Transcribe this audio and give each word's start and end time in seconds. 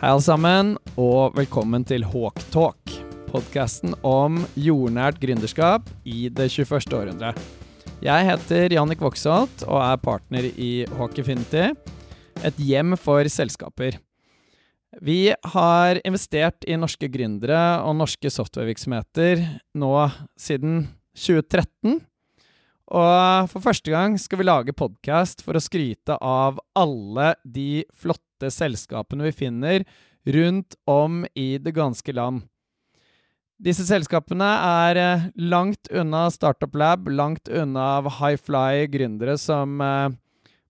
Hei, 0.00 0.08
alle 0.14 0.22
sammen, 0.24 0.68
og 0.96 1.34
velkommen 1.36 1.82
til 1.84 2.06
Hawktalk. 2.08 2.88
Podkasten 3.26 3.92
om 4.00 4.38
jordnært 4.56 5.18
gründerskap 5.20 5.90
i 6.08 6.30
det 6.32 6.46
21. 6.54 6.94
århundre. 6.96 7.34
Jeg 8.00 8.24
heter 8.30 8.72
Jannik 8.72 9.02
Voksholt 9.04 9.66
og 9.66 9.76
er 9.76 10.00
partner 10.00 10.48
i 10.48 10.86
Hawkinfinity, 10.96 11.66
et 12.40 12.62
hjem 12.64 12.96
for 12.96 13.28
selskaper. 13.28 13.98
Vi 15.04 15.34
har 15.52 16.00
investert 16.00 16.64
i 16.64 16.80
norske 16.80 17.12
gründere 17.12 17.60
og 17.84 17.98
norske 18.00 18.32
softwarevirksomheter 18.32 19.44
nå 19.84 19.92
siden 20.40 20.86
2013. 21.12 22.00
Og 22.88 23.52
for 23.52 23.68
første 23.68 23.92
gang 23.92 24.16
skal 24.16 24.40
vi 24.40 24.48
lage 24.48 24.72
podkast 24.80 25.44
for 25.44 25.60
å 25.60 25.62
skryte 25.62 26.16
av 26.24 26.56
alle 26.72 27.34
de 27.44 27.84
flotte 27.92 28.29
selskapene 28.48 29.28
vi 29.28 29.34
finner 29.36 29.84
rundt 30.24 30.78
om 30.88 31.26
i 31.34 31.58
det 31.58 31.74
ganske 31.76 32.12
land. 32.16 32.46
Disse 33.60 33.84
selskapene 33.84 34.46
er 34.64 34.96
eh, 34.96 35.24
langt 35.36 35.90
unna 35.92 36.30
Startup 36.32 36.72
Lab, 36.80 37.10
langt 37.12 37.48
unna 37.52 38.00
high 38.08 38.40
fly 38.40 38.86
gründere 38.88 39.36
som 39.36 39.76
eh, 39.84 40.08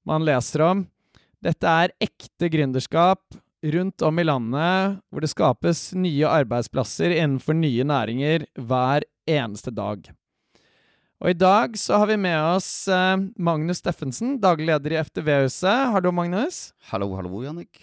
man 0.02 0.26
leser 0.26 0.64
om. 0.66 0.82
Dette 1.38 1.70
er 1.70 1.94
ekte 2.02 2.50
gründerskap 2.50 3.38
rundt 3.62 4.02
om 4.02 4.18
i 4.18 4.24
landet, 4.26 4.98
hvor 5.06 5.22
det 5.22 5.30
skapes 5.30 5.90
nye 5.94 6.26
arbeidsplasser 6.26 7.14
innenfor 7.14 7.54
nye 7.54 7.86
næringer 7.86 8.48
hver 8.58 9.06
eneste 9.28 9.70
dag. 9.70 10.10
Og 11.20 11.34
i 11.34 11.36
dag 11.36 11.74
så 11.76 11.98
har 12.00 12.08
vi 12.08 12.16
med 12.16 12.38
oss 12.40 12.88
eh, 12.88 13.16
Magnus 13.36 13.82
Steffensen, 13.82 14.38
daglig 14.40 14.70
leder 14.70 14.94
i 14.94 15.00
FTV-huset. 15.02 15.90
Hallo, 15.92 16.14
Magnus. 16.16 16.70
Hallo, 16.88 17.10
hallo, 17.18 17.42
Jannik. 17.44 17.76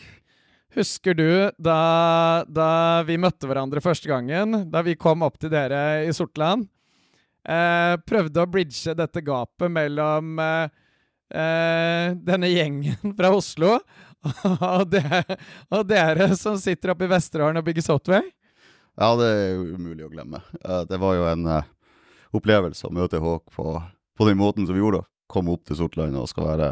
Husker 0.73 1.13
du 1.13 1.29
da, 1.61 1.77
da, 2.49 2.69
vi 3.05 3.19
møtte 3.21 3.45
hverandre 3.45 3.83
første 3.85 4.09
gangen, 4.09 4.63
da 4.73 4.81
vi 4.85 4.97
kom 4.97 5.21
opp 5.25 5.38
til 5.38 5.53
dere 5.53 6.02
i 6.07 6.16
Sortland? 6.17 6.66
Eh, 7.45 7.94
prøvde 8.09 8.41
å 8.41 8.49
bridge 8.49 8.97
dette 8.97 9.21
gapet 9.21 9.69
mellom 9.72 10.41
eh, 10.41 10.73
eh 11.38 12.17
denne 12.17 12.49
gjengen 12.49 13.13
fra 13.19 13.29
Oslo 13.38 13.77
og, 14.73 14.83
det, 14.89 15.05
og, 15.69 15.85
dere 15.85 16.33
som 16.39 16.57
sitter 16.57 16.95
oppe 16.95 17.05
i 17.05 17.13
Vesterålen 17.13 17.61
og 17.61 17.69
bygger 17.69 17.85
software? 17.85 18.25
Ja, 18.97 19.13
det 19.13 19.29
er 19.29 19.61
umulig 19.77 20.09
å 20.09 20.11
glemme. 20.11 20.41
Eh, 20.57 20.85
det 20.89 20.97
var 21.05 21.19
jo 21.22 21.29
en 21.29 21.51
uh 21.53 21.73
opplevelse 22.36 22.88
å 22.88 22.94
møte 22.94 23.22
Håk 23.23 23.45
på, 23.56 23.78
på, 24.17 24.28
den 24.28 24.39
måten 24.39 24.67
som 24.67 24.75
vi 24.75 24.83
gjorde. 24.83 25.06
Komme 25.31 25.56
opp 25.56 25.67
til 25.67 25.80
Sortland 25.80 26.17
og 26.17 26.30
skal 26.31 26.52
være 26.52 26.72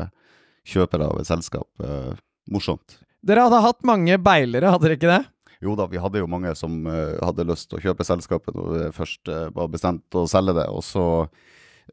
kjøper 0.65 1.05
av 1.05 1.19
et 1.21 1.29
selskap. 1.29 1.69
Eh, 1.83 2.13
morsomt. 2.51 2.99
Dere 3.25 3.47
hadde 3.47 3.63
hatt 3.63 3.87
mange 3.87 4.17
beilere, 4.21 4.69
hadde 4.69 4.87
dere 4.87 4.99
ikke 4.99 5.11
det? 5.11 5.23
Jo 5.63 5.73
da, 5.77 5.87
vi 5.89 6.01
hadde 6.01 6.21
jo 6.21 6.29
mange 6.29 6.51
som 6.57 6.83
uh, 6.85 7.17
hadde 7.25 7.47
lyst 7.47 7.69
til 7.71 7.79
å 7.79 7.83
kjøpe 7.87 8.05
selskapet 8.05 8.55
når 8.55 8.71
vi 8.73 8.87
først 8.95 9.31
uh, 9.31 9.47
var 9.55 9.71
bestemt 9.73 10.17
å 10.17 10.25
selge 10.29 10.53
det. 10.59 10.65
Og 10.69 10.83
så 10.85 11.05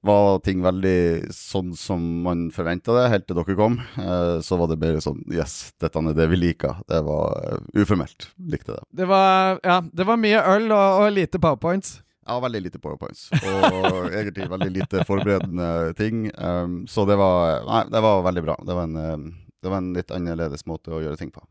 var 0.05 0.41
ting 0.45 0.63
veldig 0.65 1.33
sånn 1.37 1.73
som 1.79 2.03
man 2.25 2.47
forventa 2.55 2.95
det, 2.97 3.09
helt 3.13 3.27
til 3.29 3.39
dere 3.39 3.57
kom. 3.59 3.79
Uh, 3.97 4.43
så 4.45 4.59
var 4.61 4.73
det 4.73 4.81
bare 4.83 5.03
sånn 5.05 5.23
Yes, 5.33 5.73
dette 5.81 6.03
er 6.03 6.19
det 6.19 6.29
vi 6.33 6.41
liker. 6.41 6.83
Det 6.91 7.01
var 7.07 7.63
uformelt. 7.77 8.31
Likte 8.53 8.77
det. 8.77 8.85
Det 9.03 9.09
var, 9.09 9.61
ja, 9.65 9.81
det 9.81 10.09
var 10.09 10.21
mye 10.21 10.43
øl 10.57 10.69
og, 10.71 11.05
og 11.05 11.13
lite 11.17 11.41
powerpoints. 11.41 12.01
Ja, 12.27 12.39
veldig 12.41 12.61
lite 12.62 12.78
powerpoints. 12.78 13.28
Og 13.34 14.12
egentlig 14.19 14.47
veldig 14.51 14.70
lite 14.70 15.06
forberedende 15.09 15.70
ting. 15.98 16.29
Um, 16.39 16.83
så 16.87 17.06
det 17.09 17.17
var, 17.19 17.64
nei, 17.67 17.83
det 17.91 18.03
var 18.05 18.23
veldig 18.29 18.45
bra. 18.47 18.59
Det 18.67 18.77
var, 18.79 18.91
en, 18.91 18.97
um, 18.97 19.25
det 19.62 19.73
var, 19.73 19.83
en, 19.83 19.91
litt 19.97 20.14
annerledes 20.14 20.67
måte 20.70 20.95
å 20.95 21.03
gjøre 21.03 21.19
ting 21.19 21.33
på. 21.34 21.42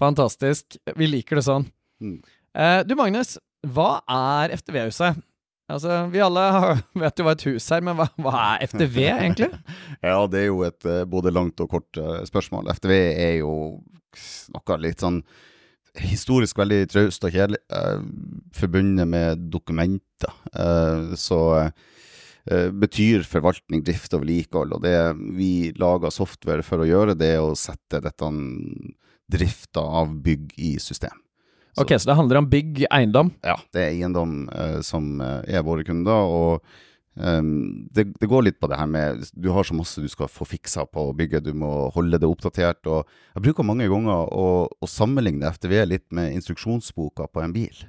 Fantastisk. 0.00 0.76
Vi 0.96 1.08
liker 1.08 1.40
det 1.40 1.46
sånn. 1.46 1.64
Mm. 2.04 2.18
Uh, 2.56 2.80
du 2.84 2.92
Magnus, 2.98 3.38
hva 3.72 4.02
er 4.04 4.52
FTV-huset? 4.58 5.22
Altså, 5.72 6.04
Vi 6.12 6.20
alle 6.22 6.44
vet 7.02 7.18
jo 7.18 7.26
hva 7.26 7.34
et 7.34 7.48
hus 7.48 7.64
er, 7.74 7.82
men 7.82 7.96
hva, 7.98 8.06
hva 8.22 8.36
er 8.52 8.68
FTV 8.68 9.00
egentlig? 9.08 9.50
ja, 10.04 10.20
det 10.30 10.44
er 10.44 10.48
jo 10.50 10.62
et 10.66 10.86
uh, 10.86 11.02
både 11.08 11.32
langt 11.34 11.60
og 11.64 11.72
kort 11.72 12.00
uh, 12.00 12.20
spørsmål. 12.28 12.68
FTV 12.76 12.94
er 12.94 13.34
jo 13.40 13.52
noe 14.54 14.80
litt 14.80 15.02
sånn 15.02 15.22
historisk 16.02 16.58
veldig 16.60 16.84
traust 16.92 17.24
og 17.26 17.34
kjedelig, 17.34 17.60
uh, 17.72 18.00
forbundet 18.56 19.08
med 19.08 19.44
dokumenter. 19.52 20.32
Uh, 20.52 21.14
så 21.18 21.40
uh, 21.66 22.70
betyr 22.72 23.26
forvaltning, 23.26 23.84
drift 23.86 24.14
og 24.16 24.24
vedlikehold. 24.24 24.76
Og 24.76 24.84
det 24.84 24.96
vi 25.38 25.70
lager 25.78 26.14
software 26.14 26.66
for 26.66 26.82
å 26.82 26.88
gjøre, 26.88 27.18
det 27.18 27.36
er 27.36 27.44
å 27.44 27.56
sette 27.58 28.02
dette 28.04 28.32
drifta 29.32 29.82
av 30.02 30.12
bygg 30.22 30.52
i 30.62 30.76
system. 30.82 31.14
Så, 31.76 31.84
ok, 31.84 31.96
Så 31.98 32.08
det 32.08 32.16
handler 32.16 32.40
om 32.40 32.50
bygg, 32.50 32.86
eiendom? 32.88 33.34
Ja, 33.44 33.58
det 33.74 33.82
er 33.82 33.90
eiendom 33.92 34.46
som 34.86 35.18
er 35.20 35.64
våre 35.66 35.84
kunder. 35.84 36.24
og 36.24 36.62
Um, 37.16 37.88
det, 37.96 38.10
det, 38.20 38.28
går 38.28 38.44
litt 38.44 38.58
på 38.60 38.68
det 38.68 38.76
her 38.76 38.88
med 38.92 39.22
Du 39.32 39.48
har 39.54 39.64
så 39.64 39.72
masse 39.72 40.02
du 40.04 40.08
skal 40.12 40.28
få 40.28 40.44
fiksa 40.44 40.82
på 40.84 41.06
bygget, 41.16 41.46
du 41.46 41.56
må 41.56 41.88
holde 41.94 42.20
det 42.20 42.28
oppdatert. 42.28 42.84
og 42.86 43.06
Jeg 43.34 43.46
bruker 43.48 43.66
mange 43.66 43.88
ganger 43.88 44.28
å, 44.28 44.48
å 44.68 44.90
sammenligne 44.90 45.48
FTV 45.56 45.78
litt 45.88 46.06
med 46.12 46.34
instruksjonsboka 46.36 47.30
på 47.32 47.44
en 47.44 47.56
bil. 47.56 47.86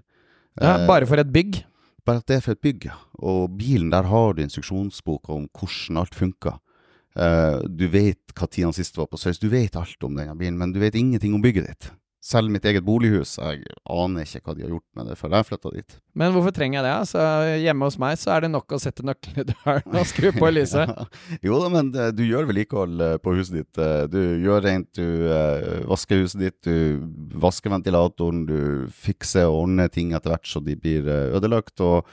Ja, 0.62 0.78
uh, 0.78 0.88
Bare 0.88 1.10
for 1.10 1.20
et 1.20 1.34
bygg? 1.34 1.60
Bare 2.08 2.24
at 2.24 2.30
det 2.32 2.40
er 2.40 2.46
for 2.46 2.56
et 2.56 2.64
bygg, 2.64 2.88
ja. 2.88 2.96
Og 3.20 3.52
bilen, 3.60 3.92
der 3.92 4.08
har 4.08 4.34
du 4.34 4.42
instruksjonsboka 4.46 5.36
om 5.36 5.50
hvordan 5.52 6.00
alt 6.06 6.16
funker. 6.16 6.62
Uh, 7.18 7.66
du 7.68 7.88
vet 7.92 8.38
hva 8.38 8.48
tida 8.48 8.72
sist 8.78 8.96
var 8.96 9.10
på 9.12 9.20
Søys, 9.20 9.42
du 9.42 9.50
vet 9.52 9.76
alt 9.76 10.04
om 10.08 10.16
denne 10.16 10.38
bilen, 10.40 10.60
men 10.60 10.72
du 10.72 10.80
vet 10.80 10.96
ingenting 10.96 11.36
om 11.36 11.44
bygget 11.44 11.68
ditt 11.68 11.92
selv 12.28 12.52
mitt 12.52 12.66
eget 12.68 12.84
bolighus. 12.86 13.38
Jeg 13.40 13.64
aner 13.88 14.26
ikke 14.26 14.42
hva 14.44 14.56
de 14.58 14.66
har 14.66 14.72
gjort 14.74 15.00
med 15.00 15.08
det 15.10 15.16
før 15.20 15.36
jeg 15.38 15.48
flytta 15.48 15.72
dit. 15.76 15.96
Men 16.18 16.34
hvorfor 16.36 16.54
trenger 16.56 16.80
jeg 16.80 16.86
det? 16.88 16.94
Altså, 17.04 17.22
hjemme 17.64 17.88
hos 17.88 17.98
meg 18.02 18.18
så 18.20 18.34
er 18.36 18.44
det 18.44 18.52
nok 18.52 18.76
å 18.76 18.80
sette 18.82 19.06
nøkkelen 19.08 19.44
i 19.44 19.48
døren 19.54 20.00
og 20.02 20.10
skru 20.10 20.30
på 20.36 20.50
lyset. 20.58 20.92
jo 21.46 21.62
da, 21.62 21.72
men 21.72 21.92
eh, 21.96 22.12
du 22.16 22.26
gjør 22.28 22.50
vedlikehold 22.50 23.06
eh, 23.06 23.16
på 23.24 23.36
huset 23.38 23.62
ditt. 23.62 23.82
Eh, 23.84 24.04
du 24.12 24.20
gjør 24.44 24.66
rent, 24.68 24.90
du 24.98 25.88
vasker 25.88 26.24
huset 26.24 26.44
ditt, 26.44 26.60
du 26.68 27.38
vasker 27.40 27.72
ventilatoren, 27.72 28.44
du 28.50 28.60
fikser 28.92 29.48
og 29.48 29.64
ordner 29.64 29.92
ting 29.94 30.12
etter 30.18 30.34
hvert 30.34 30.50
så 30.50 30.64
de 30.64 30.76
blir 30.80 31.08
ødelagt. 31.08 31.80
og 31.84 32.04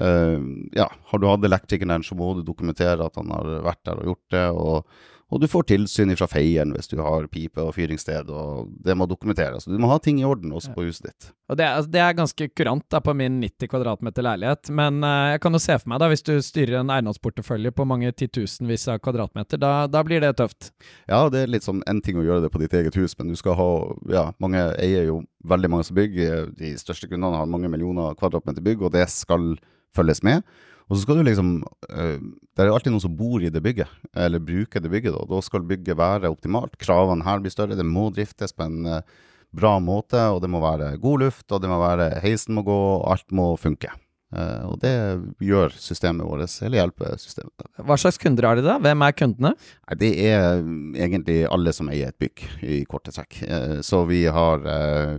uh, 0.00 0.38
ja, 0.74 0.86
har 1.10 1.20
du 1.20 1.26
hatt 1.28 1.44
elektrikeren 1.46 1.94
der, 1.94 2.06
så 2.06 2.16
må 2.18 2.32
du 2.34 2.42
dokumentere 2.46 3.06
at 3.06 3.18
han 3.20 3.30
har 3.34 3.58
vært 3.66 3.82
der 3.86 4.00
og 4.02 4.10
gjort 4.10 4.34
det. 4.34 4.46
og 4.50 5.02
og 5.34 5.40
du 5.42 5.48
får 5.50 5.66
tilsyn 5.66 6.14
fra 6.14 6.28
feieren 6.30 6.70
hvis 6.76 6.86
du 6.92 7.00
har 7.02 7.26
pipe 7.32 7.58
og 7.58 7.72
fyringssted, 7.74 8.28
og 8.30 8.68
det 8.86 8.94
må 8.94 9.08
dokumenteres. 9.10 9.66
Du 9.66 9.80
må 9.82 9.90
ha 9.90 9.98
ting 9.98 10.20
i 10.20 10.26
orden 10.28 10.52
også 10.54 10.70
på 10.76 10.84
huset 10.86 11.08
ditt. 11.08 11.30
Og 11.50 11.58
det 11.58 11.66
altså, 11.66 11.90
det 11.90 12.02
er 12.04 12.14
ganske 12.14 12.48
kurant 12.54 12.86
da, 12.92 13.00
på 13.02 13.16
min 13.18 13.40
90 13.42 13.70
kvadratmeter 13.72 14.22
leilighet, 14.22 14.70
men 14.70 15.02
uh, 15.02 15.34
jeg 15.34 15.42
kan 15.42 15.58
jo 15.58 15.62
se 15.64 15.78
for 15.80 15.90
meg, 15.90 16.02
da, 16.04 16.08
hvis 16.12 16.22
du 16.22 16.32
styrer 16.38 16.78
en 16.80 16.92
eiendomsportefølje 16.94 17.74
på 17.74 17.86
mange 17.90 18.12
titusenvis 18.14 18.86
av 18.94 19.00
kvadratmeter, 19.02 19.58
da, 19.58 19.72
da, 19.90 20.04
blir 20.06 20.22
det 20.22 20.36
tøft? 20.38 20.70
Ja, 21.10 21.24
det 21.32 21.42
er 21.42 21.50
litt 21.50 21.66
sånn 21.66 21.82
en 21.90 22.02
ting 22.04 22.20
å 22.20 22.26
gjøre 22.26 22.46
det 22.46 22.52
på 22.54 22.62
ditt 22.62 22.76
eget 22.78 22.94
hus, 23.00 23.16
men 23.18 23.32
du 23.32 23.38
skal 23.40 23.58
ha 23.58 23.70
Ja, 24.12 24.28
mange 24.42 24.60
eier 24.78 25.08
jo 25.08 25.22
veldig 25.48 25.70
mange 25.72 25.86
som 25.88 25.96
bygger. 25.98 26.52
De 26.54 26.74
største 26.78 27.08
kundene 27.10 27.40
har 27.40 27.50
mange 27.50 27.68
millioner 27.72 28.14
kvadratmeter 28.18 28.62
bygg, 28.64 28.86
og 28.86 28.94
det 28.94 29.08
skal 29.12 29.56
følges 29.96 30.22
med. 30.26 30.46
Og 30.88 30.96
så 30.96 31.04
skal 31.04 31.20
du 31.20 31.26
liksom 31.26 31.56
uh, 31.64 32.16
Det 32.20 32.64
er 32.64 32.72
alltid 32.72 32.94
noen 32.94 33.04
som 33.04 33.16
bor 33.16 33.42
i 33.42 33.52
det 33.52 33.62
bygget, 33.64 33.90
eller 34.14 34.42
bruker 34.42 34.82
det 34.84 34.92
bygget. 34.92 35.16
Da, 35.16 35.26
da 35.30 35.42
skal 35.44 35.66
bygget 35.68 35.98
være 35.98 36.32
optimalt. 36.32 36.78
Kravene 36.80 37.26
her 37.26 37.42
blir 37.42 37.54
større. 37.54 37.78
Det 37.78 37.86
må 37.88 38.10
driftes 38.14 38.54
på 38.56 38.68
en 38.68 38.86
uh, 38.86 39.02
bra 39.54 39.76
måte, 39.82 40.20
og 40.34 40.42
det 40.44 40.50
må 40.50 40.62
være 40.62 40.96
god 41.02 41.26
luft, 41.26 41.46
og 41.50 41.62
det 41.62 41.70
må 41.70 41.78
være 41.82 42.14
heisen 42.24 42.58
må 42.58 42.64
gå, 42.66 42.80
og 42.96 43.06
alt 43.14 43.30
må 43.34 43.52
funke. 43.60 43.92
Uh, 44.34 44.66
og 44.72 44.80
det 44.82 44.94
gjør 45.46 45.74
systemet 45.78 46.26
vårt, 46.26 46.50
eller 46.66 46.80
hjelper 46.80 47.18
systemet. 47.22 47.68
Hva 47.86 47.98
slags 48.00 48.18
kunder 48.18 48.48
har 48.50 48.58
de 48.58 48.66
da? 48.66 48.80
Hvem 48.82 49.06
er 49.06 49.14
kundene? 49.14 49.54
Nei, 49.86 49.98
det 50.00 50.12
er 50.26 50.58
egentlig 51.06 51.40
alle 51.54 51.74
som 51.76 51.90
eier 51.92 52.10
et 52.10 52.18
bygg, 52.22 52.44
i 52.66 52.82
korte 52.90 53.14
trekk. 53.14 53.40
så 53.86 54.02
vi 54.10 54.24
har 54.26 54.66
Eh, 54.74 55.16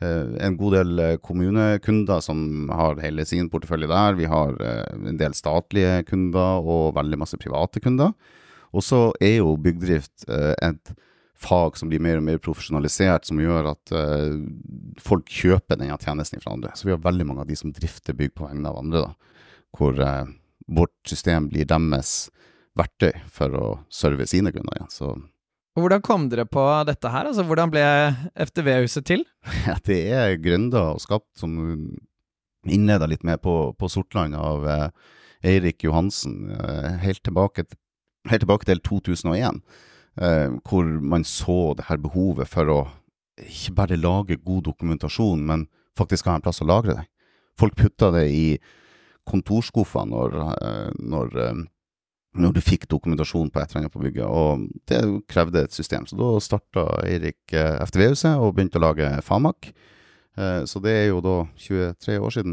en 0.00 0.56
god 0.58 0.74
del 0.76 1.02
eh, 1.02 1.16
kommunekunder 1.22 2.20
som 2.22 2.70
har 2.70 3.00
hele 3.02 3.24
sin 3.26 3.48
portefølje 3.50 3.90
der. 3.90 4.14
Vi 4.18 4.28
har 4.30 4.54
eh, 4.62 4.94
en 5.10 5.18
del 5.18 5.34
statlige 5.34 6.04
kunder 6.10 6.62
og 6.62 6.94
veldig 6.98 7.18
masse 7.18 7.38
private 7.40 7.82
kunder. 7.82 8.14
Og 8.70 8.84
så 8.84 9.08
er 9.24 9.38
jo 9.38 9.56
byggdrift 9.56 10.26
et 10.28 10.90
fag 11.40 11.78
som 11.80 11.88
blir 11.88 12.02
mer 12.04 12.18
og 12.20 12.26
mer 12.26 12.40
profesjonalisert, 12.44 13.24
som 13.24 13.40
gjør 13.40 13.70
at 13.70 13.92
folk 15.00 15.32
kjøper 15.32 15.78
denne 15.80 15.96
tjenesten 15.96 16.42
fra 16.42 16.52
andre. 16.52 16.74
Så 16.76 16.84
vi 16.84 16.92
har 16.92 17.00
veldig 17.00 17.24
mange 17.30 17.46
av 17.46 17.48
de 17.48 17.56
som 17.56 17.72
drifter 17.72 18.12
bygg 18.18 18.34
på 18.36 18.44
vegne 18.44 18.68
av 18.68 18.76
andre, 18.82 19.06
da. 19.06 19.56
Hvor 19.72 19.96
vårt 20.68 21.08
system 21.08 21.48
blir 21.48 21.64
deres 21.64 22.28
verktøy 22.76 23.14
for 23.32 23.56
å 23.56 23.66
serve 23.88 24.28
sine 24.28 24.52
kunder 24.52 24.76
igjen. 24.76 24.92
Og 25.08 25.24
Hvordan 25.78 26.02
kom 26.04 26.26
dere 26.32 26.46
på 26.48 26.64
dette 26.88 27.10
her? 27.12 27.28
Altså, 27.30 27.44
Hvordan 27.46 27.72
ble 27.72 27.84
FTV-huset 28.48 29.06
til? 29.08 29.24
Ja, 29.68 29.76
det 29.86 30.00
er 30.12 30.38
gründa 30.42 30.92
og 30.94 31.02
skapt, 31.04 31.30
som 31.38 31.56
innleda 32.68 33.08
litt 33.08 33.24
med 33.24 33.40
på, 33.44 33.72
på 33.78 33.90
Sortland 33.90 34.36
av 34.36 34.66
eh, 34.68 34.88
Eirik 35.46 35.84
Johansen, 35.86 36.50
eh, 36.52 36.96
helt, 37.04 37.22
tilbake, 37.24 37.64
helt, 38.28 38.42
tilbake, 38.42 38.68
til 38.68 38.82
2001. 38.84 39.62
Eh, 40.18 40.56
hvor 40.66 40.84
man 40.84 41.24
så 41.24 41.74
det 41.78 41.86
her 41.88 42.00
behovet 42.02 42.50
for 42.50 42.72
å 42.72 42.80
ikke 43.38 43.76
bare 43.76 44.00
lage 44.00 44.40
god 44.42 44.66
dokumentasjon, 44.66 45.44
men 45.46 45.68
faktisk 45.98 46.26
ha 46.26 46.38
en 46.38 46.44
plass 46.44 46.62
å 46.64 46.68
lagre 46.68 46.98
det. 46.98 47.06
Folk 47.58 47.76
putta 47.78 48.10
det 48.14 48.26
i 48.34 48.46
kontorskuffene 49.28 50.10
når, 50.10 50.38
eh, 50.56 50.90
når, 50.98 51.36
eh, 51.44 51.64
når 52.36 52.54
du 52.56 52.60
fikk 52.62 52.88
dokumentasjon 52.90 53.48
på 53.50 53.60
et 53.60 53.70
eller 53.70 53.84
annet 53.84 53.94
på 53.94 54.02
bygget, 54.02 54.26
og 54.26 54.66
det 54.90 55.00
krevde 55.30 55.64
et 55.64 55.74
system. 55.74 56.06
Så 56.06 56.18
da 56.18 56.30
starta 56.44 56.86
Eirik 57.06 57.54
eh, 57.56 57.78
FTV-huset 57.88 58.36
og 58.36 58.54
begynte 58.56 58.80
å 58.80 58.86
lage 58.88 59.12
Famak. 59.26 59.72
Så 60.38 60.78
det 60.78 60.92
er 60.94 61.06
jo 61.08 61.16
da 61.18 61.32
23 61.58 62.14
år 62.22 62.30
siden. 62.30 62.52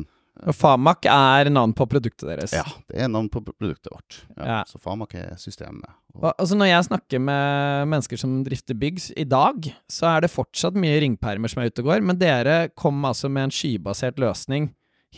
Famak 0.53 1.07
er 1.07 1.47
navn 1.53 1.71
på 1.75 1.85
produktet 1.87 2.27
deres? 2.27 2.53
Ja, 2.55 2.65
det 2.91 2.99
er 3.05 3.11
navn 3.11 3.29
på 3.31 3.39
produktet 3.45 3.87
vårt. 3.93 4.17
Ja, 4.35 4.47
ja. 4.49 4.57
Så 4.67 4.81
Famak 4.83 5.15
er 5.15 5.37
systemet. 5.39 5.87
Og, 6.15 6.27
altså 6.33 6.57
Når 6.59 6.69
jeg 6.69 6.87
snakker 6.89 7.23
med 7.23 7.91
mennesker 7.91 8.19
som 8.19 8.35
drifter 8.43 8.77
bygg 8.79 8.99
i 9.15 9.25
dag, 9.27 9.69
så 9.91 10.09
er 10.11 10.25
det 10.25 10.33
fortsatt 10.33 10.77
mye 10.79 10.99
ringpermer 11.03 11.51
som 11.51 11.63
er 11.63 11.71
ute 11.71 11.83
og 11.83 11.91
går, 11.91 12.03
men 12.03 12.19
dere 12.19 12.57
kom 12.75 12.99
altså 13.07 13.31
med 13.31 13.47
en 13.47 13.55
skybasert 13.55 14.19
løsning 14.21 14.69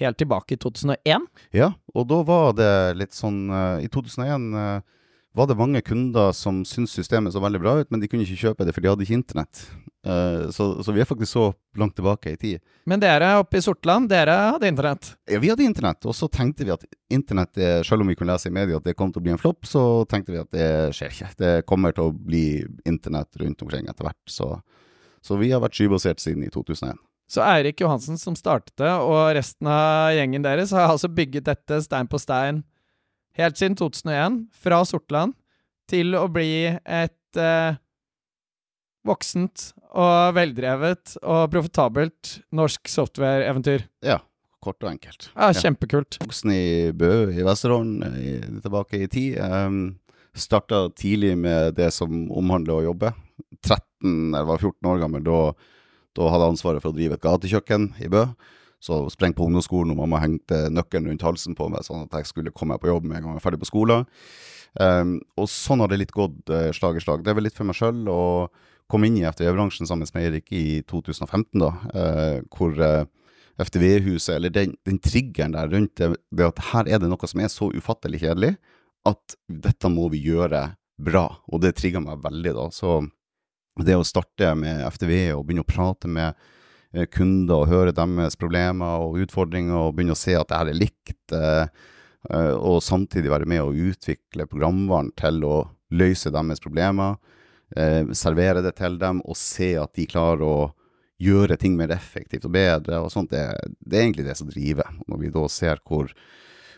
helt 0.02 0.20
tilbake 0.20 0.56
i 0.56 0.60
2001? 0.62 1.26
Ja, 1.56 1.72
og 1.94 2.08
da 2.10 2.22
var 2.28 2.54
det 2.58 2.72
litt 3.00 3.18
sånn 3.18 3.48
uh, 3.52 3.84
I 3.84 3.90
2001 3.92 4.48
uh, 4.54 4.62
eh, 4.62 4.86
var 5.38 5.46
det 5.50 5.58
mange 5.60 5.84
kunder 5.86 6.32
som 6.34 6.64
syntes 6.66 6.96
systemet 6.98 7.36
så 7.36 7.42
veldig 7.44 7.60
bra 7.62 7.76
ut, 7.78 7.92
men 7.94 8.02
de 8.02 8.08
kunne 8.10 8.26
ikke 8.26 8.40
kjøpe 8.42 8.66
det, 8.66 8.74
for 8.74 8.82
de 8.82 8.90
hadde 8.90 9.06
ikke 9.06 9.20
internett. 9.20 9.60
Uh, 10.02 10.48
så, 10.50 10.72
så, 10.82 10.96
vi 10.96 11.04
er 11.04 11.10
faktisk 11.10 11.30
så 11.30 11.44
langt 11.78 11.94
tilbake 12.00 12.34
i 12.34 12.40
tid. 12.42 12.64
Men 12.90 13.04
dere 13.04 13.36
oppe 13.44 13.60
i 13.60 13.62
Sortland, 13.62 14.10
dere 14.10 14.34
hadde 14.56 14.72
internett? 14.72 15.12
Ja, 15.30 15.38
vi 15.44 15.52
hadde 15.52 15.68
internett. 15.68 16.08
Og 16.10 16.18
så 16.18 16.26
tenkte 16.34 16.66
vi 16.66 16.74
at 16.74 16.88
internett, 17.14 17.54
selv 17.86 18.02
om 18.02 18.10
vi 18.10 18.18
kunne 18.18 18.34
lese 18.34 18.50
i 18.50 18.56
media 18.56 18.80
at 18.82 18.88
det 18.88 18.96
kom 18.98 19.14
til 19.14 19.22
å 19.22 19.28
bli 19.28 19.36
en 19.36 19.42
flopp, 19.42 19.70
så 19.70 19.84
tenkte 20.10 20.34
vi 20.34 20.42
at 20.42 20.50
det 20.56 20.72
skjer 20.98 21.14
ikke. 21.14 21.30
Det 21.38 21.54
kommer 21.70 21.94
til 21.94 22.10
å 22.10 22.16
bli 22.18 22.48
internett 22.90 23.38
rundt 23.38 23.62
omkring 23.62 23.92
etter 23.92 24.10
hvert. 24.10 24.24
Så, 24.26 24.56
så 25.22 25.38
vi 25.38 25.54
har 25.54 25.62
vært 25.62 25.78
skybasert 25.78 26.24
siden 26.24 26.48
i 26.48 26.54
2001. 26.56 26.98
Så 27.28 27.44
Eirik 27.44 27.82
Johansen 27.84 28.20
som 28.20 28.38
startet 28.40 28.76
det, 28.80 28.92
og 29.04 29.34
resten 29.36 29.68
av 29.68 30.14
gjengen 30.16 30.46
deres 30.46 30.72
har 30.76 30.94
altså 30.94 31.10
bygget 31.12 31.50
dette 31.50 31.82
stein 31.84 32.08
på 32.08 32.20
stein 32.22 32.64
helt 33.38 33.60
siden 33.60 33.76
2001, 33.78 34.40
fra 34.56 34.80
Sortland, 34.88 35.36
til 35.92 36.16
å 36.18 36.26
bli 36.32 36.66
et 36.72 37.40
eh, 37.40 37.78
voksent 39.08 39.70
og 39.98 40.34
veldrevet 40.36 41.18
og 41.22 41.52
profitabelt 41.54 42.40
norsk 42.56 42.90
software-eventyr. 42.92 43.86
Ja, 44.06 44.18
kort 44.64 44.82
og 44.84 44.92
enkelt. 44.96 45.30
Ja, 45.36 45.52
Kjempekult. 45.56 46.20
Voksen 46.24 46.52
i 46.56 46.66
Bø 46.98 47.30
i 47.32 47.46
Vesterålen, 47.46 48.60
tilbake 48.64 49.04
i 49.06 49.12
tid. 49.12 49.40
Um, 49.40 49.98
Starta 50.38 50.84
tidlig 50.94 51.32
med 51.40 51.74
det 51.80 51.88
som 51.96 52.28
omhandler 52.30 52.76
å 52.76 52.84
jobbe. 52.92 53.10
13, 53.66 54.36
eller 54.36 54.46
var 54.46 54.62
14 54.62 54.90
år 54.92 55.00
gammel 55.02 55.24
da, 55.26 55.40
da 56.18 56.30
hadde 56.34 56.52
ansvaret 56.52 56.84
for 56.84 56.94
å 56.94 56.98
drive 56.98 57.18
et 57.18 57.24
gatekjøkken 57.24 57.92
i 58.04 58.12
Bø. 58.12 58.26
Så 58.84 59.00
sprengte 59.10 59.40
på 59.40 59.48
ungdomsskolen, 59.48 59.94
og 59.94 60.04
mamma 60.04 60.22
hengte 60.22 60.68
nøkkelen 60.70 61.10
rundt 61.10 61.26
halsen 61.26 61.58
på 61.58 61.70
meg, 61.74 61.86
sånn 61.86 62.06
at 62.06 62.20
jeg 62.20 62.30
skulle 62.30 62.54
komme 62.54 62.76
meg 62.76 62.84
på 62.84 62.92
jobb 62.92 63.08
med 63.08 63.18
en 63.18 63.26
gang 63.26 63.34
jeg 63.34 63.40
var 63.40 63.46
ferdig 63.48 63.62
på 63.64 63.72
skolen. 63.72 64.06
Um, 64.78 65.16
og 65.40 65.50
sånn 65.50 65.82
har 65.82 65.90
det 65.90 66.02
litt 66.04 66.14
gått 66.14 66.52
uh, 66.54 66.70
slag 66.76 67.00
i 67.00 67.02
slag. 67.02 67.24
Det 67.26 67.32
er 67.32 67.38
vel 67.40 67.48
litt 67.48 67.58
for 67.58 67.66
meg 67.66 67.78
sjøl 67.80 68.04
å 68.14 68.22
komme 68.92 69.10
inn 69.10 69.18
i 69.20 69.26
FTV-bransjen 69.26 69.90
sammen 69.90 70.10
med 70.14 70.28
Erik 70.28 70.52
i 70.54 70.82
2015, 70.88 71.64
da, 71.64 71.72
uh, 71.96 72.38
hvor 72.54 72.78
uh, 72.78 73.08
FTV-huset, 73.58 74.36
eller 74.38 74.54
den, 74.54 74.76
den, 74.86 75.00
triggeren 75.02 75.56
der 75.58 75.72
rundt 75.74 75.96
det, 75.98 76.12
det, 76.30 76.46
at 76.46 76.62
her 76.70 76.92
er 76.94 77.02
det 77.02 77.10
noe 77.10 77.30
som 77.30 77.42
er 77.42 77.50
så 77.50 77.72
ufattelig 77.74 78.22
kjedelig 78.22 78.54
at 79.08 79.38
dette 79.50 79.90
må 79.90 80.08
vi 80.14 80.22
gjøre 80.28 80.68
bra, 81.02 81.26
og 81.50 81.62
det 81.64 81.76
trigga 81.78 82.02
meg 82.04 82.22
veldig, 82.24 82.54
da. 82.58 82.68
Så 82.74 83.00
det 83.86 83.98
å 83.98 84.06
starte 84.08 84.54
med 84.58 84.86
FTV 84.88 85.36
og 85.36 85.44
begynne 85.46 85.66
å 85.66 85.70
prate 85.70 86.10
med 86.10 86.38
Eh, 86.96 87.06
kunder 87.12 87.64
og 87.64 87.70
høre 87.72 87.94
deres 87.96 88.38
problemer 88.40 89.04
og 89.04 89.20
utfordringer, 89.26 89.76
og 89.76 89.96
begynne 89.98 90.16
å 90.16 90.20
se 90.20 90.38
at 90.40 90.48
det 90.50 90.60
her 90.60 90.72
er 90.72 90.80
likt, 90.80 91.34
eh, 91.36 91.68
eh, 92.32 92.54
og 92.56 92.80
samtidig 92.84 93.32
være 93.34 93.50
med 93.50 93.62
å 93.62 93.74
utvikle 93.74 94.48
programvaren 94.48 95.12
til 95.20 95.44
å 95.44 95.58
løse 95.92 96.32
deres 96.32 96.64
problemer, 96.64 97.18
servere 98.16 98.62
det 98.64 98.78
til 98.78 98.94
dem 98.96 99.18
og 99.28 99.36
se 99.36 99.74
at 99.76 99.92
de 99.98 100.06
klarer 100.08 100.40
å 100.40 100.70
gjøre 101.20 101.58
ting 101.60 101.74
mer 101.76 101.92
effektivt 101.92 102.46
og 102.48 102.54
bedre 102.56 103.02
og 103.04 103.10
sånt, 103.12 103.34
det, 103.34 103.42
det 103.84 103.98
er 103.98 104.06
egentlig 104.06 104.24
det 104.24 104.38
som 104.40 104.48
driver. 104.48 104.88
Når 105.12 105.20
vi 105.20 105.32
da 105.36 105.44
ser 105.52 105.82
hvor 105.84 106.14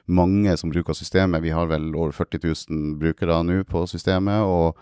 mange 0.09 0.55
som 0.57 0.73
bruker 0.73 0.97
systemet, 0.97 1.43
vi 1.45 1.53
har 1.53 1.69
vel 1.69 1.91
over 1.93 2.09
40 2.17 2.41
000 2.41 2.97
brukere 3.03 3.37
nå 3.45 3.59
på 3.69 3.83
systemet, 3.85 4.41
og 4.41 4.81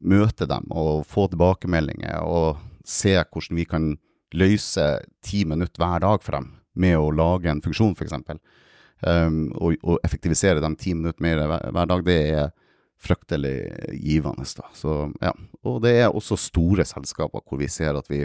møte 0.00 0.48
dem 0.50 0.66
og 0.72 1.04
få 1.08 1.28
tilbakemeldinger 1.32 2.24
og 2.24 2.60
se 2.84 3.14
hvordan 3.16 3.58
vi 3.58 3.66
kan 3.68 3.94
løse 4.34 4.84
ti 5.24 5.44
minutter 5.48 5.80
hver 5.80 6.02
dag 6.04 6.22
for 6.24 6.38
dem 6.38 6.50
med 6.74 6.98
å 6.98 7.10
lage 7.14 7.50
en 7.50 7.62
funksjon, 7.62 7.94
f.eks. 7.94 8.16
Um, 9.04 9.52
og, 9.60 9.76
og, 9.84 9.98
effektivisere 10.06 10.62
dem 10.64 10.76
ti 10.80 10.94
minutter 10.96 11.22
mer 11.22 11.42
hver, 11.46 11.86
dag, 11.90 12.04
det 12.06 12.18
er 12.34 12.50
fryktelig 13.04 13.58
givende. 14.00 14.46
Da. 14.56 14.70
Så, 14.74 14.96
ja. 15.22 15.34
Og 15.66 15.82
det 15.84 15.94
er 16.00 16.10
også 16.10 16.38
store 16.40 16.86
selskaper 16.88 17.44
hvor 17.44 17.60
vi 17.60 17.68
ser 17.70 17.98
at 17.98 18.08
vi 18.10 18.24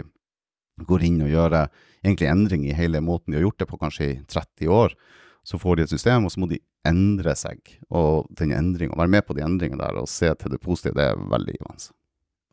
går 0.88 1.04
inn 1.04 1.20
og 1.26 1.32
gjør 1.32 1.56
egentlig 1.60 2.30
endring 2.30 2.66
i 2.66 2.76
hele 2.76 3.02
måten 3.04 3.34
vi 3.34 3.40
har 3.40 3.44
gjort 3.48 3.60
det 3.60 3.68
på, 3.68 3.80
kanskje 3.80 4.06
i 4.08 4.20
30 4.30 4.72
år. 4.72 4.96
Så 5.50 5.58
får 5.58 5.76
de 5.76 5.86
et 5.86 5.92
system, 5.92 6.26
og 6.26 6.30
så 6.30 6.38
må 6.42 6.46
de 6.50 6.60
endre 6.86 7.34
seg. 7.34 7.58
Og 7.90 8.28
den 8.38 8.52
endringen, 8.54 8.94
være 8.98 9.10
med 9.10 9.26
på 9.26 9.34
de 9.34 9.42
endringene 9.42 9.82
der 9.82 9.98
og 9.98 10.10
se 10.10 10.30
til 10.38 10.52
det 10.52 10.60
positive, 10.62 10.94
det 10.94 11.08
er 11.10 11.24
veldig 11.32 11.56
givende. 11.56 11.90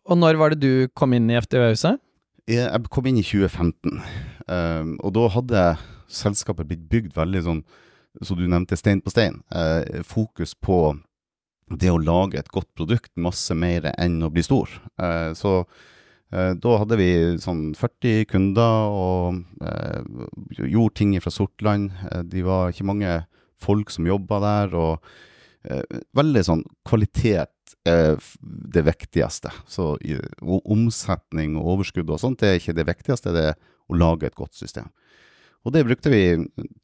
Og 0.08 0.18
når 0.18 0.40
var 0.40 0.54
det 0.54 0.64
du 0.64 0.88
kom 0.98 1.14
inn 1.14 1.30
i 1.30 1.38
FDØ-huset? 1.38 2.00
Jeg 2.48 2.88
kom 2.94 3.10
inn 3.10 3.20
i 3.20 3.26
2015, 3.28 3.98
um, 4.00 4.06
ehm, 4.56 4.94
og 5.04 5.12
da 5.18 5.26
hadde 5.34 5.64
selskapet 6.08 6.70
blitt 6.70 6.86
bygd 6.88 7.18
veldig 7.18 7.42
sånn, 7.44 7.60
som 8.24 8.40
du 8.40 8.46
nevnte, 8.48 8.78
stein 8.80 9.04
på 9.04 9.12
stein. 9.12 9.42
Uh, 9.52 10.00
fokus 10.08 10.56
på 10.56 10.96
det 11.68 11.92
å 11.92 12.00
lage 12.00 12.40
et 12.40 12.50
godt 12.56 12.70
produkt, 12.80 13.12
masse 13.20 13.52
mer 13.52 13.90
enn 13.98 14.22
å 14.24 14.32
bli 14.32 14.46
stor. 14.48 14.72
Uh, 14.96 15.36
så 15.36 15.60
da 16.30 16.72
hadde 16.82 16.98
vi 17.00 17.10
sånn 17.40 17.70
40 17.78 18.26
kunder 18.28 18.90
og 18.92 19.38
gjorde 20.60 20.98
ting 21.00 21.14
fra 21.24 21.32
Sortland. 21.32 21.94
de 22.28 22.44
var 22.44 22.74
ikke 22.74 22.88
mange 22.90 23.14
folk 23.64 23.94
som 23.94 24.10
jobba 24.10 24.42
der, 24.44 24.76
og 24.76 26.04
veldig 26.20 26.44
sånn 26.44 26.66
kvalitet 26.88 27.78
er 27.88 28.20
det 28.76 28.84
viktigste. 28.88 29.52
Så 29.72 29.94
omsetning 30.68 31.56
og 31.56 31.78
overskudd 31.78 32.12
og 32.12 32.22
sånt 32.22 32.44
det 32.44 32.52
er 32.52 32.60
ikke 32.60 32.76
det 32.78 32.88
viktigste, 32.92 33.36
det 33.36 33.46
er 33.54 33.60
å 33.88 33.98
lage 33.98 34.28
et 34.28 34.38
godt 34.38 34.56
system. 34.58 34.92
Og 35.66 35.74
det 35.76 35.84
brukte 35.88 36.12
vi 36.14 36.22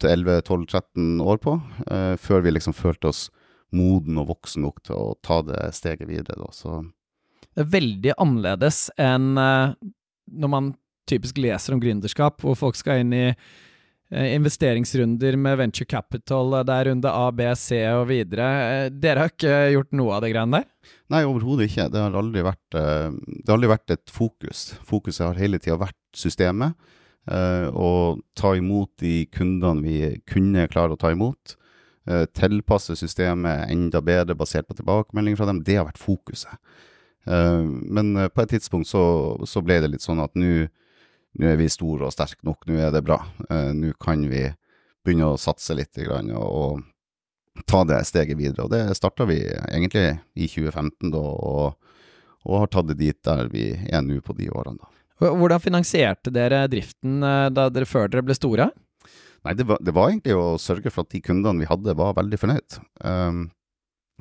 til 0.01 0.09
11-12-13 0.09 1.21
år 1.23 1.39
på, 1.43 1.55
uh, 1.87 2.15
før 2.19 2.43
vi 2.43 2.55
liksom 2.55 2.75
følte 2.75 3.11
oss 3.13 3.27
moden 3.73 4.19
og 4.21 4.29
voksen 4.33 4.65
nok 4.65 4.81
til 4.85 4.97
å 4.97 5.13
ta 5.23 5.39
det 5.45 5.61
steget 5.77 6.09
videre. 6.09 6.35
Da. 6.41 6.49
Så 6.51 6.81
det 7.53 7.65
er 7.65 7.73
veldig 7.73 8.15
annerledes 8.17 8.87
enn 9.01 9.37
uh, 9.37 9.75
når 10.33 10.51
man 10.51 10.71
typisk 11.09 11.37
leser 11.41 11.75
om 11.75 11.81
gründerskap, 11.83 12.41
hvor 12.41 12.55
folk 12.57 12.77
skal 12.79 13.03
inn 13.03 13.13
i 13.15 13.27
Eh, 14.13 14.35
investeringsrunder 14.35 15.35
med 15.35 15.57
venture 15.57 15.85
capital. 15.85 16.53
Eh, 16.53 16.63
det 16.63 16.73
er 16.73 16.85
runde 16.85 17.09
A, 17.09 17.31
B, 17.31 17.47
C 17.55 17.79
og 17.95 18.07
videre. 18.11 18.49
Eh, 18.85 18.89
dere 18.91 19.23
har 19.23 19.31
ikke 19.31 19.55
gjort 19.73 19.95
noe 19.97 20.13
av 20.13 20.21
det 20.21 20.29
greiene 20.35 20.59
der? 20.59 20.67
Nei, 21.09 21.23
overhodet 21.25 21.65
ikke. 21.69 21.87
Det 21.89 22.03
har 22.03 22.17
aldri 22.19 22.43
vært, 22.45 22.61
det 22.73 23.47
har 23.47 23.55
aldri 23.55 23.71
vært 23.71 23.95
et 23.95 24.13
fokus. 24.13 24.61
Fokuset 24.85 25.25
har 25.25 25.41
hele 25.41 25.57
tida 25.61 25.79
vært 25.81 25.97
systemet. 26.17 26.77
Og 27.79 28.19
ta 28.35 28.49
imot 28.59 28.91
de 28.99 29.25
kundene 29.31 29.79
vi 29.79 29.97
kunne 30.27 30.67
klare 30.67 30.97
å 30.97 30.99
ta 30.99 31.13
imot. 31.13 31.55
Tilpasse 32.35 32.97
systemet 32.99 33.71
enda 33.71 34.01
bedre 34.03 34.35
basert 34.35 34.67
på 34.67 34.75
tilbakemeldinger 34.75 35.39
fra 35.39 35.47
dem. 35.47 35.61
Det 35.63 35.77
har 35.79 35.87
vært 35.87 36.01
fokuset. 36.01 36.59
Men 37.25 38.09
på 38.35 38.43
et 38.43 38.49
tidspunkt 38.51 38.89
så, 38.89 39.03
så 39.47 39.61
ble 39.63 39.77
det 39.79 39.93
litt 39.93 40.03
sånn 40.03 40.19
at 40.19 40.35
nå 40.35 40.67
er 41.41 41.57
vi 41.57 41.69
store 41.71 42.07
og 42.07 42.13
sterke 42.13 42.45
nok, 42.45 42.65
nå 42.69 42.77
er 42.77 42.91
det 42.93 43.03
bra. 43.05 43.19
Uh, 43.49 43.71
nå 43.75 43.93
kan 44.01 44.21
vi 44.29 44.45
begynne 45.03 45.33
å 45.33 45.39
satse 45.39 45.75
litt 45.75 45.97
og, 46.07 46.83
ta 47.69 47.83
det 47.85 47.99
steget 48.09 48.39
videre. 48.39 48.65
Og 48.65 48.71
det 48.73 48.95
starta 48.97 49.27
vi 49.29 49.39
egentlig 49.45 50.07
i 50.33 50.47
2015, 50.49 51.11
da, 51.13 51.19
og, 51.21 51.91
og, 52.47 52.55
har 52.63 52.71
tatt 52.73 52.89
det 52.89 52.97
dit 53.01 53.19
der 53.25 53.51
vi 53.53 53.67
er 53.89 54.01
nå 54.01 54.21
på 54.25 54.33
de 54.37 54.49
årene. 54.49 54.79
da. 54.81 54.89
Hvordan 55.23 55.61
finansierte 55.61 56.33
dere 56.33 56.65
driften 56.67 57.21
eh, 57.23 57.49
da 57.53 57.67
dere 57.69 57.87
før 57.87 58.09
dere 58.09 58.25
ble 58.25 58.35
store? 58.35 58.71
Nei, 59.45 59.53
det 59.59 59.67
var, 59.69 59.77
det 59.83 59.93
var, 59.93 60.09
egentlig 60.09 60.33
å 60.39 60.57
sørge 60.57 60.89
for 60.89 61.05
at 61.05 61.13
de 61.13 61.21
kundene 61.21 61.61
vi 61.61 61.69
hadde, 61.69 61.93
var 61.99 62.17
veldig 62.17 62.39
fornøyd. 62.41 62.79
Um, 63.05 63.45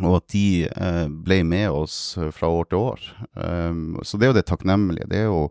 og 0.03 0.19
at 0.19 0.29
de 0.35 0.47
uh, 0.73 1.09
ble 1.25 1.43
med 1.47 1.71
oss 1.71 1.97
fra 2.35 2.51
år 2.51 2.71
til 2.71 2.79
år. 2.93 3.05
Um, 3.35 3.99
så 4.03 4.19
det 4.19 4.27
er 4.27 4.33
jo 4.33 4.39
det 4.39 4.47
takknemlige. 4.49 5.09
Det 5.11 5.21
er 5.23 5.29
jo 5.31 5.51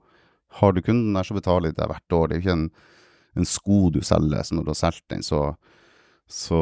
har 0.52 0.74
du 0.74 0.82
kunden 0.82 1.14
der, 1.14 1.24
så 1.24 1.36
betaler 1.36 1.72
de 1.72 1.80
deg 1.80 1.92
hvert 1.92 2.16
år. 2.16 2.28
Det 2.28 2.36
er 2.36 2.40
jo 2.40 2.44
ikke 2.44 2.58
en, 2.58 2.70
en 3.40 3.48
sko 3.48 3.82
du 3.94 4.02
selger, 4.04 4.44
så 4.44 4.58
når 4.58 4.66
du 4.68 4.72
har 4.74 4.80
solgt 4.82 5.06
den, 5.14 5.24
så, 5.24 5.42
så, 6.28 6.62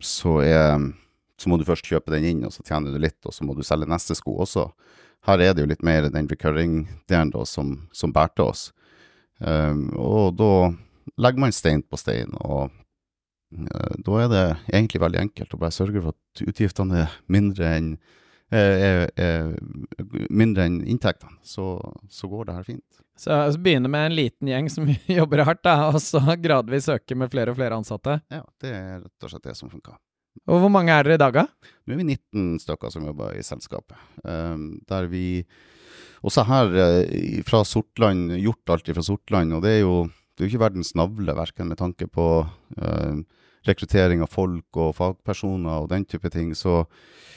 så, 0.00 0.36
er, 0.44 0.86
så, 1.36 1.50
må 1.50 1.58
du 1.60 1.66
først 1.68 1.88
kjøpe 1.90 2.14
den 2.14 2.28
inn, 2.30 2.46
og 2.48 2.54
så 2.54 2.64
tjener 2.64 2.94
du 2.94 3.02
litt, 3.02 3.20
og 3.28 3.36
så 3.36 3.44
må 3.44 3.56
du 3.56 3.64
selge 3.66 3.90
neste 3.90 4.16
sko 4.16 4.38
også. 4.46 4.70
her 5.28 5.40
er 5.40 5.52
det 5.52 5.64
jo 5.64 5.68
litt 5.68 5.84
mer 5.84 6.08
den 6.12 6.28
recurring-delen 6.28 7.34
som, 7.48 7.76
som 7.92 8.12
bærte 8.12 8.44
oss. 8.44 8.70
Um, 9.38 9.90
og 9.98 10.38
da 10.38 10.72
legger 11.20 11.44
man 11.44 11.52
stein 11.52 11.84
på 11.84 12.00
stein, 12.00 12.32
og 12.40 12.72
da 13.54 14.18
er 14.22 14.28
det 14.32 14.44
egentlig 14.72 15.00
veldig 15.02 15.22
enkelt 15.26 15.54
å 15.54 15.60
bare 15.60 15.74
sørge 15.74 16.02
for 16.02 16.14
at 16.14 16.44
utgiftene 16.44 17.04
er 17.04 17.16
mindre 17.30 17.72
enn 17.78 17.96
er, 18.54 19.08
er 19.18 19.54
mindre 20.30 20.66
enn 20.68 20.76
inntektene, 20.86 21.32
så, 21.42 21.78
så, 22.12 22.28
går 22.30 22.44
det 22.46 22.56
her 22.58 22.66
fint. 22.66 23.00
Så, 23.18 23.34
så 23.50 23.58
begynne 23.58 23.90
med 23.90 24.10
en 24.10 24.14
liten 24.14 24.50
gjeng 24.50 24.68
som 24.70 24.86
jobber 25.18 25.42
hardt, 25.48 25.62
da, 25.66 25.88
og 25.88 25.98
så 26.02 26.20
gradvis 26.38 26.90
øke 26.92 27.16
med 27.18 27.32
flere 27.32 27.50
og 27.50 27.58
flere 27.58 27.78
ansatte? 27.80 28.20
Ja, 28.30 28.44
det 28.62 28.74
er 28.76 29.00
rett 29.00 29.26
og 29.26 29.32
slett 29.32 29.48
det 29.48 29.56
som 29.58 29.72
funker. 29.72 29.96
Og 30.50 30.60
hvor 30.60 30.70
mange 30.72 30.92
er 30.94 31.06
dere 31.06 31.18
i 31.18 31.22
dag, 31.22 31.34
da? 31.34 31.70
Nå 31.86 31.94
er 31.94 32.00
vi 32.02 32.08
19 32.10 32.58
stykker 32.62 32.92
som 32.92 33.06
jobber 33.06 33.36
i 33.38 33.42
selskapet. 33.46 33.96
Um, 34.26 34.74
der 34.90 35.08
vi 35.10 35.44
også 36.26 36.44
her 36.48 36.74
fra 37.46 37.62
Sortland, 37.68 38.34
gjort 38.42 38.74
alt 38.74 38.90
fra 38.96 39.04
Sortland. 39.06 39.54
Og 39.56 39.62
det 39.64 39.78
er 39.78 39.82
jo 39.84 39.96
det 40.34 40.42
er 40.42 40.50
ikke 40.50 40.64
verdens 40.64 40.94
navle, 40.98 41.34
verken 41.38 41.70
med 41.70 41.78
tanke 41.78 42.08
på 42.10 42.26
uh, 42.42 43.18
rekruttering 43.68 44.22
av 44.24 44.32
folk 44.32 44.80
og 44.80 44.94
fagpersoner 44.98 45.84
og 45.84 45.90
den 45.92 46.06
type 46.08 46.30
ting. 46.32 46.52
Så 46.58 46.84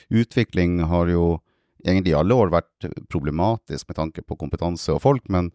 utvikling 0.09 0.79
har 0.91 1.11
jo 1.11 1.37
egentlig 1.85 2.13
i 2.13 2.19
alle 2.19 2.35
år 2.35 2.51
vært 2.53 2.87
problematisk 3.11 3.89
med 3.89 3.99
tanke 3.99 4.23
på 4.25 4.37
kompetanse 4.39 4.93
og 4.93 5.03
folk, 5.03 5.27
men 5.31 5.51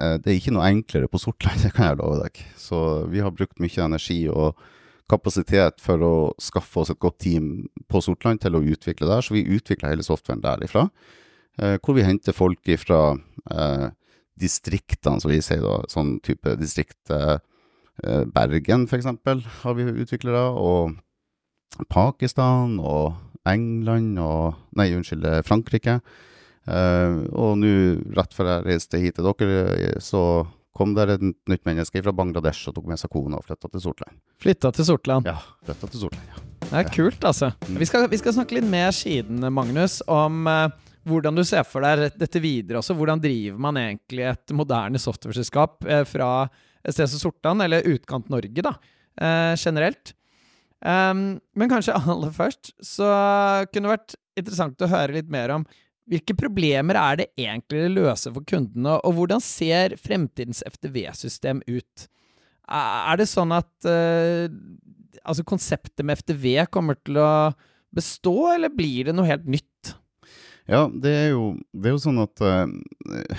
uh, 0.00 0.16
det 0.16 0.30
er 0.30 0.38
ikke 0.38 0.54
noe 0.56 0.68
enklere 0.70 1.10
på 1.10 1.20
Sortland, 1.22 1.60
det 1.64 1.74
kan 1.76 1.90
jeg 1.90 2.00
love 2.00 2.22
deg. 2.24 2.44
Så 2.58 2.78
vi 3.12 3.22
har 3.24 3.34
brukt 3.34 3.62
mye 3.62 3.86
energi 3.86 4.24
og 4.32 4.58
kapasitet 5.12 5.82
for 5.82 6.02
å 6.06 6.14
skaffe 6.40 6.82
oss 6.82 6.92
et 6.92 7.00
godt 7.02 7.20
team 7.24 7.68
på 7.90 8.00
Sortland 8.04 8.40
til 8.42 8.56
å 8.56 8.62
utvikle 8.64 9.10
der. 9.10 9.24
Så 9.24 9.36
vi 9.36 9.44
utvikler 9.44 9.92
hele 9.92 10.06
softwaren 10.06 10.42
derifra. 10.44 10.86
Eh, 11.60 11.76
hvor 11.82 11.98
vi 11.98 12.06
henter 12.06 12.32
folk 12.32 12.70
fra 12.80 13.00
eh, 13.52 13.88
distriktene, 14.40 15.20
som 15.20 15.32
vi 15.32 15.42
sier 15.44 15.62
da. 15.64 15.80
Sånn 15.92 16.16
type 16.24 16.56
distrikt 16.60 17.12
eh, 17.12 17.36
Bergen, 18.34 18.88
f.eks., 18.88 19.08
har 19.62 19.78
vi 19.78 19.86
utviklere. 20.02 20.44
Og 20.58 21.86
Pakistan 21.92 22.76
og 22.82 23.14
England 23.48 24.18
og 24.22 24.58
Nei, 24.78 24.90
unnskyld, 24.96 25.26
Frankrike. 25.46 26.00
Uh, 26.62 27.26
og 27.34 27.56
nå, 27.58 27.70
rett 28.14 28.34
før 28.36 28.52
jeg 28.52 28.66
reiste 28.68 29.00
hit 29.02 29.16
til 29.18 29.26
dere, 29.26 29.96
så 30.02 30.44
kom 30.72 30.94
der 30.96 31.16
et 31.16 31.24
nytt 31.24 31.66
menneske 31.66 32.00
fra 32.04 32.14
Bangladesh 32.16 32.70
og 32.70 32.76
tok 32.76 32.86
med 32.88 33.00
seg 33.00 33.10
kona 33.12 33.40
og 33.40 33.44
flytta 33.44 33.68
til 33.72 33.82
Sortland. 33.82 34.20
Flytta 34.40 34.70
til 34.76 34.88
Sortland? 34.88 35.28
Ja, 35.28 35.36
flytta 35.66 35.90
til 35.90 36.04
Sortland, 36.04 36.30
ja. 36.30 36.46
Det 36.62 36.78
er 36.78 36.88
kult, 36.94 37.26
altså. 37.28 37.50
Mm. 37.66 37.80
Vi, 37.82 37.88
skal, 37.90 38.06
vi, 38.08 38.20
skal, 38.22 38.36
snakke 38.38 38.56
litt 38.56 38.68
mer 38.70 38.94
siden, 38.96 39.42
Magnus, 39.52 39.98
om 40.08 40.46
uh, 40.48 40.70
hvordan 41.08 41.36
du 41.36 41.42
ser 41.44 41.66
for 41.68 41.84
deg 41.84 42.14
dette 42.16 42.40
videre 42.40 42.80
også. 42.80 42.96
Hvordan 42.96 43.20
driver 43.20 43.58
man 43.60 43.80
egentlig 43.82 44.30
et 44.30 44.54
moderne 44.56 45.02
softwareselskap 45.02 45.82
uh, 45.84 46.04
fra 46.08 46.30
som 46.90 47.20
Sortland, 47.20 47.62
eller 47.62 47.86
Utkant-Norge, 47.88 48.64
da, 48.64 48.74
eh, 49.20 49.54
generelt. 49.56 50.14
Um, 50.82 51.40
men 51.54 51.70
kanskje 51.70 51.94
aller 52.00 52.32
først 52.34 52.72
så 52.82 53.06
kunne 53.70 53.86
det 53.86 53.94
vært 53.94 54.16
interessant 54.40 54.82
å 54.82 54.90
høre 54.90 55.14
litt 55.20 55.28
mer 55.30 55.52
om 55.54 55.66
hvilke 56.10 56.34
problemer 56.34 56.98
er 56.98 57.20
det 57.20 57.28
egentlig 57.38 57.84
det 57.84 57.92
løser 57.94 58.34
for 58.34 58.42
kundene, 58.48 58.96
og 59.06 59.14
hvordan 59.14 59.42
ser 59.44 59.94
fremtidens 60.02 60.64
FTV-system 60.66 61.62
ut? 61.68 62.08
Er 62.66 63.20
det 63.20 63.28
sånn 63.30 63.54
at 63.54 63.70
uh, 63.86 64.50
altså 65.22 65.46
konseptet 65.46 66.02
med 66.06 66.18
FTV 66.18 66.64
kommer 66.74 66.98
til 66.98 67.20
å 67.22 67.52
bestå, 67.94 68.34
eller 68.56 68.72
blir 68.74 69.08
det 69.08 69.14
noe 69.14 69.28
helt 69.28 69.46
nytt? 69.46 69.94
Ja, 70.70 70.86
det 70.86 71.10
er 71.10 71.28
jo, 71.32 71.46
det 71.74 71.90
er 71.90 71.94
jo 71.96 72.02
sånn 72.04 72.22
at 72.22 72.42
eh, 72.46 73.32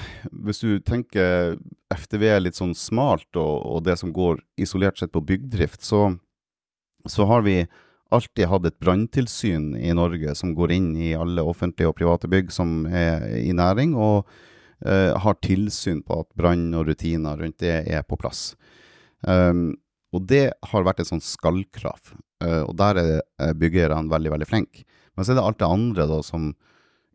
hvis 0.44 0.60
du 0.60 0.82
tenker 0.84 1.56
FTV 1.94 2.26
er 2.28 2.42
litt 2.44 2.58
sånn 2.60 2.74
smalt, 2.76 3.30
og, 3.40 3.54
og, 3.64 3.84
det 3.88 3.96
som 4.02 4.12
går 4.16 4.42
isolert 4.60 5.00
sett 5.00 5.14
på 5.14 5.24
byggdrift, 5.24 5.86
så, 5.88 6.10
så 7.08 7.28
har 7.30 7.46
vi 7.48 7.62
alltid 8.14 8.50
hatt 8.52 8.68
et 8.68 8.80
branntilsyn 8.84 9.72
i 9.80 9.94
Norge 9.96 10.36
som 10.38 10.52
går 10.58 10.74
inn 10.76 10.90
i 11.00 11.14
alle 11.18 11.46
offentlige 11.48 11.90
og 11.90 11.96
private 11.98 12.30
bygg 12.30 12.52
som 12.54 12.84
er 12.92 13.24
i 13.40 13.54
næring, 13.56 13.96
og 13.96 14.28
eh, 14.86 15.16
har 15.16 15.40
tilsyn 15.46 16.04
på 16.04 16.20
at 16.26 16.30
brann 16.38 16.68
og 16.76 16.90
rutiner 16.92 17.40
rundt 17.40 17.64
det 17.64 17.80
er 17.88 18.04
på 18.04 18.20
plass. 18.20 18.52
Um, 19.24 19.72
og 20.14 20.28
det 20.28 20.52
har 20.70 20.84
vært 20.86 21.00
et 21.02 21.10
sånt 21.10 21.24
skallkrav, 21.26 22.12
uh, 22.44 22.68
og 22.68 22.76
der 22.78 23.00
er 23.00 23.56
byggerne 23.58 24.12
veldig, 24.12 24.34
veldig 24.36 24.50
flinke. 24.50 24.84
Men 25.16 25.24
så 25.24 25.32
er 25.32 25.40
det 25.40 25.48
alt 25.48 25.62
det 25.64 25.72
andre 25.72 26.10
da 26.10 26.20
som 26.26 26.52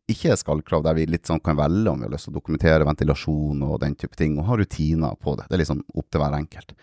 ikke 0.09 0.33
er 0.33 0.41
skallkrav, 0.41 0.85
der 0.87 0.97
vi 0.97 1.05
litt 1.09 1.29
sånn 1.29 1.43
kan 1.45 1.59
velge 1.59 1.91
om 1.93 2.01
vi 2.01 2.09
har 2.09 2.15
lyst 2.15 2.29
til 2.29 2.33
å 2.35 2.39
dokumentere 2.39 2.87
ventilasjon 2.89 3.61
og 3.67 3.77
den 3.83 3.97
type 3.99 4.17
ting, 4.17 4.39
og 4.39 4.49
ha 4.49 4.57
rutiner 4.57 5.19
på 5.21 5.35
det. 5.37 5.49
Det 5.49 5.59
er 5.59 5.63
liksom 5.63 5.85
opp 5.93 6.09
til 6.09 6.23
hver 6.23 6.37
enkelt. 6.39 6.75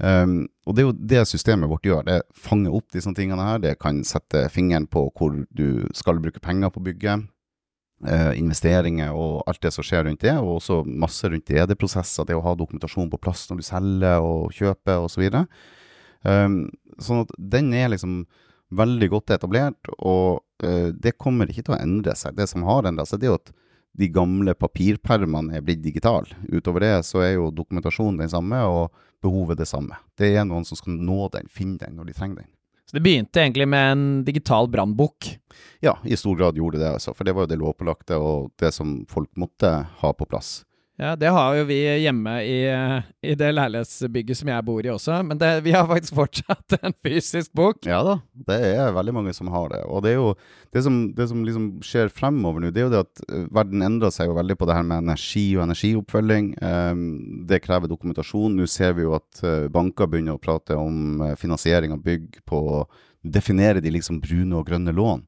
Um, 0.00 0.46
og 0.64 0.76
det 0.76 0.82
er 0.82 0.86
jo 0.86 0.94
det 1.12 1.24
systemet 1.28 1.68
vårt 1.68 1.84
gjør. 1.84 2.06
Det 2.06 2.20
fanger 2.46 2.76
opp 2.78 2.86
disse 2.94 3.10
tingene 3.16 3.44
her. 3.44 3.60
Det 3.60 3.74
kan 3.82 4.00
sette 4.06 4.46
fingeren 4.52 4.86
på 4.88 5.04
hvor 5.10 5.34
du 5.50 5.84
skal 5.96 6.22
bruke 6.22 6.40
penger 6.42 6.72
på 6.72 6.82
bygget. 6.86 7.26
Uh, 8.00 8.32
investeringer 8.32 9.12
og 9.12 9.42
alt 9.50 9.60
det 9.60 9.74
som 9.74 9.84
skjer 9.84 10.06
rundt 10.06 10.22
det, 10.24 10.32
og 10.40 10.54
også 10.54 10.78
masse 10.88 11.28
rundt 11.28 11.52
ED-prosesser. 11.52 12.28
Det 12.28 12.38
å 12.38 12.44
ha 12.46 12.54
dokumentasjon 12.56 13.10
på 13.12 13.20
plass 13.20 13.44
når 13.50 13.60
du 13.60 13.66
selger 13.66 14.24
og 14.24 14.54
kjøper 14.56 15.04
osv. 15.04 15.26
Så 15.26 15.42
um, 16.24 16.62
sånn 17.00 17.26
at 17.26 17.34
den 17.58 17.74
er 17.76 17.92
liksom 17.92 18.22
veldig 18.78 19.10
godt 19.12 19.34
etablert, 19.34 19.92
og 19.98 20.40
det 20.60 21.16
kommer 21.18 21.50
ikke 21.50 21.64
til 21.66 21.74
å 21.76 21.80
endre 21.80 22.14
seg. 22.18 22.36
Det 22.36 22.46
som 22.50 22.66
har 22.68 22.88
endra 22.88 23.06
seg, 23.08 23.20
det 23.20 23.28
er 23.28 23.34
jo 23.34 23.40
at 23.40 23.52
de 24.00 24.06
gamle 24.12 24.54
papirpermene 24.54 25.56
er 25.58 25.64
blitt 25.66 25.82
digitale. 25.82 26.28
Utover 26.52 26.84
det 26.84 26.92
så 27.08 27.24
er 27.24 27.32
jo 27.34 27.48
dokumentasjonen 27.54 28.20
den 28.22 28.30
samme. 28.32 28.60
og 28.66 28.90
behovet 29.22 29.58
det 29.58 29.68
samme. 29.68 29.98
Det 30.16 30.32
er 30.34 30.46
noen 30.48 30.64
som 30.64 30.78
skal 30.78 30.96
nå 30.96 31.28
den, 31.34 31.48
finne 31.52 31.80
den 31.80 31.98
når 31.98 32.10
de 32.10 32.16
trenger 32.16 32.42
den. 32.42 32.50
Så 32.88 32.96
det 32.96 33.04
begynte 33.04 33.38
egentlig 33.38 33.68
med 33.70 33.92
en 33.92 34.06
digital 34.26 34.66
brannbok? 34.70 35.28
Ja, 35.84 35.94
i 36.02 36.16
stor 36.18 36.34
grad 36.38 36.58
gjorde 36.58 36.80
det. 36.80 36.88
Altså, 36.96 37.14
for 37.14 37.28
det 37.28 37.36
var 37.36 37.46
jo 37.46 37.52
det 37.52 37.60
lovpålagte 37.60 38.18
og 38.18 38.50
det 38.58 38.72
som 38.74 39.04
folk 39.10 39.30
måtte 39.38 39.70
ha 40.00 40.10
på 40.16 40.26
plass. 40.26 40.64
Ja, 41.00 41.14
det 41.16 41.30
har 41.32 41.54
jo 41.56 41.62
vi 41.64 41.78
hjemme 42.02 42.32
i, 42.44 42.58
i 43.24 43.34
det 43.38 43.46
leilighetsbygget 43.54 44.36
som 44.36 44.50
jeg 44.52 44.64
bor 44.66 44.84
i 44.84 44.90
også, 44.92 45.22
men 45.24 45.38
det, 45.40 45.48
vi 45.64 45.72
har 45.72 45.86
faktisk 45.88 46.18
fortsatt 46.18 46.76
en 46.76 46.92
fysisk 47.00 47.54
bok. 47.56 47.78
Ja 47.88 48.02
da, 48.04 48.18
det 48.50 48.58
er 48.68 48.92
veldig 48.92 49.14
mange 49.16 49.32
som 49.32 49.48
har 49.48 49.72
det. 49.72 49.80
Og 49.88 50.04
det 50.04 50.12
er 50.12 50.18
jo 50.18 50.34
det 50.76 50.82
som, 50.84 50.98
det 51.16 51.30
som 51.30 51.40
liksom 51.46 51.70
skjer 51.88 52.12
fremover 52.12 52.66
nå, 52.66 52.74
det 52.74 52.84
er 52.84 52.88
jo 52.90 52.92
det 52.92 53.02
at 53.06 53.24
eh, 53.30 53.48
verden 53.48 53.86
endrer 53.86 54.12
seg 54.12 54.28
jo 54.28 54.36
veldig 54.36 54.58
på 54.60 54.68
det 54.68 54.76
her 54.76 54.86
med 54.92 55.06
energi 55.06 55.46
og 55.56 55.64
energioppfølging. 55.64 56.52
Um, 56.60 57.02
det 57.48 57.62
krever 57.64 57.88
dokumentasjon. 57.88 58.60
Nå 58.60 58.68
ser 58.68 58.92
vi 58.98 59.08
jo 59.08 59.16
at 59.16 59.40
uh, 59.40 59.70
banker 59.72 60.10
begynner 60.10 60.36
å 60.36 60.42
prate 60.42 60.76
om 60.76 61.24
uh, 61.24 61.34
finansiering 61.40 61.96
av 61.96 62.04
bygg 62.04 62.42
på 62.44 62.64
å 62.76 62.86
definere 63.24 63.80
de 63.80 63.96
liksom 63.96 64.20
brune 64.20 64.60
og 64.60 64.68
grønne 64.68 64.92
lån. 64.92 65.24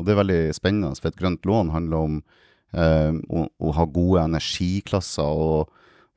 Og 0.00 0.08
det 0.08 0.14
er 0.14 0.22
veldig 0.24 0.44
spennende, 0.56 0.96
for 0.96 1.12
et 1.12 1.20
grønt 1.20 1.44
lån 1.44 1.76
handler 1.76 2.08
om 2.08 2.22
og, 2.72 3.50
og, 3.58 3.70
ha 3.74 3.86
gode 3.90 4.24
energiklasser, 4.28 5.26
og 5.26 5.70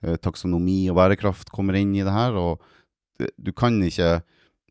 uh, 0.05 0.15
taksonomi 0.21 0.85
og 0.91 0.99
bærekraft 0.99 1.51
kommer 1.53 1.79
inn 1.79 1.95
i 1.97 2.05
det 2.05 2.13
her. 2.13 2.37
Og 2.37 3.29
du 3.37 3.51
kan 3.55 3.79
ikke 3.83 4.21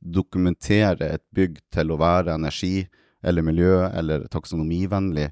dokumentere 0.03 1.15
et 1.17 1.25
bygg 1.35 1.61
til 1.75 1.95
å 1.95 2.01
være 2.01 2.35
energi- 2.35 2.89
eller 3.23 3.45
miljø- 3.47 3.91
eller 3.95 4.27
taksonomivennlig 4.27 5.29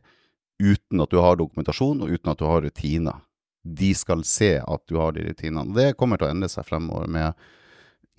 uten 0.62 1.02
at 1.02 1.10
du 1.10 1.18
har 1.18 1.38
dokumentasjon, 1.40 2.04
og 2.04 2.12
uten 2.12 2.30
at 2.30 2.38
du 2.38 2.46
har 2.46 2.62
rutiner. 2.62 3.22
De 3.64 3.90
skal 3.94 4.22
se 4.24 4.52
at 4.60 4.82
du 4.86 4.98
har 5.00 5.16
de 5.16 5.24
rutinene. 5.26 5.74
Det 5.74 5.96
kommer 5.98 6.20
til 6.20 6.28
å 6.28 6.34
endre 6.34 6.48
seg 6.48 6.68
fremover 6.68 7.10
med 7.10 7.34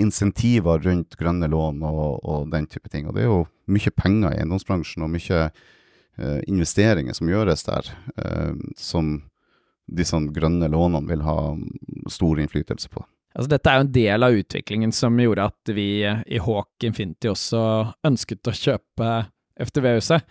insentiver 0.02 0.82
rundt 0.84 1.16
grønne 1.20 1.48
lån 1.52 1.84
og, 1.86 2.20
og 2.26 2.50
den 2.52 2.68
type 2.68 2.90
ting. 2.90 3.08
Og 3.08 3.16
det 3.16 3.24
er 3.24 3.30
jo 3.30 3.46
mye 3.72 3.94
penger 3.96 4.34
i 4.34 4.42
eiendomsbransjen 4.42 5.06
og 5.06 5.14
mye 5.14 5.46
Eh, 5.46 5.52
investeringer 6.48 7.16
som 7.18 7.30
gjøres 7.30 7.64
der, 7.64 7.88
eh, 8.18 8.54
som 8.78 9.22
disse 9.92 10.18
grønne 10.32 10.70
lånene 10.72 11.10
vil 11.10 11.24
ha 11.26 11.38
stor 12.12 12.40
innflytelse 12.40 12.92
på. 12.92 13.04
Altså, 13.32 13.48
dette 13.54 13.72
er 13.72 13.80
jo 13.80 13.86
en 13.86 13.96
del 13.96 14.26
av 14.28 14.36
utviklingen 14.36 14.92
som 14.96 15.20
gjorde 15.20 15.48
at 15.52 15.72
vi 15.76 16.04
i 16.04 16.40
Hawk 16.44 16.84
Infinity 16.84 17.32
også 17.32 17.62
ønsket 18.08 18.48
å 18.48 18.56
kjøpe 18.56 19.12
FTV-huset. 19.62 20.26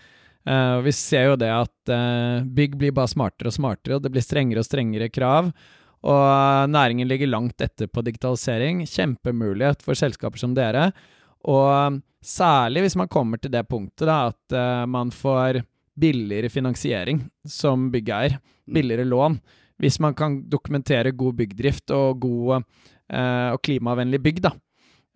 Uh, 0.48 0.80
vi 0.84 0.92
ser 0.96 1.30
jo 1.30 1.38
det 1.40 1.50
at 1.52 1.92
uh, 1.92 2.44
bygg 2.44 2.76
blir 2.80 2.94
bare 2.96 3.12
smartere 3.12 3.52
og 3.52 3.56
smartere, 3.56 3.96
og 3.96 4.04
det 4.04 4.12
blir 4.12 4.24
strengere 4.24 4.62
og 4.62 4.68
strengere 4.68 5.10
krav. 5.12 5.50
Og 6.00 6.70
næringen 6.72 7.08
ligger 7.08 7.28
langt 7.28 7.60
etter 7.60 7.88
på 7.88 8.04
digitalisering. 8.04 8.84
Kjempemulighet 8.88 9.84
for 9.84 9.96
selskaper 9.96 10.40
som 10.40 10.54
dere. 10.56 10.90
Og 11.48 12.00
særlig 12.24 12.86
hvis 12.86 12.96
man 13.00 13.08
kommer 13.12 13.40
til 13.40 13.52
det 13.52 13.66
punktet 13.68 14.08
da, 14.08 14.32
at 14.32 14.88
man 14.88 15.12
får 15.12 15.60
billigere 16.00 16.50
finansiering 16.52 17.22
som 17.48 17.90
byggeier. 17.92 18.38
Mm. 18.38 18.74
Billigere 18.76 19.08
lån. 19.08 19.38
Hvis 19.80 20.00
man 20.00 20.16
kan 20.16 20.42
dokumentere 20.50 21.14
god 21.16 21.38
byggdrift 21.38 21.92
og 21.96 22.20
god 22.20 22.60
eh, 22.60 23.48
og 23.54 23.60
klimavennlig 23.64 24.20
bygg, 24.24 24.42
da. 24.44 24.52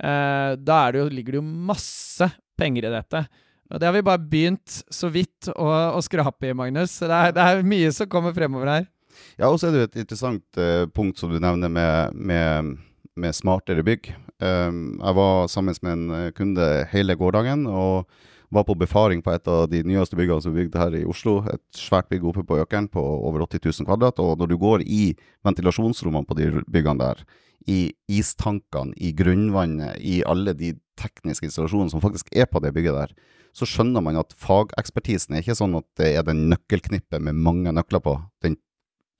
Eh, 0.00 0.54
da 0.56 0.78
det 0.92 1.02
jo, 1.02 1.10
ligger 1.12 1.36
det 1.36 1.42
jo 1.42 1.48
masse 1.72 2.30
penger 2.58 2.88
i 2.88 2.94
dette. 2.94 3.24
Og 3.72 3.80
det 3.80 3.88
har 3.88 3.94
vi 3.96 4.04
bare 4.06 4.22
begynt 4.30 4.80
så 4.92 5.08
vidt 5.12 5.48
å, 5.54 5.68
å 5.96 6.02
skrape 6.04 6.50
i, 6.50 6.56
Magnus. 6.56 6.98
Så 6.98 7.08
det 7.10 7.20
er, 7.20 7.36
det 7.36 7.44
er 7.44 7.64
mye 7.66 7.92
som 7.96 8.10
kommer 8.10 8.34
fremover 8.36 8.70
her. 8.70 8.90
Ja, 9.38 9.48
og 9.48 9.58
så 9.60 9.68
er 9.68 9.74
det 9.74 9.80
jo 9.80 9.88
et 9.88 10.00
interessant 10.02 10.58
uh, 10.58 10.84
punkt 10.94 11.20
som 11.20 11.32
du 11.32 11.38
nevner 11.42 11.70
med, 11.72 12.14
med, 12.14 12.74
med 13.18 13.36
smartere 13.36 13.84
bygg. 13.86 14.10
Um, 14.42 14.96
jeg 14.98 15.16
var 15.16 15.50
sammen 15.50 15.78
med 15.82 15.92
en 15.94 16.06
eh, 16.18 16.30
kunde 16.34 16.64
hele 16.90 17.14
gårsdagen 17.16 17.68
og 17.70 18.10
var 18.54 18.64
på 18.68 18.76
befaring 18.78 19.22
på 19.24 19.32
et 19.34 19.48
av 19.50 19.66
de 19.70 19.82
nyeste 19.86 20.16
byggene 20.18 20.42
som 20.42 20.54
er 20.54 20.62
bygd 20.62 20.78
her 20.78 20.96
i 21.00 21.04
Oslo. 21.10 21.40
Et 21.50 21.62
svært 21.76 22.08
bygg 22.12 22.26
oppe 22.30 22.44
på 22.46 22.58
Økeren 22.62 22.86
på 22.92 23.02
over 23.02 23.44
80 23.48 23.64
000 23.66 23.88
kvadrat. 23.88 24.20
Og 24.22 24.38
når 24.40 24.52
du 24.52 24.56
går 24.60 24.84
i 24.86 25.02
ventilasjonsrommene 25.46 26.28
på 26.28 26.38
de 26.38 26.50
byggene 26.70 27.02
der, 27.02 27.24
i 27.66 27.94
istankene, 28.12 28.92
i 28.96 29.12
grunnvannet, 29.16 29.96
i 30.04 30.20
alle 30.28 30.52
de 30.56 30.74
tekniske 31.00 31.48
installasjonene 31.48 31.92
som 31.94 32.02
faktisk 32.04 32.28
er 32.36 32.46
på 32.50 32.60
det 32.62 32.74
bygget 32.76 32.98
der, 32.98 33.14
så 33.54 33.66
skjønner 33.68 34.02
man 34.02 34.18
at 34.18 34.34
fagekspertisen 34.38 35.36
er 35.36 35.44
ikke 35.44 35.56
sånn 35.58 35.76
at 35.78 35.86
det 36.00 36.10
er 36.18 36.26
den 36.26 36.48
nøkkelknippet 36.50 37.22
med 37.22 37.38
mange 37.38 37.72
nøkler 37.74 38.02
på, 38.02 38.18
den 38.42 38.58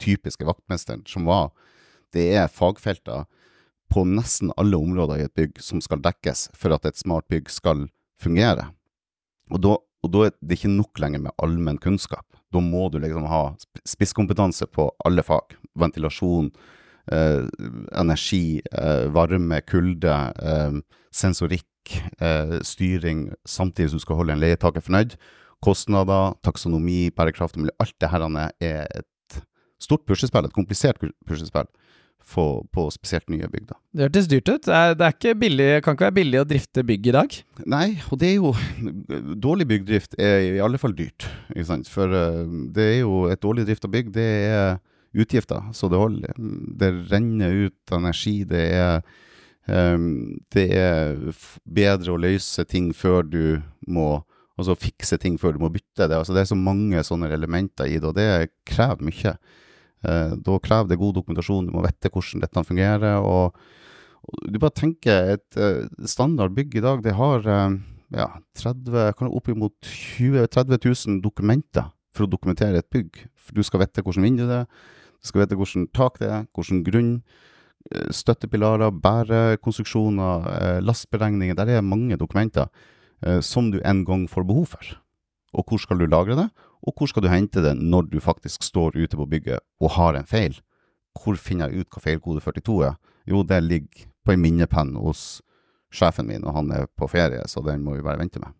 typiske 0.03 0.47
vaktmesteren 0.47 1.05
som 1.09 1.29
var. 1.31 1.53
Det 2.15 2.27
er 2.35 2.51
fagfelter 2.51 3.25
på 3.91 4.05
nesten 4.09 4.51
alle 4.59 4.79
områder 4.81 5.21
i 5.21 5.27
et 5.29 5.37
bygg 5.39 5.61
som 5.63 5.83
skal 5.85 6.03
dekkes 6.03 6.49
for 6.59 6.75
at 6.75 6.87
et 6.89 6.99
smart 6.99 7.29
bygg 7.31 7.51
skal 7.53 7.87
fungere. 8.21 8.73
Og 9.53 9.61
da, 9.61 9.75
og 9.77 10.13
da 10.13 10.27
er 10.27 10.35
det 10.41 10.59
ikke 10.59 10.73
nok 10.73 11.01
lenger 11.03 11.27
med 11.27 11.37
allmenn 11.43 11.81
kunnskap. 11.83 12.27
Da 12.55 12.63
må 12.63 12.87
du 12.93 13.01
liksom 13.03 13.27
ha 13.29 13.43
spisskompetanse 13.89 14.69
på 14.73 14.89
alle 15.05 15.25
fag. 15.27 15.57
Ventilasjon, 15.81 16.51
eh, 17.13 17.47
energi, 18.01 18.61
eh, 18.73 19.07
varme, 19.13 19.61
kulde, 19.67 20.19
eh, 20.41 20.81
sensorikk 21.13 21.67
eh, 22.21 22.61
styring, 22.65 23.33
samtidig 23.45 23.91
som 23.91 24.01
du 24.01 24.05
skal 24.07 24.21
holde 24.21 24.37
en 24.37 24.41
leietaker 24.41 24.85
fornøyd. 24.85 25.19
Kostnader, 25.65 26.35
taksonomi, 26.45 27.11
bærekraft 27.11 27.57
og 27.57 27.65
miljø. 27.65 27.77
Alt 27.81 27.97
det 28.01 28.11
her 28.11 28.25
er 28.61 28.87
et 28.95 29.43
stort 29.81 30.07
puslespill, 30.07 30.45
et 30.45 30.57
komplisert 30.57 31.01
puslespill. 31.27 31.69
På 32.27 32.87
spesielt 32.95 33.29
nye 33.33 33.49
bygg. 33.51 33.67
da. 33.69 33.77
Det 33.95 34.07
hørtes 34.07 34.29
dyrt 34.31 34.49
ut. 34.49 34.69
Det, 34.69 35.11
ikke 35.17 35.35
billig, 35.39 35.69
kan 35.85 35.97
ikke 35.97 36.09
være 36.09 36.19
billig 36.21 36.41
å 36.41 36.47
drifte 36.49 36.87
bygg 36.87 37.11
i 37.11 37.17
dag? 37.17 37.37
Nei, 37.77 37.87
og 38.11 38.21
det 38.23 38.33
er 38.33 38.39
jo 38.39 38.55
Dårlig 39.47 39.69
byggdrift 39.71 40.17
er 40.19 40.41
i 40.55 40.63
alle 40.65 40.81
fall 40.81 40.97
dyrt. 40.97 41.29
Ikke 41.53 41.69
sant? 41.69 41.91
For 41.93 42.11
uh, 42.11 42.47
det 42.75 42.89
er 42.95 42.99
jo 43.03 43.27
et 43.33 43.43
dårlig 43.43 43.67
drift 43.69 43.87
av 43.87 43.95
bygg, 43.95 44.11
det 44.15 44.31
er 44.49 44.81
utgifter. 45.15 45.71
Så 45.77 45.91
det 45.93 46.01
holder. 46.01 46.35
Det 46.81 46.91
renner 47.13 47.69
ut 47.69 47.97
energi. 47.99 48.41
Det 48.49 48.67
er 48.73 49.05
Um, 49.65 50.43
det 50.53 50.67
er 50.77 51.15
bedre 51.65 52.13
å 52.13 52.21
løse 52.21 52.67
ting 52.69 52.91
før 52.93 53.23
du 53.25 53.45
må 53.89 54.21
Altså 54.55 54.77
fikse 54.79 55.17
ting 55.19 55.35
før 55.35 55.57
du 55.57 55.65
må 55.65 55.69
bytte 55.75 56.07
det. 56.07 56.15
Altså 56.15 56.31
det 56.31 56.45
er 56.45 56.51
så 56.53 56.55
mange 56.55 57.01
sånne 57.03 57.27
elementer 57.35 57.89
i 57.91 57.97
det, 57.99 58.07
og 58.07 58.15
det 58.15 58.53
krever 58.71 59.03
mye. 59.03 59.33
Uh, 60.05 60.37
da 60.37 60.59
krever 60.63 60.91
det 60.93 61.01
god 61.01 61.17
dokumentasjon, 61.19 61.67
du 61.69 61.75
må 61.75 61.85
vite 61.87 62.13
hvordan 62.13 62.45
dette 62.45 62.65
fungerer. 62.69 63.19
Og, 63.25 63.57
du 64.49 64.61
bare 64.61 64.77
tenker 64.77 65.35
et 65.35 65.59
uh, 65.61 65.85
standard 66.09 66.55
bygg 66.57 66.79
i 66.79 66.85
dag, 66.85 67.03
det 67.05 67.17
har 67.19 67.49
uh, 67.49 67.77
ja, 68.15 68.29
30, 68.61 69.15
kan 69.19 69.33
oppimot 69.33 69.77
20 69.85 70.47
30 70.49 70.81
000 70.85 71.23
dokumenter 71.25 71.91
for 72.15 72.27
å 72.27 72.31
dokumentere 72.31 72.81
et 72.81 72.91
bygg. 72.93 73.25
For 73.35 73.57
du 73.57 73.65
skal 73.67 73.83
vite 73.83 74.05
hvordan 74.05 74.27
vindu 74.27 74.47
det 74.49 74.63
er, 74.63 74.69
du 75.19 75.31
skal 75.31 75.45
vite 75.45 75.59
hvordan 75.59 75.89
tak 75.97 76.21
det 76.21 76.31
er, 76.31 76.47
hvordan 76.55 76.85
grunn. 76.87 77.13
Eh, 77.93 78.09
støttepilarer, 78.17 78.93
bærekonstruksjoner, 79.05 80.45
eh, 80.49 80.81
lastberegninger. 80.81 81.55
Der 81.55 81.69
er 81.69 81.81
mange 81.83 82.17
dokumenter 82.17 82.69
eh, 83.23 83.41
som 83.41 83.71
du 83.71 83.81
en 83.85 84.05
gang 84.05 84.29
får 84.29 84.47
behov 84.49 84.67
for. 84.67 84.85
Og 85.53 85.65
hvor 85.69 85.79
skal 85.79 85.99
du 85.99 86.07
lagre 86.07 86.37
det, 86.37 86.49
og 86.85 86.95
hvor 86.99 87.11
skal 87.11 87.25
du 87.25 87.31
hente 87.33 87.63
det 87.65 87.75
når 87.81 88.11
du 88.13 88.19
faktisk 88.23 88.65
står 88.67 88.97
ute 88.97 89.17
på 89.17 89.29
bygget 89.29 89.65
og 89.81 89.95
har 89.97 90.19
en 90.19 90.29
feil? 90.29 90.59
Hvor 91.17 91.39
finner 91.41 91.71
jeg 91.71 91.85
ut 91.85 91.95
hva 91.95 92.03
feilkode 92.05 92.43
42 92.45 92.81
er? 92.91 92.99
Jo, 93.31 93.43
det 93.47 93.63
ligger 93.65 94.09
på 94.25 94.35
en 94.35 94.43
minnepenn 94.43 94.95
hos 95.01 95.41
sjefen 95.95 96.29
min, 96.29 96.45
og 96.45 96.57
han 96.59 96.73
er 96.75 96.91
på 96.99 97.09
ferie, 97.09 97.45
så 97.49 97.63
den 97.65 97.85
må 97.85 97.95
vi 97.97 98.05
bare 98.05 98.21
vente 98.21 98.43
med. 98.43 98.53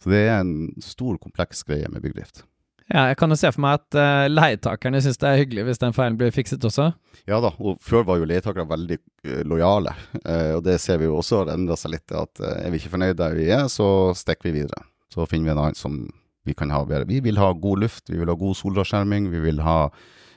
Så 0.00 0.12
det 0.12 0.22
er 0.28 0.38
en 0.40 0.70
stor, 0.84 1.16
kompleks 1.20 1.64
greie 1.66 1.88
med 1.92 2.04
byggdrift. 2.04 2.44
Ja, 2.90 3.04
jeg 3.06 3.20
kan 3.20 3.30
jo 3.30 3.38
se 3.38 3.50
for 3.54 3.62
meg 3.62 3.78
at 3.78 3.96
uh, 3.96 4.26
leietakerne 4.26 4.98
syns 5.02 5.20
det 5.22 5.28
er 5.28 5.38
hyggelig 5.38 5.68
hvis 5.68 5.78
den 5.78 5.94
feilen 5.94 6.16
blir 6.18 6.32
fikset 6.34 6.64
også. 6.66 6.88
Ja 7.30 7.38
da, 7.42 7.52
og 7.62 7.78
før 7.86 8.02
var 8.08 8.18
jo 8.18 8.26
leietakere 8.26 8.66
veldig 8.70 8.98
uh, 8.98 9.42
lojale, 9.46 9.94
uh, 10.24 10.56
og 10.58 10.64
det 10.66 10.80
ser 10.82 10.98
vi 10.98 11.06
jo 11.06 11.20
også 11.20 11.44
har 11.44 11.52
endra 11.54 11.78
seg 11.78 11.94
litt. 11.94 12.10
At 12.10 12.42
er 12.42 12.72
vi 12.72 12.80
ikke 12.80 12.96
fornøyd 12.96 13.20
der 13.20 13.36
vi 13.38 13.46
er, 13.54 13.68
så 13.70 14.10
stikker 14.18 14.50
vi 14.50 14.62
videre. 14.62 14.82
Så 15.10 15.26
finner 15.30 15.50
vi 15.50 15.54
en 15.54 15.62
annen 15.62 15.78
som 15.78 16.02
vi 16.44 16.54
kan 16.56 16.72
ha 16.72 16.84
bedre. 16.84 17.08
Vi 17.08 17.20
vil 17.24 17.38
ha 17.38 17.52
god 17.52 17.84
luft, 17.84 18.10
vi 18.10 18.18
vil 18.18 18.30
ha 18.30 18.36
god 18.38 18.56
solraskjerming, 18.56 19.28
vi 19.30 19.40
vil 19.44 19.60
ha 19.64 19.90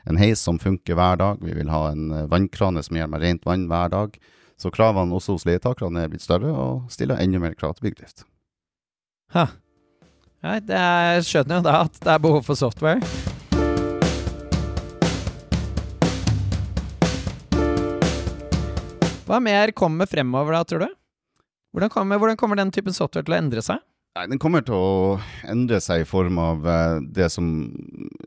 en 0.09 0.19
heis 0.19 0.41
som 0.43 0.59
funker 0.59 0.97
hver 0.99 1.19
dag, 1.21 1.43
vi 1.43 1.55
vil 1.55 1.71
ha 1.71 1.87
en 1.93 2.11
vannkrane 2.31 2.83
som 2.83 2.97
gir 2.99 3.07
meg 3.11 3.23
rent 3.23 3.45
vann 3.47 3.67
hver 3.71 3.93
dag. 3.93 4.17
Så 4.59 4.71
kravene 4.71 5.15
også 5.15 5.37
hos 5.37 5.47
leietakerne 5.47 6.03
er 6.03 6.11
blitt 6.11 6.23
større, 6.23 6.51
og 6.51 6.91
stiller 6.93 7.21
enda 7.23 7.41
mer 7.41 7.55
krav 7.57 7.77
til 7.77 7.89
byggdrift. 7.89 8.25
Ha. 9.33 9.47
Det 10.43 10.75
er, 10.75 11.21
skjønner 11.23 11.61
jo 11.61 11.65
da 11.65 11.77
at 11.85 11.95
det 12.03 12.11
er 12.11 12.19
behov 12.21 12.43
for 12.43 12.59
software. 12.59 12.99
Hva 19.23 19.39
mer 19.39 19.71
kommer 19.71 20.05
fremover 20.11 20.53
da, 20.53 20.65
tror 20.67 20.83
du? 20.83 20.91
Hvordan 21.73 21.89
kommer, 21.89 22.19
hvordan 22.21 22.37
kommer, 22.37 22.59
den 22.59 22.73
typen 22.75 22.93
software 22.93 23.25
til 23.25 23.33
å 23.33 23.39
endre 23.39 23.63
seg? 23.65 23.79
Nei, 24.13 24.27
Den 24.29 24.37
kommer 24.41 24.61
til 24.61 24.77
å 24.77 25.15
endre 25.49 25.79
seg 25.81 26.03
i 26.03 26.05
form 26.05 26.37
av 26.41 26.67
uh, 26.67 26.99
det 27.01 27.31
som 27.33 27.47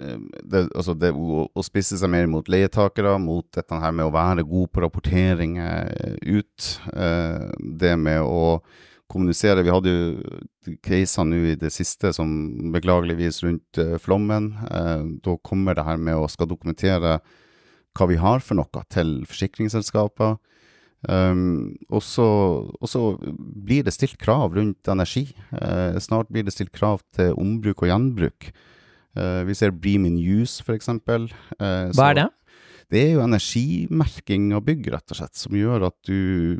uh, 0.01 0.17
det, 0.43 0.65
Altså 0.73 0.97
det 0.99 1.13
å, 1.15 1.45
å, 1.47 1.65
spisse 1.67 1.99
seg 2.01 2.11
mer 2.11 2.27
mot 2.31 2.49
leietakere, 2.51 3.13
mot 3.23 3.47
dette 3.55 3.79
her 3.79 3.95
med 3.95 4.09
å 4.09 4.15
være 4.15 4.47
god 4.49 4.73
på 4.73 4.83
rapportering 4.83 5.61
uh, 5.63 6.19
ut. 6.27 6.67
det 7.81 7.95
med 8.01 8.25
å 8.27 8.59
kommunisere. 9.07 9.63
Vi 9.63 9.71
hadde 9.71 9.93
jo 9.93 10.77
caser 10.83 11.29
nå 11.29 11.39
i 11.53 11.57
det 11.61 11.71
siste 11.71 12.11
som 12.17 12.29
beklageligvis 12.75 13.45
rundt 13.45 13.79
flommen. 14.03 14.49
Da 15.23 15.37
kommer 15.47 15.77
det 15.79 15.85
her 15.87 16.01
med 16.03 16.19
å 16.19 16.27
skal 16.31 16.51
dokumentere 16.51 17.21
hva 17.97 18.09
vi 18.11 18.19
har 18.19 18.43
for 18.43 18.59
noe 18.59 18.83
til 18.91 19.21
forsikringsselskaper. 19.31 20.35
Um, 21.07 21.77
og 21.93 22.01
så 22.03 23.03
blir 23.37 23.85
det 23.87 23.95
stilt 23.95 24.17
krav 24.19 24.57
rundt 24.57 24.89
energi. 24.91 25.29
Uh, 25.53 25.99
snart 26.03 26.33
blir 26.33 26.47
det 26.47 26.55
stilt 26.57 26.73
krav 26.75 27.05
til 27.15 27.37
ombruk 27.37 27.85
og 27.85 27.93
gjenbruk. 27.93 28.51
vi 29.17 29.55
ser 29.57 29.71
Bream 29.73 30.05
in 30.05 30.19
use, 30.21 30.61
f.eks. 30.61 30.89
Uh, 30.89 31.89
Hva 31.97 32.11
er 32.11 32.19
det? 32.19 32.27
Det 32.93 33.01
er 33.01 33.15
jo 33.17 33.23
energimerking 33.25 34.53
av 34.55 34.63
bygg, 34.67 34.91
rett 34.95 35.11
og 35.11 35.19
slett, 35.19 35.35
som 35.35 35.57
gjør 35.57 35.89
at 35.89 35.97
du 36.07 36.59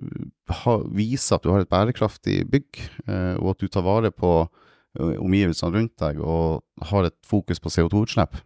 ha, 0.65 0.79
viser 0.91 1.37
at 1.37 1.45
du 1.45 1.53
har 1.53 1.63
et 1.63 1.71
bærekraftig 1.71 2.41
bygg, 2.51 2.81
uh, 3.07 3.37
og 3.39 3.53
at 3.53 3.63
du 3.63 3.69
tar 3.71 3.85
vare 3.87 4.11
på 4.11 4.33
uh, 4.47 5.15
omgivelsene 5.21 5.77
rundt 5.77 5.95
deg 6.03 6.19
og 6.25 6.65
har 6.91 7.07
et 7.07 7.19
fokus 7.29 7.63
på 7.63 7.71
CO2-utslipp. 7.71 8.41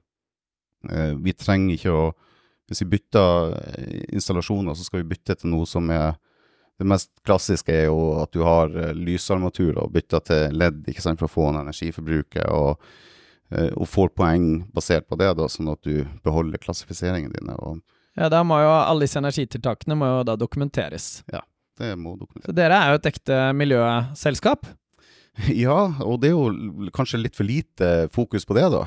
Eh, 0.89 1.13
vi 1.21 1.35
trenger 1.37 1.77
ikke 1.77 1.93
å 1.93 2.05
Hvis 2.71 2.85
vi 2.85 2.93
bytter 2.95 3.55
eh, 3.59 4.01
installasjoner, 4.15 4.79
så 4.79 4.87
skal 4.87 5.03
vi 5.03 5.11
bytte 5.13 5.37
til 5.41 5.53
noe 5.53 5.69
som 5.69 5.91
er 5.91 6.15
det 6.81 6.87
mest 6.89 7.11
klassiske 7.29 7.75
er 7.75 7.91
jo 7.91 8.23
at 8.23 8.31
du 8.33 8.41
har 8.47 8.73
eh, 8.73 8.95
lysarmatur 8.97 9.83
og 9.83 9.93
bytter 9.93 10.23
til 10.25 10.57
ledd 10.57 10.87
ikke 10.89 11.03
sant, 11.05 11.21
for 11.21 11.29
å 11.29 11.35
få 11.35 11.51
ned 11.53 11.67
energiforbruket. 11.67 12.47
og 12.49 12.81
Eh, 13.51 13.71
og 13.75 13.89
får 13.91 14.13
poeng 14.15 14.51
basert 14.75 15.09
på 15.11 15.19
det, 15.19 15.33
da, 15.39 15.47
sånn 15.51 15.73
at 15.73 15.83
du 15.87 16.05
beholder 16.25 16.61
klassifiseringene 16.63 17.35
dine. 17.35 17.57
Og 17.59 17.81
ja, 18.19 18.29
da 18.31 18.43
må 18.47 18.61
jo 18.63 18.71
alle 18.71 19.07
disse 19.07 19.19
energitiltakene 19.21 19.97
må 19.99 20.11
jo 20.11 20.27
da 20.29 20.37
dokumenteres. 20.39 21.23
Ja, 21.31 21.43
det 21.81 21.95
må 21.99 22.15
dokumenteres. 22.19 22.51
Så 22.51 22.57
dere 22.57 22.79
er 22.79 22.93
jo 22.93 23.01
et 23.01 23.11
ekte 23.15 23.41
miljøselskap? 23.59 24.71
Ja, 25.55 25.95
og 26.03 26.19
det 26.21 26.33
er 26.33 26.35
jo 26.35 26.89
kanskje 26.93 27.21
litt 27.21 27.37
for 27.39 27.47
lite 27.47 28.11
fokus 28.13 28.43
på 28.45 28.57
det, 28.59 28.65
da. 28.75 28.81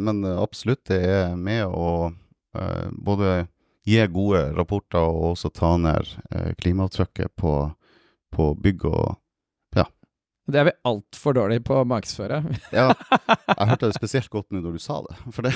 Men 0.00 0.24
absolutt, 0.24 0.80
det 0.88 0.96
er 1.04 1.34
med 1.36 1.68
å 1.68 2.08
både 2.92 3.46
gi 3.88 3.98
gode 4.12 4.42
rapporter 4.54 5.02
og 5.02 5.32
også 5.32 5.50
ta 5.56 5.72
ned 5.80 6.10
klimaavtrykket 6.60 7.32
på, 7.40 7.54
på 8.36 8.48
bygg 8.62 8.84
og 8.90 9.06
det 10.50 10.58
er 10.58 10.66
vi 10.66 10.74
altfor 10.88 11.36
dårlige 11.36 11.62
på 11.66 11.76
å 11.78 11.88
markedsføre. 11.88 12.40
ja, 12.74 12.88
jeg 12.90 13.68
hørte 13.70 13.88
det 13.88 13.98
spesielt 14.00 14.32
godt 14.32 14.50
nå 14.50 14.62
når 14.62 14.76
du 14.78 14.82
sa 14.82 14.98
det. 15.06 15.18
For 15.34 15.46
det, 15.46 15.52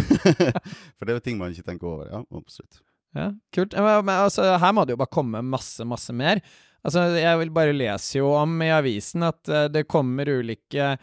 for 0.96 1.06
det 1.06 1.12
er 1.12 1.18
jo 1.18 1.24
ting 1.24 1.40
man 1.40 1.54
ikke 1.54 1.66
tenker 1.66 1.90
over. 1.90 2.12
Ja, 2.12 2.22
absolutt. 2.38 2.80
Ja, 3.16 3.30
Kult. 3.54 3.74
Men, 3.74 4.14
altså, 4.14 4.46
her 4.60 4.74
må 4.76 4.84
det 4.84 4.94
jo 4.94 5.00
bare 5.00 5.14
komme 5.16 5.42
masse, 5.44 5.84
masse 5.88 6.14
mer. 6.16 6.42
Altså, 6.86 7.08
jeg 7.18 7.40
vil 7.40 7.52
bare 7.54 7.74
lese 7.74 8.20
jo 8.20 8.30
om 8.36 8.60
i 8.62 8.70
avisen 8.70 9.26
at 9.26 9.40
uh, 9.50 9.64
det 9.72 9.88
kommer 9.90 10.28
ulike 10.30 10.94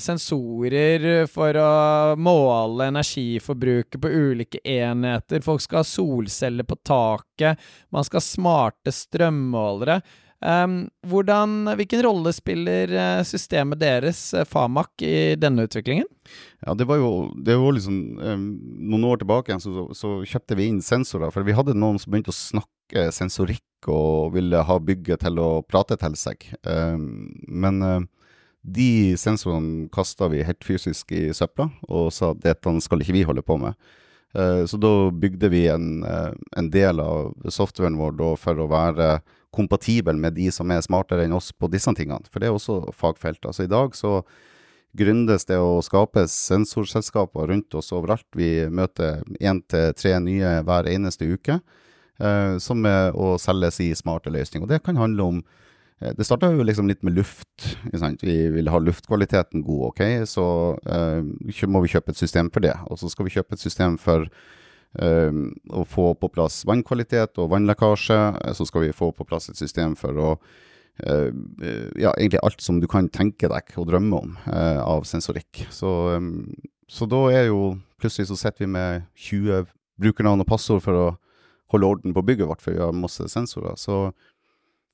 sensorer 0.00 1.26
for 1.30 1.56
å 1.60 1.70
måle 2.16 2.88
energiforbruket 2.88 4.00
på 4.00 4.08
ulike 4.10 4.60
enheter. 4.64 5.44
Folk 5.44 5.60
skal 5.64 5.82
ha 5.82 5.88
solceller 5.88 6.66
på 6.68 6.78
taket. 6.86 7.60
Man 7.92 8.06
skal 8.06 8.22
ha 8.22 8.26
smarte 8.26 8.94
strømmålere. 8.94 10.00
Hvordan, 11.08 11.70
hvilken 11.78 12.02
rolle 12.04 12.32
spiller 12.36 12.90
uh, 12.92 13.22
systemet 13.24 13.80
deres, 13.80 14.26
uh, 14.36 14.44
Famak, 14.44 14.92
i 15.00 15.36
denne 15.40 15.64
utviklingen? 15.64 16.08
Ja, 16.66 16.74
Det 16.74 16.84
var 16.84 17.00
jo, 17.00 17.30
det 17.36 17.56
var 17.56 17.72
liksom 17.72 17.96
Noen 18.20 19.04
år 19.04 19.22
tilbake 19.22 19.56
så, 19.60 19.88
så, 19.96 20.18
kjøpte 20.24 20.58
vi 20.58 20.68
inn 20.68 20.82
sensorer. 20.84 21.32
For 21.32 21.46
vi 21.46 21.56
hadde 21.56 21.76
noen 21.76 21.98
som 22.00 22.12
begynte 22.12 22.32
å 22.32 22.36
snakke 22.36 23.08
sensorikk 23.12 23.88
og 23.88 24.34
ville 24.36 24.60
ha 24.64 24.76
bygget 24.80 25.24
til 25.24 25.40
å 25.40 25.48
prate 25.64 25.96
til 26.00 26.16
seg. 26.16 26.44
Men 26.64 27.80
de 28.64 29.16
sensorene 29.20 29.90
kasta 29.92 30.30
vi 30.32 30.44
helt 30.46 30.64
fysisk 30.64 31.12
i 31.12 31.28
søpla 31.36 31.68
og 31.88 32.08
sa 32.16 32.32
at 32.32 32.40
dette 32.44 32.72
skal 32.80 33.04
ikke 33.04 33.16
vi 33.16 33.26
holde 33.28 33.44
på 33.44 33.58
med. 33.60 33.76
Så 34.66 34.80
da 34.82 34.90
bygde 35.14 35.46
vi 35.52 35.66
en, 35.70 36.02
en 36.02 36.70
del 36.72 36.98
av 36.98 37.36
softwaren 37.54 38.00
vår 38.00 38.16
for 38.40 38.58
å 38.58 38.66
være 38.66 39.20
kompatibel 39.54 40.16
med 40.18 40.34
de 40.34 40.48
som 40.52 40.70
er 40.74 40.82
smartere 40.82 41.26
enn 41.26 41.36
oss 41.36 41.52
på 41.52 41.70
disse 41.70 41.92
tingene. 41.94 42.26
For 42.32 42.42
det 42.42 42.50
er 42.50 42.56
også 42.56 42.80
fagfelt. 42.96 43.44
Altså 43.46 43.66
i 43.66 43.70
dag 43.70 43.94
så 43.94 44.16
gründes 44.94 45.46
det 45.48 45.58
å 45.58 45.82
skape 45.82 46.26
sensorselskaper 46.30 47.50
rundt 47.50 47.74
oss 47.78 47.92
overalt. 47.94 48.26
Vi 48.36 48.66
møter 48.70 49.22
én 49.40 49.62
til 49.70 49.94
tre 49.98 50.16
nye 50.22 50.56
hver 50.66 50.88
eneste 50.90 51.28
uke, 51.30 51.58
eh, 52.18 52.56
som 52.62 52.86
er 52.86 53.14
å 53.14 53.34
selges 53.42 53.80
i 53.82 53.90
smarte 53.98 54.32
løsninger. 54.34 54.66
Og 54.66 54.74
det 54.74 54.82
kan 54.86 55.00
handle 55.00 55.28
om 55.30 55.40
eh, 55.42 55.60
det 56.12 56.26
starta 56.26 56.50
jo 56.52 56.64
liksom 56.66 56.88
litt 56.90 57.04
med 57.06 57.16
luft. 57.16 57.78
Vi 58.22 58.36
vil 58.52 58.68
ha 58.72 58.80
luftkvaliteten 58.82 59.62
god, 59.64 59.86
ok, 59.92 60.02
så 60.28 60.46
uh, 60.76 61.68
må 61.70 61.84
vi 61.84 61.92
kjøpe 61.94 62.12
et 62.12 62.20
system 62.20 62.50
for 62.52 62.64
det. 62.64 62.74
Og 62.90 63.00
så 63.00 63.10
skal 63.12 63.28
vi 63.28 63.34
kjøpe 63.36 63.56
et 63.56 63.62
system 63.62 63.96
for 64.00 64.26
uh, 64.26 65.40
å 65.70 65.86
få 65.88 66.10
på 66.20 66.30
plass 66.34 66.62
vannkvalitet 66.68 67.40
og 67.40 67.50
vannlekkasje. 67.54 68.20
Så 68.58 68.68
skal 68.68 68.88
vi 68.88 68.94
få 68.96 69.12
på 69.16 69.26
plass 69.28 69.50
et 69.52 69.60
system 69.60 69.96
for 69.98 70.20
å 70.20 70.30
uh, 70.36 71.30
ja, 71.98 72.12
egentlig 72.12 72.42
alt 72.42 72.60
som 72.60 72.80
du 72.80 72.88
kan 72.90 73.08
tenke 73.12 73.50
deg 73.50 73.74
og 73.80 73.88
drømme 73.90 74.20
om 74.20 74.36
eh, 74.46 74.80
av 74.82 75.06
sensorikk. 75.08 75.64
Så, 75.74 75.90
um, 76.14 76.54
så, 76.90 77.08
da 77.10 77.26
er 77.32 77.48
jo 77.48 77.74
plutselig 78.00 78.28
så 78.30 78.38
sitter 78.38 78.66
vi 78.66 78.72
med 78.76 79.08
20 79.16 79.66
brukernavn 80.02 80.44
og 80.44 80.50
passord 80.50 80.82
for 80.84 80.98
å 80.98 81.06
holde 81.72 81.88
orden 81.88 82.14
på 82.14 82.22
bygget 82.26 82.50
vårt, 82.50 82.62
for 82.62 82.76
vi 82.76 82.82
har 82.82 82.94
masse 82.94 83.26
sensorer. 83.32 83.78
Så, 83.80 84.12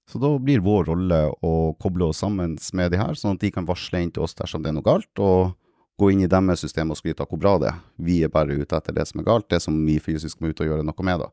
så 0.08 0.18
da 0.18 0.30
blir 0.42 0.62
vår 0.64 0.88
rolle 0.90 1.18
å 1.46 1.72
koble 1.80 2.08
oss 2.10 2.22
sammen 2.22 2.56
med 2.74 2.92
de 2.92 2.98
her, 3.00 3.18
sånn 3.18 3.36
at 3.36 3.44
de 3.44 3.50
kan 3.54 3.68
varsle 3.68 4.00
inn 4.02 4.12
til 4.14 4.24
oss 4.26 4.34
dersom 4.38 4.62
det 4.62 4.72
er 4.72 4.78
noe 4.78 4.86
galt. 4.86 5.12
og 5.18 5.56
gå 6.00 6.10
inn 6.14 6.24
i 6.24 6.30
deres 6.30 6.62
system 6.64 6.92
og 6.92 6.98
skryte 6.98 7.24
av 7.24 7.30
hvor 7.30 7.40
bra 7.40 7.56
det 7.60 7.70
er. 7.70 7.80
Vi 8.00 8.22
er 8.24 8.32
bare 8.32 8.56
ute 8.56 8.78
etter 8.78 8.96
det 8.96 9.06
som 9.10 9.20
er 9.20 9.26
galt, 9.26 9.50
det 9.52 9.60
som 9.60 9.76
vi 9.84 9.98
fysisk 10.00 10.40
må 10.40 10.52
ut 10.52 10.62
og 10.62 10.70
gjøre 10.70 10.86
noe 10.86 11.06
med. 11.06 11.24
da. 11.24 11.28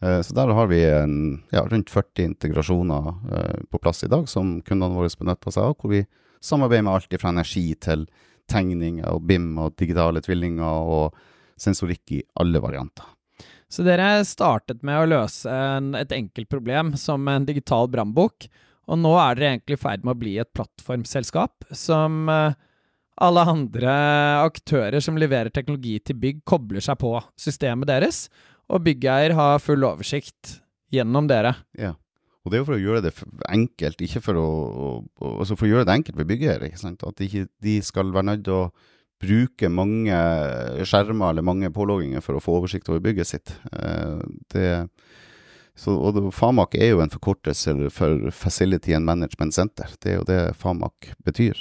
Eh, 0.00 0.20
så 0.24 0.36
der 0.36 0.54
har 0.56 0.70
vi 0.70 0.80
en, 0.88 1.42
ja, 1.52 1.66
rundt 1.68 1.92
40 1.92 2.30
integrasjoner 2.30 3.10
uh, 3.10 3.60
på 3.70 3.82
plass 3.82 4.04
i 4.06 4.08
dag 4.08 4.28
som 4.28 4.58
kundene 4.64 4.96
våre 4.96 5.12
benytter 5.20 5.52
seg 5.52 5.68
av, 5.68 5.76
hvor 5.76 5.92
vi 5.92 6.04
samarbeider 6.40 6.86
med 6.86 6.96
alt 6.96 7.20
fra 7.20 7.34
energi 7.34 7.66
til 7.76 8.06
tegninger 8.50 9.12
og 9.12 9.26
BIM 9.28 9.52
og 9.60 9.76
digitale 9.78 10.22
tvillinger 10.24 10.88
og 10.96 11.18
sensorikk 11.60 12.16
i 12.16 12.22
alle 12.40 12.62
varianter. 12.64 13.04
Så 13.70 13.84
dere 13.86 14.24
startet 14.26 14.82
med 14.86 14.98
å 14.98 15.08
løse 15.12 15.50
en, 15.50 15.92
et 15.94 16.10
enkelt 16.12 16.50
problem 16.50 16.96
som 16.98 17.28
en 17.30 17.46
digital 17.46 17.86
brannbok, 17.90 18.48
og 18.90 18.98
nå 18.98 19.12
er 19.22 19.38
dere 19.38 19.52
egentlig 19.54 19.78
i 19.78 19.80
ferd 19.84 20.02
med 20.02 20.16
å 20.16 20.18
bli 20.18 20.34
et 20.42 20.50
plattformselskap 20.56 21.68
som 21.78 22.24
uh, 22.26 22.56
alle 23.22 23.44
andre 23.52 23.94
aktører 24.42 24.98
som 25.04 25.18
leverer 25.20 25.52
teknologi 25.54 26.00
til 26.02 26.18
bygg, 26.18 26.42
kobler 26.48 26.82
seg 26.82 26.98
på 27.02 27.14
systemet 27.38 27.92
deres, 27.92 28.24
og 28.70 28.82
byggeier 28.86 29.36
har 29.38 29.62
full 29.62 29.86
oversikt 29.86 30.58
gjennom 30.90 31.30
dere. 31.30 31.54
Ja. 31.78 31.94
Og 32.40 32.50
det 32.50 32.56
er 32.56 32.62
jo 32.62 32.68
for 32.70 32.78
å 32.78 32.82
gjøre 32.82 33.02
det 33.04 33.12
enkelt, 33.52 34.00
ikke 34.02 34.22
for 34.24 34.40
å, 34.40 34.48
altså 35.36 35.58
for 35.58 35.68
å 35.68 35.74
gjøre 35.74 35.86
det 35.86 35.98
enkelt 35.98 36.16
for 36.16 36.30
byggeier, 36.30 36.64
At 36.72 37.20
ikke 37.26 37.46
de 37.60 37.74
skal 37.84 38.14
være 38.14 38.30
nødt 38.32 38.46
til 38.48 38.56
å 38.56 38.70
bruke 39.20 39.68
mange 39.68 40.16
skjermer 40.88 41.30
eller 41.30 41.44
mange 41.44 41.70
pålogginger 41.74 42.22
for 42.24 42.38
å 42.38 42.42
få 42.42 42.56
oversikt 42.60 42.88
over 42.88 43.02
bygget 43.04 43.28
sitt. 43.28 43.52
Eh, 43.72 44.20
det, 44.54 44.68
så, 45.76 45.94
og 45.94 46.30
FAMAK 46.34 46.76
er 46.80 46.94
jo 46.94 47.02
en 47.04 47.12
forkortelse 47.12 47.74
for 47.94 48.30
Facility 48.34 48.94
and 48.96 49.08
Management 49.08 49.56
Center. 49.56 49.92
Det 50.00 50.14
er 50.14 50.20
jo 50.20 50.28
det 50.28 50.40
FAMAK 50.60 51.12
betyr. 51.26 51.60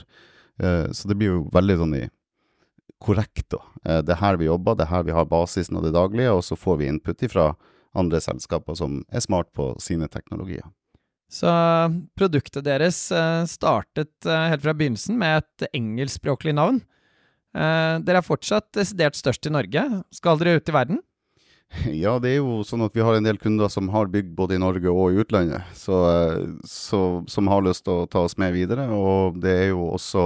Eh, 0.63 0.87
så 0.95 1.11
det 1.11 1.19
blir 1.19 1.33
jo 1.33 1.41
veldig 1.55 1.77
sånn 1.81 1.97
i 1.99 2.05
korrekt, 3.03 3.49
da. 3.51 3.61
Eh, 3.85 4.01
det 4.07 4.15
er 4.15 4.23
her 4.23 4.39
vi 4.39 4.47
jobber, 4.47 4.77
det 4.79 4.87
er 4.87 4.93
her 4.93 5.07
vi 5.07 5.15
har 5.15 5.27
basisen 5.27 5.79
av 5.79 5.87
det 5.87 5.95
daglige, 5.95 6.35
og 6.35 6.45
så 6.47 6.55
får 6.59 6.79
vi 6.79 6.91
input 6.91 7.25
fra 7.31 7.53
andre 7.97 8.21
selskaper 8.23 8.77
som 8.77 9.01
er 9.11 9.23
smart 9.25 9.49
på 9.57 9.73
sine 9.83 10.07
teknologier. 10.11 10.67
Så 11.29 11.49
produktet 12.17 12.65
deres 12.65 12.97
startet 13.51 14.25
helt 14.25 14.63
fra 14.63 14.73
begynnelsen 14.73 15.17
med 15.21 15.43
et 15.43 15.67
engelskspråklig 15.77 16.55
navn. 16.57 16.79
Dere 17.53 18.19
er 18.19 18.25
fortsatt 18.25 18.67
desidert 18.77 19.17
størst 19.17 19.47
i 19.49 19.53
Norge. 19.53 19.83
Skal 20.13 20.37
dere 20.37 20.59
ut 20.59 20.69
i 20.69 20.75
verden? 20.75 20.99
Ja, 22.03 22.17
det 22.21 22.33
er 22.33 22.39
jo 22.39 22.61
sånn 22.67 22.83
at 22.85 22.95
vi 22.97 23.03
har 23.05 23.15
en 23.15 23.25
del 23.25 23.39
kunder 23.41 23.69
som 23.71 23.89
har 23.93 24.09
bygd 24.11 24.33
både 24.37 24.57
i 24.57 24.61
Norge 24.61 24.91
og 24.91 25.13
i 25.13 25.21
utlandet, 25.21 25.65
så, 25.77 25.99
så, 26.65 27.01
som 27.29 27.49
har 27.51 27.63
lyst 27.65 27.85
til 27.85 28.03
å 28.03 28.07
ta 28.09 28.23
oss 28.25 28.37
med 28.41 28.55
videre. 28.55 28.87
Og 28.93 29.39
det 29.41 29.55
er 29.65 29.67
jo 29.71 29.89
også 29.93 30.23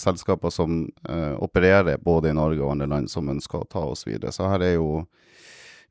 selskaper 0.00 0.54
som 0.54 0.84
eh, 1.08 1.34
opererer 1.42 2.02
både 2.02 2.30
i 2.30 2.36
Norge 2.38 2.62
og 2.62 2.76
andre 2.76 2.90
land 2.90 3.10
som 3.12 3.32
ønsker 3.32 3.62
å 3.62 3.70
ta 3.70 3.84
oss 3.90 4.06
videre. 4.06 4.34
Så 4.34 4.48
her 4.50 4.64
er 4.64 4.76
jo 4.78 5.06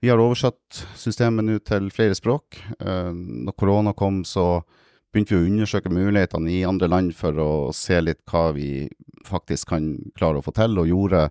Vi 0.04 0.10
har 0.12 0.20
oversatt 0.20 0.84
systemet 1.00 1.46
nå 1.48 1.60
til 1.64 1.88
flere 1.90 2.16
språk. 2.16 2.58
Eh, 2.80 3.12
når 3.16 3.56
korona 3.58 3.94
kom, 3.94 4.24
så 4.28 4.64
begynte 5.16 5.36
vi 5.36 5.42
å 5.42 5.48
undersøke 5.48 5.92
mulighetene 5.94 6.52
i 6.52 6.64
andre 6.68 6.90
land 6.92 7.16
for 7.16 7.40
å 7.40 7.52
se 7.76 8.02
litt 8.04 8.22
hva 8.30 8.50
vi 8.56 8.90
faktisk 9.26 9.72
kan 9.72 9.94
klare 10.18 10.42
å 10.42 10.46
få 10.46 10.54
til, 10.56 10.76
og 10.82 10.92
gjorde 10.92 11.30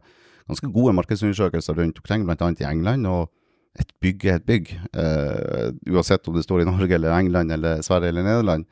ganske 0.48 0.70
gode 0.72 0.94
markedsundersøkelser 0.96 1.76
rundt 1.78 2.00
omkring, 2.00 2.24
bl.a. 2.26 2.50
i 2.58 2.68
England. 2.68 3.06
og 3.06 3.30
et 3.74 3.90
bygg 4.04 4.24
er 4.30 4.36
et 4.38 4.46
bygg, 4.46 4.68
uh, 4.94 5.70
uansett 5.90 6.28
om 6.30 6.36
det 6.36 6.44
står 6.46 6.62
i 6.62 6.66
Norge 6.68 6.94
eller 6.94 7.14
England 7.16 7.50
eller 7.50 7.80
Sverige 7.82 8.12
eller 8.12 8.22
Nederland. 8.22 8.68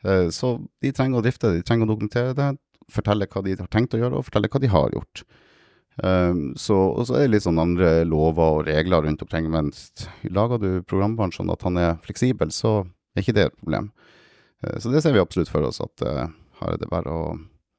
Uh, 0.00 0.28
så 0.32 0.54
de 0.80 0.92
trenger 0.96 1.20
å 1.20 1.24
drifte 1.24 1.50
det, 1.50 1.60
de 1.60 1.66
trenger 1.68 1.84
å 1.84 1.92
dokumentere 1.92 2.36
det, 2.36 2.54
fortelle 2.92 3.28
hva 3.28 3.42
de 3.44 3.56
har 3.58 3.68
tenkt 3.68 3.96
å 3.96 4.00
gjøre, 4.00 4.16
og 4.16 4.24
fortelle 4.28 4.48
hva 4.48 4.62
de 4.62 4.72
har 4.72 4.96
gjort. 4.96 5.26
Um, 5.96 6.40
så, 6.60 6.76
og 6.76 7.06
så 7.08 7.16
er 7.18 7.26
det 7.26 7.34
litt 7.34 7.44
sånn 7.44 7.60
andre 7.60 8.04
lover 8.08 8.58
og 8.58 8.66
regler 8.68 9.04
rundt 9.04 9.22
omkring, 9.24 9.48
men 9.52 9.70
lager 10.28 10.60
du 10.60 10.70
programbarn 10.88 11.32
sånn 11.36 11.52
at 11.52 11.64
han 11.66 11.80
er 11.80 12.00
fleksibel, 12.04 12.52
så 12.52 12.78
er 13.16 13.24
ikke 13.24 13.36
det 13.36 13.48
et 13.50 13.60
problem. 13.60 13.92
Uh, 14.64 14.78
så 14.80 14.92
det 14.92 15.02
ser 15.04 15.16
vi 15.16 15.22
absolutt 15.22 15.52
for 15.52 15.66
oss, 15.66 15.82
at 15.84 16.06
her 16.06 16.72
er 16.72 16.80
det 16.80 16.88
bare 16.92 17.12
å 17.12 17.36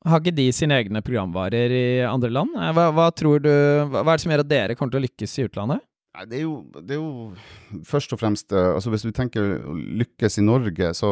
har 0.07 0.21
ikke 0.21 0.37
de 0.37 0.47
sine 0.55 0.77
egne 0.79 1.01
programvarer 1.03 1.73
i 1.73 1.85
andre 2.07 2.29
land? 2.31 2.53
Hva, 2.55 2.89
hva 2.95 3.07
tror 3.15 3.41
du, 3.43 3.51
hva 3.91 4.05
er 4.05 4.13
det 4.13 4.23
som 4.23 4.33
gjør 4.33 4.43
at 4.45 4.51
dere 4.51 4.77
kommer 4.77 4.93
til 4.93 5.01
å 5.01 5.07
lykkes 5.07 5.33
i 5.35 5.47
utlandet? 5.47 5.83
Det 6.25 6.39
er, 6.39 6.45
jo, 6.47 6.53
det 6.81 6.95
er 6.95 7.01
jo 7.01 7.81
først 7.85 8.15
og 8.15 8.17
fremst 8.17 8.53
eh, 8.55 8.71
altså 8.73 8.89
Hvis 8.89 9.03
du 9.05 9.11
tenker 9.13 9.59
å 9.69 9.75
lykkes 9.75 10.39
i 10.41 10.45
Norge, 10.45 10.89
så 10.97 11.11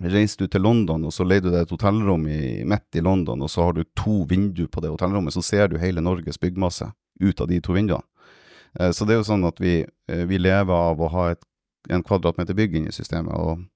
reiser 0.00 0.44
du 0.44 0.52
til 0.52 0.62
London, 0.62 1.08
og 1.08 1.12
så 1.12 1.26
leier 1.26 1.42
du 1.42 1.50
deg 1.50 1.64
et 1.64 1.72
hotellrom 1.74 2.28
i, 2.30 2.62
midt 2.68 3.00
i 3.00 3.02
London, 3.04 3.42
og 3.42 3.50
så 3.50 3.66
har 3.66 3.74
du 3.76 3.82
to 3.98 4.22
vinduer 4.30 4.70
på 4.70 4.84
det 4.84 4.92
hotellrommet, 4.92 5.34
så 5.34 5.42
ser 5.44 5.72
du 5.72 5.80
hele 5.82 6.04
Norges 6.04 6.38
byggmasse 6.40 6.86
ut 7.20 7.42
av 7.42 7.50
de 7.50 7.58
to 7.64 7.74
vinduene. 7.74 8.06
Eh, 8.78 8.92
så 8.94 9.08
det 9.08 9.16
er 9.16 9.20
jo 9.24 9.26
sånn 9.32 9.48
at 9.48 9.58
vi, 9.60 9.80
eh, 9.82 10.24
vi 10.30 10.38
lever 10.38 10.86
av 10.92 11.02
å 11.02 11.10
ha 11.16 11.26
et, 11.34 11.42
en 11.90 12.06
kvadratmeter 12.06 12.54
bygg 12.56 12.78
inn 12.78 12.88
i 12.92 12.94
systemet, 12.94 13.34
og 13.34 13.66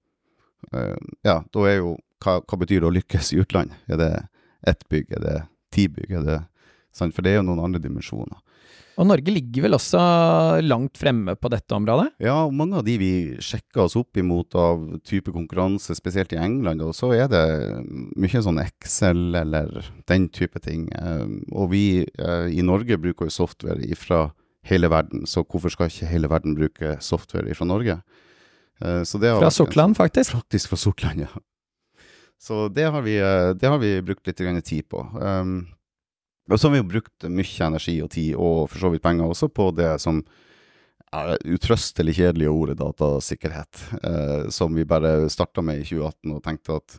ja, 1.24 1.38
da 1.52 1.66
er 1.68 1.78
jo 1.78 1.96
hva, 2.24 2.38
hva 2.40 2.58
betyr 2.60 2.82
det 2.82 2.88
å 2.88 2.94
lykkes 2.94 3.34
i 3.34 3.40
utlandet? 3.42 3.76
Er 3.90 4.00
det 4.00 4.10
ett 4.70 4.86
bygg, 4.88 5.12
er 5.18 5.24
det 5.24 5.36
ti 5.74 5.88
bygg, 5.92 6.16
er 6.20 6.26
det 6.26 6.40
sant? 6.94 7.14
For 7.16 7.24
det 7.24 7.34
er 7.34 7.40
jo 7.40 7.48
noen 7.50 7.62
andre 7.66 7.82
dimensjoner. 7.82 8.40
Og 8.94 9.08
Norge 9.08 9.32
ligger 9.34 9.64
vel 9.64 9.74
også 9.74 10.00
langt 10.62 10.98
fremme 11.00 11.34
på 11.34 11.50
dette 11.50 11.74
området? 11.74 12.12
Ja, 12.22 12.36
mange 12.46 12.78
av 12.78 12.84
de 12.86 12.94
vi 13.00 13.10
sjekker 13.42 13.84
oss 13.88 13.96
opp 13.98 14.14
imot 14.20 14.54
av 14.58 14.84
type 15.06 15.34
konkurranse, 15.34 15.96
spesielt 15.98 16.32
i 16.34 16.38
England, 16.38 16.84
og 16.84 16.94
så 16.94 17.10
er 17.16 17.26
det 17.32 17.42
mye 18.14 18.42
sånn 18.44 18.62
Excel 18.62 19.34
eller 19.40 19.90
den 20.10 20.28
type 20.30 20.62
ting. 20.62 20.86
Eh, 20.94 21.26
og 21.50 21.72
vi 21.74 21.84
eh, 22.04 22.46
i 22.54 22.62
Norge 22.62 23.00
bruker 23.02 23.26
jo 23.26 23.34
software 23.34 23.98
fra 23.98 24.28
hele 24.64 24.88
verden, 24.92 25.26
så 25.28 25.42
hvorfor 25.42 25.74
skal 25.74 25.90
ikke 25.90 26.08
hele 26.08 26.30
verden 26.30 26.54
bruke 26.56 26.94
software 27.02 27.58
fra 27.58 27.66
Norge? 27.68 27.98
Eh, 28.80 29.02
fra 29.04 29.50
Sortland, 29.50 29.96
faktisk? 29.96 30.32
Faktisk 30.32 30.68
fra 30.68 30.76
Sortland, 30.76 31.20
ja. 31.20 31.28
Så 32.40 32.68
det 32.68 32.84
har 32.84 33.02
vi, 33.02 33.16
det 33.60 33.66
har 33.66 33.78
vi 33.78 34.02
brukt 34.02 34.26
litt 34.26 34.64
tid 34.64 34.88
på. 34.88 35.00
Um, 35.20 35.66
og 36.50 36.60
så 36.60 36.68
har 36.68 36.74
vi 36.74 36.80
jo 36.82 36.88
brukt 36.90 37.24
mye 37.30 37.66
energi 37.66 37.94
og 38.04 38.10
tid, 38.12 38.34
og 38.36 38.68
for 38.68 38.82
så 38.82 38.90
vidt 38.92 39.04
penger 39.04 39.30
også, 39.30 39.48
på 39.48 39.70
det 39.72 39.94
som 40.02 40.20
er 41.14 41.38
utrøstelig 41.46 42.16
kjedelige 42.18 42.52
ordet 42.52 42.76
datasikkerhet, 42.82 43.80
uh, 44.02 44.50
som 44.52 44.74
vi 44.76 44.84
bare 44.84 45.30
starta 45.32 45.64
med 45.64 45.80
i 45.80 45.88
2018 45.88 46.34
og 46.34 46.42
tenkte 46.44 46.80
at 46.82 46.98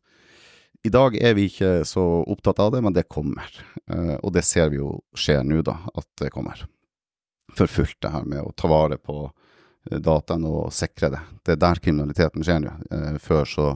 i 0.86 0.92
dag 0.94 1.16
er 1.18 1.34
vi 1.38 1.48
ikke 1.50 1.80
så 1.86 2.04
opptatt 2.30 2.62
av 2.62 2.72
det, 2.74 2.82
men 2.86 2.94
det 2.94 3.08
kommer. 3.10 3.50
Uh, 3.92 4.16
og 4.22 4.34
det 4.34 4.46
ser 4.46 4.72
vi 4.74 4.82
jo 4.82 4.96
skjer 5.18 5.46
nå, 5.46 5.62
da, 5.66 5.78
at 5.94 6.10
det 6.22 6.34
kommer. 6.34 6.66
For 7.56 7.70
fullt, 7.70 8.00
det 8.02 8.14
her 8.14 8.26
med 8.26 8.42
å 8.42 8.54
ta 8.58 8.70
vare 8.72 8.98
på 8.98 9.28
eh, 9.28 9.45
dataen 9.86 10.46
og 10.50 10.74
sikre 10.74 11.12
det. 11.14 11.22
Det 11.46 11.56
er 11.56 11.62
der 11.62 11.82
kriminaliteten 11.82 12.46
skjer 12.46 12.64
nå. 12.64 12.74
Eh, 12.92 13.18
før 13.22 13.50
så 13.50 13.68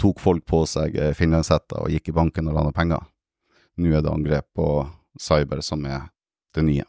tok 0.00 0.22
folk 0.22 0.46
på 0.48 0.62
seg 0.68 0.96
eh, 0.96 1.12
finlandshetter 1.16 1.82
og 1.82 1.92
gikk 1.92 2.12
i 2.12 2.16
banken 2.16 2.48
og 2.50 2.56
landa 2.56 2.72
penger. 2.76 3.02
Nå 3.80 3.92
er 3.92 4.04
det 4.04 4.12
angrep 4.12 4.48
på 4.56 4.70
cyber 5.20 5.62
som 5.64 5.84
er 5.88 6.08
det 6.54 6.64
nye. 6.66 6.86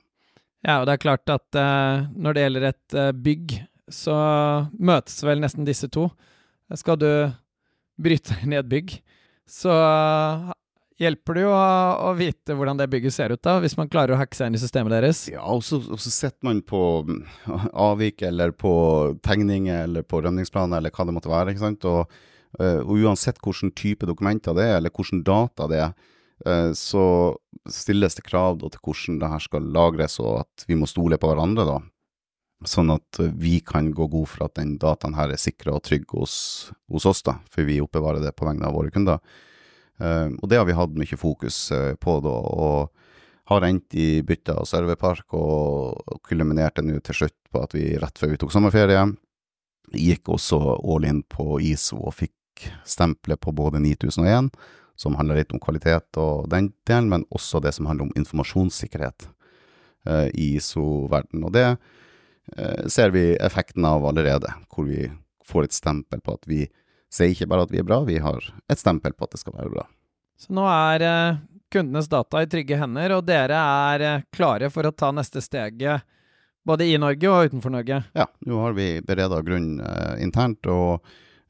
Ja, 0.61 0.79
og 0.79 0.87
det 0.87 0.95
er 0.95 1.01
klart 1.01 1.31
at 1.33 1.57
uh, 1.57 2.07
når 2.13 2.35
det 2.35 2.43
gjelder 2.43 2.65
et 2.69 2.95
uh, 2.97 3.11
bygg, 3.17 3.55
så 3.91 4.15
møtes 4.77 5.17
vel 5.25 5.41
nesten 5.41 5.65
disse 5.65 5.89
to. 5.91 6.05
Skal 6.77 6.99
du 7.01 7.09
bryte 8.01 8.37
deg 8.43 8.59
et 8.59 8.69
bygg, 8.69 8.93
så 9.49 9.73
eh, 9.73 10.51
hjelper 11.01 11.37
det 11.37 11.45
jo 11.45 11.51
å, 11.53 11.67
å 12.09 12.11
vite 12.17 12.55
hvordan 12.57 12.79
det 12.79 12.89
bygget 12.91 13.15
ser 13.15 13.33
ut, 13.33 13.41
da, 13.43 13.57
hvis 13.63 13.77
man 13.79 13.89
klarer 13.91 14.15
å 14.15 14.19
hacke 14.19 14.37
seg 14.37 14.51
inn 14.51 14.57
i 14.57 14.61
systemet 14.61 14.93
deres. 14.93 15.23
Ja, 15.31 15.43
og 15.49 15.63
så, 15.65 15.81
og 15.81 16.01
så 16.01 16.13
setter 16.13 16.47
man 16.47 16.61
på 16.65 16.81
mm, 17.07 17.21
avvik 17.89 18.23
eller 18.27 18.53
på 18.55 18.73
tegninger 19.25 19.87
eller 19.87 20.05
på 20.07 20.21
rømningsplaner 20.23 20.81
eller 20.81 20.93
hva 20.93 21.07
det 21.07 21.17
måtte 21.17 21.33
være. 21.33 21.53
ikke 21.53 21.65
sant? 21.65 21.87
Og, 21.89 22.21
eh, 22.59 22.79
og 22.81 22.95
uansett 23.01 23.41
hvilken 23.41 23.73
type 23.77 24.09
dokumenter 24.09 24.57
det 24.57 24.67
er, 24.69 24.77
eller 24.79 24.93
hvilken 24.93 25.23
data 25.27 25.69
det 25.71 25.81
er, 25.87 25.95
eh, 26.45 26.69
så 26.77 27.05
stilles 27.69 28.17
det 28.17 28.25
krav 28.27 28.61
da, 28.61 28.71
til 28.71 28.85
hvordan 28.85 29.21
det 29.21 29.33
her 29.33 29.47
skal 29.47 29.73
lagres, 29.73 30.19
og 30.23 30.43
at 30.45 30.69
vi 30.69 30.77
må 30.77 30.89
stole 30.89 31.19
på 31.21 31.31
hverandre. 31.31 31.67
da. 31.67 31.79
Sånn 32.69 32.93
at 32.93 33.21
eh, 33.21 33.33
vi 33.33 33.59
kan 33.65 33.89
gå 33.95 34.05
god 34.11 34.29
for 34.29 34.45
at 34.45 34.59
den 34.59 34.75
dataen 34.81 35.17
her 35.17 35.33
er 35.33 35.41
sikra 35.41 35.79
og 35.79 35.85
trygg 35.87 36.11
hos, 36.13 36.35
hos 36.91 37.07
oss, 37.09 37.25
da, 37.25 37.39
for 37.49 37.65
vi 37.65 37.81
oppbevarer 37.81 38.21
det 38.21 38.35
på 38.37 38.45
vegne 38.45 38.69
av 38.69 38.77
våre 38.77 38.93
kunder. 38.93 39.23
Uh, 40.01 40.33
og 40.41 40.49
det 40.49 40.57
har 40.57 40.65
vi 40.65 40.73
hatt 40.73 40.97
mye 40.97 41.19
fokus 41.19 41.57
uh, 41.75 41.93
på 42.01 42.17
da, 42.25 42.33
og 42.33 43.51
har 43.51 43.65
endt 43.67 43.93
i 43.99 44.23
bytte 44.25 44.55
av 44.57 44.65
serverpark, 44.69 45.35
og, 45.37 46.17
kulminerte 46.25 46.83
nå 46.85 46.97
til 47.05 47.21
slutt 47.21 47.37
på 47.51 47.61
at 47.61 47.75
vi 47.75 47.91
rett 47.99 48.17
før 48.17 48.33
vi 48.33 48.39
tok 48.41 48.53
sommerferie, 48.53 49.03
gikk 49.91 50.31
også 50.31 50.57
all 50.79 51.05
in 51.05 51.19
på 51.27 51.59
ISO 51.67 51.99
og 51.99 52.15
fikk 52.15 52.69
stempelet 52.87 53.41
på 53.41 53.53
både 53.57 53.81
9001, 53.83 54.49
som 54.95 55.17
handler 55.19 55.41
litt 55.41 55.53
om 55.53 55.61
kvalitet 55.61 56.19
og 56.21 56.47
den 56.49 56.71
delen, 56.87 57.09
men 57.11 57.25
også 57.33 57.59
det 57.61 57.73
som 57.75 57.89
handler 57.89 58.07
om 58.07 58.15
informasjonssikkerhet 58.21 59.27
uh, 60.07 60.29
i 60.31 60.55
ISO-verden. 60.55 61.43
Og 61.45 61.57
det 61.57 61.67
ser 62.91 63.13
vi 63.13 63.37
effekten 63.39 63.85
av 63.85 64.03
allerede, 64.03 64.49
hvor 64.73 64.83
vi 64.89 65.05
får 65.47 65.67
et 65.67 65.75
stempel 65.75 66.19
på 66.25 66.33
at 66.35 66.47
vi 66.49 66.65
sier 67.11 67.33
ikke 67.33 67.49
bare 67.51 67.67
at 67.67 67.73
vi 67.73 67.81
er 67.81 67.87
bra, 67.87 68.01
vi 68.07 68.19
har 68.23 68.45
et 68.71 68.79
stempel 68.79 69.15
på 69.15 69.27
at 69.27 69.35
det 69.35 69.41
skal 69.41 69.57
være 69.57 69.73
bra. 69.73 69.85
Så 70.39 70.55
nå 70.55 70.63
er 70.65 71.05
eh, 71.05 71.41
kundenes 71.71 72.09
data 72.09 72.41
i 72.41 72.49
trygge 72.49 72.79
hender, 72.79 73.17
og 73.17 73.27
dere 73.27 73.59
er 73.59 74.05
eh, 74.07 74.23
klare 74.33 74.71
for 74.73 74.87
å 74.87 74.95
ta 74.95 75.11
neste 75.15 75.43
steget 75.43 76.07
både 76.67 76.87
i 76.87 76.97
Norge 77.01 77.29
og 77.29 77.51
utenfor 77.51 77.73
Norge? 77.73 78.01
Ja, 78.17 78.27
nå 78.47 78.63
har 78.63 78.75
vi 78.77 78.87
bereda 79.05 79.41
grunn 79.45 79.75
eh, 79.81 80.15
internt, 80.23 80.65
og, 80.69 81.05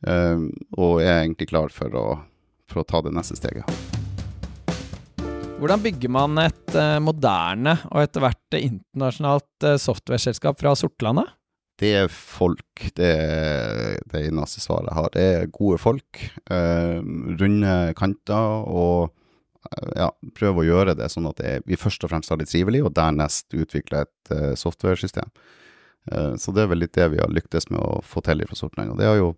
eh, 0.07 0.45
og, 0.77 1.01
er 1.01 1.21
egentlig 1.21 1.51
klar 1.51 1.73
for 1.73 1.97
å, 1.97 2.05
for 2.71 2.83
å 2.83 2.87
ta 2.87 3.03
det 3.05 3.13
neste 3.15 3.37
steget. 3.39 3.67
Hvordan 5.61 5.83
bygger 5.83 6.09
man 6.09 6.39
et 6.41 6.73
eh, 6.73 6.97
moderne 7.03 7.75
og 7.91 8.01
etter 8.01 8.23
hvert 8.23 8.57
internasjonalt 8.57 9.67
eh, 9.67 9.77
softwareselskap 9.77 10.57
fra 10.57 10.73
Sortlandet? 10.79 11.35
Det 11.81 11.91
er 11.97 12.11
folk. 12.13 12.83
Det 12.97 13.11
det 14.11 14.21
eneste 14.27 14.61
svaret 14.61 14.91
jeg 14.91 14.97
har. 14.97 15.09
Det 15.15 15.25
er 15.35 15.53
gode 15.53 15.79
folk. 15.81 16.21
Eh, 16.51 16.99
runde 17.41 17.75
kanter. 17.97 18.67
Og 18.69 19.09
eh, 19.71 19.93
ja, 19.97 20.11
prøve 20.37 20.61
å 20.61 20.67
gjøre 20.67 20.95
det 20.99 21.09
sånn 21.13 21.29
at 21.31 21.41
det 21.41 21.55
vi 21.65 21.79
først 21.79 22.05
og 22.05 22.13
fremst 22.13 22.29
har 22.29 22.41
det 22.41 22.49
trivelig, 22.51 22.83
og 22.85 22.93
dernest 22.97 23.53
utvikle 23.53 24.05
et 24.05 24.33
uh, 24.33 24.53
software-system. 24.59 25.31
Uh, 26.11 26.33
så 26.37 26.53
det 26.53 26.65
er 26.65 26.73
vel 26.73 26.83
litt 26.83 26.97
det 26.97 27.11
vi 27.13 27.21
har 27.21 27.33
lyktes 27.33 27.69
med 27.71 27.81
å 27.81 28.01
få 28.05 28.23
til 28.25 28.45
fra 28.45 28.59
Sortland. 28.59 28.93
Og 28.93 29.01
det 29.01 29.09
har 29.09 29.17
jo 29.17 29.33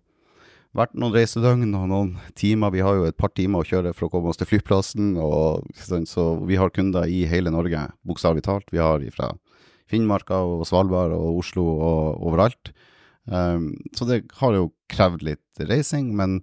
vært 0.74 0.96
noen 0.98 1.14
reisedøgn 1.14 1.72
og 1.78 1.88
noen 1.88 2.12
timer. 2.36 2.74
Vi 2.74 2.82
har 2.84 2.98
jo 2.98 3.08
et 3.08 3.16
par 3.16 3.32
timer 3.32 3.62
å 3.62 3.68
kjøre 3.68 3.94
for 3.94 4.08
å 4.08 4.12
komme 4.12 4.32
oss 4.32 4.40
til 4.40 4.50
flyplassen. 4.50 5.14
Og, 5.22 5.64
så 6.10 6.28
vi 6.44 6.58
har 6.60 6.74
kunder 6.74 7.08
i 7.08 7.24
hele 7.30 7.52
Norge, 7.54 7.86
bokstavelig 8.04 8.44
talt. 8.48 8.68
Vi 8.74 8.82
har 8.82 9.04
ifra 9.06 9.32
Finnmarka 9.94 10.42
og 10.42 10.66
Svalbard 10.68 11.14
og 11.16 11.40
Oslo 11.40 11.64
og 11.72 12.26
overalt. 12.26 12.74
Um, 13.24 13.72
så 13.96 14.04
det 14.04 14.24
har 14.40 14.52
jo 14.52 14.68
krevd 14.92 15.24
litt 15.24 15.64
reising, 15.64 16.12
men 16.16 16.42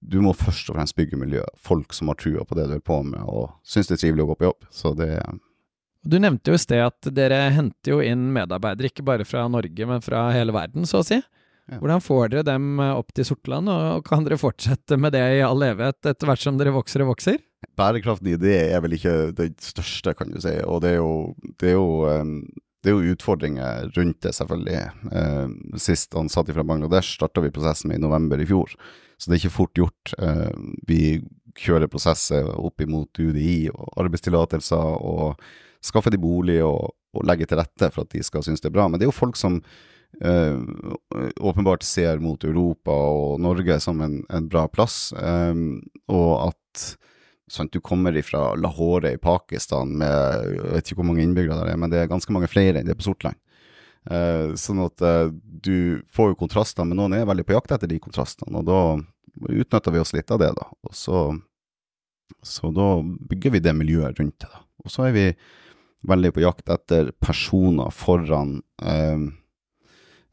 du 0.00 0.20
må 0.24 0.32
først 0.36 0.70
og 0.70 0.78
fremst 0.78 0.96
bygge 0.96 1.18
miljø. 1.20 1.44
Folk 1.60 1.94
som 1.96 2.10
har 2.10 2.18
trua 2.20 2.44
på 2.44 2.56
det 2.56 2.66
du 2.66 2.74
holder 2.74 2.86
på 2.86 3.00
med, 3.04 3.20
og 3.24 3.50
syns 3.64 3.90
det 3.90 3.98
er 3.98 4.04
trivelig 4.04 4.24
å 4.24 4.30
gå 4.32 4.38
på 4.40 4.48
jobb. 4.50 4.68
Så 4.72 4.94
det 4.96 5.12
Du 6.00 6.16
nevnte 6.16 6.48
jo 6.48 6.56
i 6.56 6.60
sted 6.60 6.80
at 6.80 7.10
dere 7.12 7.50
henter 7.52 7.92
jo 7.92 8.00
inn 8.00 8.30
medarbeidere, 8.32 8.88
ikke 8.88 9.04
bare 9.04 9.26
fra 9.28 9.44
Norge, 9.52 9.86
men 9.86 10.00
fra 10.00 10.30
hele 10.32 10.54
verden, 10.56 10.88
så 10.88 11.02
å 11.02 11.06
si. 11.06 11.20
Ja. 11.70 11.78
Hvordan 11.78 12.00
får 12.02 12.32
dere 12.32 12.46
dem 12.48 12.80
opp 12.80 13.12
til 13.14 13.28
Sortland, 13.28 13.68
og 13.68 14.08
kan 14.08 14.24
dere 14.24 14.40
fortsette 14.40 14.96
med 14.98 15.12
det 15.14 15.22
i 15.36 15.44
all 15.44 15.60
evighet 15.62 16.08
etter 16.08 16.30
hvert 16.30 16.42
som 16.42 16.56
dere 16.58 16.72
vokser 16.74 17.04
og 17.04 17.12
vokser? 17.12 17.38
Bærekraften 17.76 18.32
i 18.32 18.40
det 18.40 18.56
er 18.72 18.80
vel 18.80 18.96
ikke 18.96 19.14
det 19.36 19.52
største, 19.62 20.16
kan 20.16 20.32
du 20.32 20.40
si. 20.40 20.56
Og 20.64 20.80
det 20.82 20.96
er 20.96 20.98
jo, 21.02 21.12
det 21.60 21.74
er 21.74 21.76
jo 21.76 21.88
um 22.08 22.34
det 22.80 22.90
er 22.90 22.96
jo 22.96 23.14
utfordringer 23.14 23.90
rundt 23.96 24.22
det, 24.24 24.32
selvfølgelig. 24.36 24.80
Eh, 25.12 25.48
sist 25.80 26.16
ansatt 26.16 26.52
fra 26.54 26.64
Bangladesh 26.64 27.18
starta 27.18 27.42
vi 27.44 27.52
prosessen 27.52 27.90
med 27.90 28.00
i 28.00 28.04
november 28.04 28.40
i 28.40 28.48
fjor, 28.48 28.72
så 29.20 29.28
det 29.28 29.36
er 29.36 29.42
ikke 29.42 29.58
fort 29.58 29.76
gjort. 29.76 30.14
Eh, 30.16 30.54
vi 30.88 31.02
kjører 31.60 31.90
prosesser 31.92 32.48
opp 32.54 32.80
imot 32.80 33.20
UDI 33.20 33.68
og 33.74 34.00
arbeidstillatelser, 34.00 34.96
og 35.04 35.42
skaffer 35.84 36.14
de 36.14 36.20
bolig 36.20 36.60
og, 36.64 36.94
og 37.16 37.26
legger 37.28 37.50
til 37.50 37.60
rette 37.60 37.90
for 37.92 38.06
at 38.06 38.14
de 38.14 38.24
skal 38.24 38.44
synes 38.46 38.64
det 38.64 38.70
er 38.70 38.76
bra. 38.78 38.88
Men 38.88 39.00
det 39.00 39.06
er 39.06 39.12
jo 39.12 39.18
folk 39.18 39.36
som 39.36 39.60
eh, 40.24 40.56
åpenbart 41.36 41.84
ser 41.84 42.22
mot 42.24 42.44
Europa 42.48 42.96
og 42.96 43.40
Norge 43.44 43.76
som 43.84 44.00
en, 44.04 44.22
en 44.32 44.48
bra 44.48 44.66
plass, 44.72 45.10
eh, 45.20 45.54
og 46.08 46.32
at 46.48 46.88
Sant? 47.50 47.72
Du 47.74 47.82
kommer 47.82 48.14
fra 48.22 48.54
Lahore 48.54 49.14
i 49.16 49.20
Pakistan 49.20 49.96
med 49.98 50.50
jeg 50.54 50.72
vet 50.72 50.90
ikke 50.90 51.00
hvor 51.00 51.08
mange 51.10 51.24
innbyggere 51.24 51.58
der 51.58 51.72
er, 51.72 51.78
men 51.80 51.92
det 51.92 52.02
er 52.02 52.10
ganske 52.10 52.34
mange 52.34 52.50
flere 52.50 52.80
enn 52.80 52.88
det 52.88 52.98
på 52.98 53.08
Sortland. 53.08 53.38
Eh, 54.08 54.54
sånn 54.56 54.80
at 54.84 55.02
eh, 55.04 55.28
du 55.32 56.00
får 56.14 56.32
jo 56.32 56.40
kontraster, 56.44 56.86
men 56.88 56.96
noen 57.00 57.18
er 57.18 57.28
veldig 57.28 57.44
på 57.48 57.56
jakt 57.56 57.74
etter 57.74 57.90
de 57.90 57.98
kontrastene. 58.02 58.62
Og 58.62 58.68
da 58.68 58.80
utnytter 59.50 59.94
vi 59.94 60.02
oss 60.02 60.14
litt 60.16 60.30
av 60.32 60.40
det, 60.42 60.52
da. 60.56 60.68
Og 60.86 60.94
så, 60.96 61.24
så 62.42 62.70
da 62.74 62.92
bygger 63.02 63.56
vi 63.56 63.64
det 63.66 63.74
miljøet 63.76 64.22
rundt 64.22 64.38
det. 64.40 64.48
da. 64.48 64.62
Og 64.84 64.94
så 64.94 65.08
er 65.08 65.16
vi 65.16 65.26
veldig 66.08 66.32
på 66.32 66.44
jakt 66.46 66.70
etter 66.72 67.10
personer 67.20 67.92
foran 67.92 68.60
uh, 68.80 69.26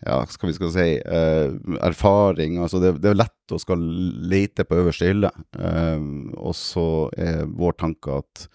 ja, 0.06 0.26
skal 0.30 0.52
vi 0.52 0.54
skal 0.54 0.72
si, 0.72 0.88
eh, 1.00 1.54
erfaring. 1.82 2.60
Altså 2.62 2.80
det, 2.80 2.98
det, 3.02 3.12
er 3.12 3.22
lett 3.24 3.54
å 3.54 3.60
skal 3.62 3.82
lete 4.30 4.66
på 4.68 4.78
øverste 4.78 5.10
hylle. 5.10 5.32
Eh, 5.58 6.08
og 6.38 6.56
så 6.58 6.88
er 7.18 7.48
vår 7.50 7.78
tanke 7.82 8.20
at 8.22 8.48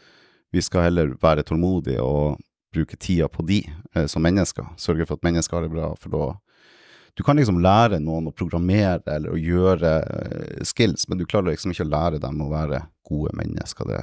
vi 0.53 0.63
skal 0.63 0.87
heller 0.87 1.15
være 1.23 1.45
tålmodige 1.49 2.05
og 2.05 2.39
bruke 2.73 2.97
tida 2.97 3.29
på 3.29 3.45
de 3.49 3.63
eh, 3.95 4.07
som 4.07 4.23
mennesker. 4.23 4.71
Sørge 4.81 5.07
for 5.09 5.19
at 5.19 5.27
mennesker 5.27 5.59
har 5.59 5.67
det 5.67 5.75
bra. 5.75 5.93
For 5.99 6.15
da 6.15 6.33
Du 7.15 7.21
kan 7.23 7.37
liksom 7.37 7.59
lære 7.61 7.99
noen 8.01 8.31
å 8.31 8.33
programmere 8.33 9.03
eller 9.13 9.35
å 9.35 9.37
gjøre 9.37 9.91
eh, 10.01 10.63
skills, 10.65 11.09
men 11.09 11.19
du 11.19 11.27
klarer 11.29 11.53
liksom 11.53 11.75
ikke 11.75 11.85
å 11.85 11.93
lære 11.93 12.21
dem 12.23 12.41
å 12.41 12.49
være 12.49 12.87
gode 13.05 13.35
mennesker. 13.37 13.85
Det, 13.85 14.01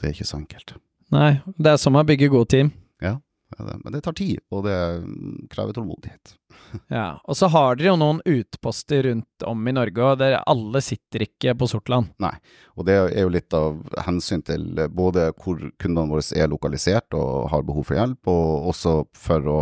det 0.00 0.08
er 0.08 0.16
ikke 0.16 0.26
så 0.26 0.40
enkelt. 0.40 0.74
Nei, 1.14 1.38
det 1.54 1.70
er 1.70 1.78
som 1.78 1.94
å 1.94 2.02
bygge 2.02 2.32
gode 2.32 2.50
team. 2.50 2.72
Ja. 3.00 3.20
Men 3.56 3.94
det 3.94 4.02
tar 4.04 4.16
tid, 4.18 4.42
og 4.50 4.66
det 4.66 4.74
krever 5.54 5.76
tålmodighet. 5.76 6.34
ja, 6.98 7.20
Og 7.24 7.36
så 7.38 7.48
har 7.52 7.78
dere 7.78 7.92
jo 7.92 7.98
noen 8.00 8.20
utposter 8.26 9.08
rundt 9.08 9.46
om 9.46 9.68
i 9.68 9.74
Norge, 9.74 10.04
og 10.04 10.20
dere 10.20 10.42
alle 10.48 10.82
sitter 10.84 11.24
ikke 11.26 11.56
på 11.58 11.68
Sortland. 11.70 12.12
Nei, 12.22 12.34
og 12.76 12.88
det 12.88 12.96
er 13.00 13.26
jo 13.26 13.34
litt 13.34 13.56
av 13.56 13.80
hensyn 14.06 14.44
til 14.46 14.84
både 14.92 15.30
hvor 15.34 15.60
kundene 15.80 16.08
våre 16.12 16.24
er 16.36 16.50
lokalisert 16.50 17.16
og 17.18 17.50
har 17.52 17.66
behov 17.66 17.90
for 17.90 18.00
hjelp, 18.00 18.32
og 18.32 18.72
også 18.74 18.96
for 19.18 19.52
å 19.52 19.60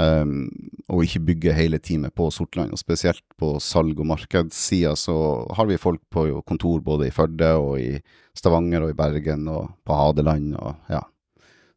Um, 0.00 0.48
og 0.88 1.02
ikke 1.04 1.20
bygge 1.20 1.52
hele 1.52 1.76
teamet 1.76 2.14
på 2.16 2.30
Sortland. 2.32 2.72
og 2.72 2.80
Spesielt 2.80 3.20
på 3.36 3.58
salg- 3.60 4.00
og 4.00 4.06
markedssida 4.08 4.94
så 4.96 5.16
har 5.52 5.68
vi 5.68 5.76
folk 5.76 6.00
på 6.08 6.40
kontor 6.48 6.80
både 6.80 7.10
i 7.10 7.12
Førde 7.12 7.50
og 7.60 7.76
i 7.80 8.00
Stavanger 8.32 8.86
og 8.86 8.94
i 8.94 8.96
Bergen 8.96 9.44
og 9.52 9.74
på 9.84 9.98
Hadeland 9.98 10.56
og 10.56 10.74
ja, 10.88 11.02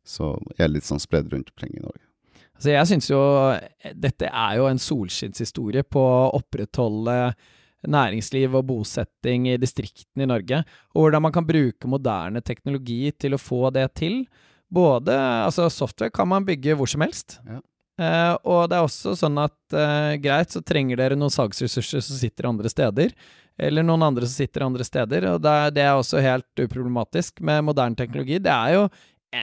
så 0.05 0.35
er 0.57 0.71
litt 0.71 0.87
sånn 0.87 1.01
spredd 1.03 1.33
rundt 1.33 1.51
omkring 1.51 1.75
i 1.75 1.83
Norge. 1.83 2.04
Altså 2.55 2.71
jeg 2.71 2.89
syns 2.89 3.11
jo 3.11 3.21
dette 3.99 4.29
er 4.31 4.55
jo 4.59 4.69
en 4.69 4.79
solskinnshistorie 4.81 5.83
på 5.83 6.01
å 6.01 6.31
opprettholde 6.37 7.35
næringsliv 7.91 8.55
og 8.57 8.65
bosetting 8.69 9.49
i 9.51 9.59
distriktene 9.61 10.25
i 10.25 10.29
Norge, 10.29 10.63
og 10.95 11.05
hvordan 11.05 11.25
man 11.27 11.35
kan 11.35 11.45
bruke 11.45 11.89
moderne 11.91 12.41
teknologi 12.41 13.11
til 13.19 13.35
å 13.35 13.41
få 13.41 13.69
det 13.75 13.87
til. 13.99 14.23
Både 14.73 15.13
Altså, 15.15 15.69
software 15.69 16.13
kan 16.13 16.27
man 16.31 16.45
bygge 16.47 16.75
hvor 16.77 16.89
som 16.89 17.03
helst. 17.05 17.39
Ja. 17.45 17.61
Eh, 17.95 18.33
og 18.43 18.67
det 18.67 18.75
er 18.75 18.83
også 18.83 19.13
sånn 19.15 19.37
at 19.39 19.55
eh, 19.77 20.17
greit, 20.19 20.51
så 20.51 20.59
trenger 20.65 20.99
dere 20.99 21.15
noen 21.19 21.31
salgsressurser 21.31 22.03
som 22.03 22.19
sitter 22.19 22.49
andre 22.49 22.71
steder, 22.71 23.13
eller 23.55 23.85
noen 23.87 24.03
andre 24.03 24.27
som 24.27 24.35
sitter 24.35 24.65
andre 24.65 24.83
steder, 24.83 25.29
og 25.31 25.43
det 25.45 25.53
er, 25.61 25.75
det 25.77 25.85
er 25.85 25.95
også 25.95 26.23
helt 26.23 26.65
uproblematisk 26.65 27.39
med 27.45 27.63
moderne 27.69 27.95
teknologi. 27.95 28.41
Det 28.43 28.51
er 28.51 28.73
jo 28.75 28.89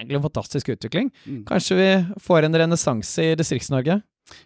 egentlig 0.00 0.18
en 0.18 0.24
fantastisk 0.24 0.72
utvikling. 0.74 1.10
Mm. 1.26 1.42
Kanskje 1.48 1.78
vi 1.78 1.90
får 2.22 2.48
en 2.48 2.58
renessanse 2.62 3.28
i 3.30 3.36
Distrikts-Norge? 3.38 4.00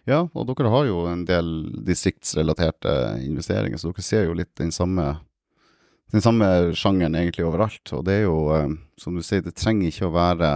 Ja, 0.09 0.23
og 0.25 0.47
dere 0.49 0.71
har 0.73 0.87
jo 0.89 1.03
en 1.07 1.23
del 1.27 1.51
distriktsrelaterte 1.87 2.93
investeringer, 3.23 3.79
så 3.79 3.91
dere 3.91 4.05
ser 4.05 4.27
jo 4.27 4.35
litt 4.37 4.53
den 4.59 4.73
samme, 4.75 5.05
den 6.13 6.23
samme 6.23 6.49
sjangeren 6.77 7.15
egentlig 7.19 7.45
overalt. 7.47 7.83
Og 7.95 8.03
det 8.07 8.19
er 8.19 8.25
jo, 8.25 8.37
eh, 8.55 8.75
som 8.99 9.15
du 9.15 9.23
sier, 9.25 9.45
det 9.45 9.55
trenger 9.59 9.91
ikke 9.91 10.09
å 10.09 10.15
være 10.17 10.51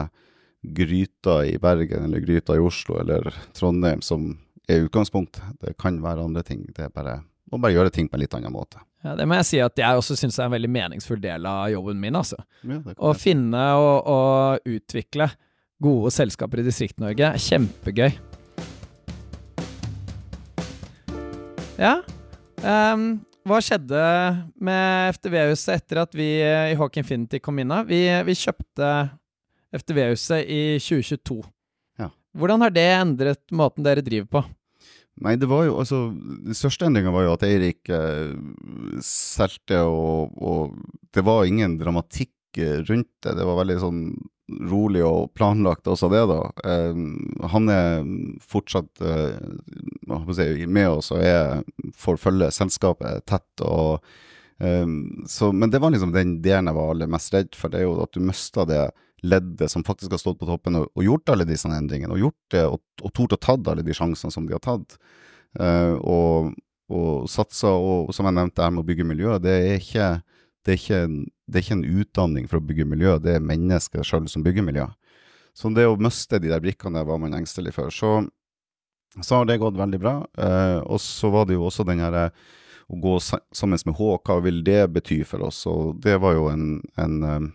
gryta 0.61 1.41
i 1.47 1.57
Bergen 1.61 2.05
eller 2.05 2.21
gryta 2.21 2.55
i 2.55 2.61
Oslo 2.61 2.99
eller 3.01 3.33
Trondheim 3.57 4.01
som 4.05 4.35
er 4.69 4.85
utgangspunktet. 4.85 5.57
Det 5.61 5.77
kan 5.81 5.97
være 6.03 6.27
andre 6.27 6.43
ting. 6.45 6.67
Det 6.75 6.85
er 6.85 6.93
bare 6.93 7.21
må 7.51 7.59
bare 7.59 7.75
gjøre 7.75 7.91
ting 7.93 8.07
på 8.09 8.15
en 8.17 8.23
litt 8.23 8.33
annen 8.37 8.53
måte. 8.53 8.79
Ja, 9.03 9.15
det 9.17 9.25
må 9.27 9.35
jeg 9.39 9.47
si 9.49 9.59
at 9.63 9.79
jeg 9.81 9.99
også 9.99 10.15
syns 10.19 10.37
er 10.39 10.47
en 10.47 10.53
veldig 10.53 10.69
meningsfull 10.71 11.21
del 11.21 11.45
av 11.49 11.65
jobben 11.73 11.99
min. 11.99 12.15
altså. 12.15 12.37
Ja, 12.63 12.79
Å 12.95 13.13
finne 13.17 13.63
og, 13.81 14.07
og 14.07 14.69
utvikle 14.77 15.27
gode 15.81 16.11
selskaper 16.13 16.61
i 16.61 16.67
Distrikt-Norge 16.67 17.31
er 17.33 17.41
kjempegøy. 17.41 18.11
Ja. 21.81 21.95
Um, 22.61 23.23
hva 23.49 23.57
skjedde 23.65 24.01
med 24.61 25.15
FTV-huset 25.15 25.79
etter 25.79 26.03
at 26.03 26.13
vi 26.13 26.27
i 26.45 26.77
Hawk 26.77 26.99
Infinity 27.01 27.39
kom 27.41 27.57
inn? 27.63 27.73
Vi, 27.89 28.03
vi 28.27 28.37
kjøpte 28.37 28.91
FTV-huset 29.73 30.45
i 30.45 30.61
2022. 30.77 31.41
Ja. 31.97 32.11
Hvordan 32.37 32.61
har 32.67 32.75
det 32.75 32.85
endret 32.99 33.41
måten 33.55 33.87
dere 33.87 34.05
driver 34.05 34.29
på? 34.37 34.43
Nei, 35.19 35.35
det 35.35 35.49
var 35.51 35.65
jo 35.67 35.75
altså 35.81 35.97
Den 36.15 36.55
største 36.57 36.87
endringa 36.87 37.11
var 37.13 37.25
jo 37.25 37.33
at 37.35 37.43
Eirik 37.45 37.89
eh, 37.91 38.31
solgte, 39.05 39.81
og, 39.83 40.37
og 40.39 40.77
det 41.13 41.25
var 41.27 41.45
ingen 41.45 41.75
dramatikk 41.81 42.61
eh, 42.61 42.79
rundt 42.87 43.11
det. 43.25 43.35
Det 43.37 43.47
var 43.47 43.59
veldig 43.59 43.79
sånn 43.83 44.05
rolig 44.71 45.03
og 45.05 45.31
planlagt 45.37 45.87
også 45.87 46.09
det, 46.11 46.23
da. 46.31 46.39
Eh, 46.65 47.03
han 47.53 47.71
er 47.71 48.09
fortsatt 48.43 49.03
eh, 49.05 50.33
si, 50.35 50.49
med 50.65 50.89
oss 50.89 51.11
og 51.15 51.23
er, 51.23 51.61
får 51.97 52.19
følge 52.21 52.51
selskapet 52.55 53.25
tett. 53.29 53.65
og 53.65 54.01
eh, 54.63 54.87
så, 55.27 55.51
Men 55.51 55.71
det 55.71 55.83
var 55.83 55.93
liksom 55.93 56.15
den 56.15 56.39
delen 56.43 56.71
jeg 56.71 56.79
var 56.79 56.95
aller 56.95 57.11
mest 57.11 57.35
redd 57.35 57.55
for, 57.55 57.71
det 57.71 57.81
er 57.81 57.89
jo 57.89 57.99
at 58.03 58.15
du 58.15 58.23
mista 58.25 58.67
det 58.69 58.85
leddet 59.21 59.71
som 59.71 59.83
faktisk 59.85 60.11
har 60.11 60.21
stått 60.21 60.39
på 60.39 60.47
toppen 60.49 60.79
og, 60.79 60.89
og 60.97 61.05
gjort 61.05 61.29
alle 61.33 61.45
disse 61.49 61.69
endringene, 61.69 62.13
og 62.15 62.25
gjort 62.25 62.55
det, 62.55 62.65
og, 62.67 62.81
og 63.01 63.13
tort 63.17 63.35
å 63.37 63.41
tatt 63.41 63.69
alle 63.69 63.85
de 63.85 63.95
sjansene 63.95 64.33
som 64.33 64.47
de 64.47 64.55
har 64.57 64.63
tatt. 64.65 64.97
Uh, 65.59 65.95
og, 65.99 66.53
og 66.91 67.29
satsa, 67.29 67.71
og 67.75 68.13
som 68.15 68.27
jeg 68.27 68.37
nevnte 68.37 68.63
her 68.63 68.73
med 68.73 68.83
å 68.83 68.87
bygge 68.87 69.07
miljø, 69.07 69.37
det 69.43 69.53
er 69.59 69.77
ikke, 69.77 70.09
det 70.65 70.73
er 70.73 70.79
ikke, 70.79 71.01
det 71.47 71.59
er 71.59 71.65
ikke 71.65 71.77
en 71.77 72.01
utdanning 72.01 72.49
for 72.49 72.61
å 72.61 72.65
bygge 72.65 72.87
miljø, 72.87 73.17
det 73.21 73.37
er 73.37 73.45
mennesker 73.51 74.07
sjøl 74.07 74.29
som 74.31 74.45
bygger 74.45 74.65
miljø. 74.65 74.87
Så 75.53 75.69
det 75.75 75.87
å 75.87 75.99
miste 75.99 76.39
de 76.39 76.51
der 76.51 76.63
brikkene 76.63 77.01
der 77.01 77.07
var 77.09 77.19
man 77.19 77.35
engstelig 77.35 77.73
for. 77.75 77.91
Så, 77.91 78.21
så 79.19 79.41
har 79.41 79.47
det 79.47 79.59
gått 79.61 79.79
veldig 79.79 79.99
bra. 79.99 80.13
Eh, 80.39 80.79
og 80.85 81.01
så 81.03 81.31
var 81.33 81.47
det 81.47 81.57
jo 81.57 81.65
også 81.67 81.83
den 81.87 81.99
her 81.99 82.15
eh, 82.15 82.45
å 82.91 82.99
gå 82.99 83.17
sammen 83.23 83.79
med 83.87 83.95
H, 83.97 84.11
hva 84.27 84.37
vil 84.43 84.61
det 84.67 84.81
bety 84.95 85.21
for 85.27 85.47
oss? 85.47 85.63
Og 85.69 85.99
det 86.03 86.17
var 86.23 86.35
jo 86.35 86.47
en, 86.51 86.65
en, 86.99 87.51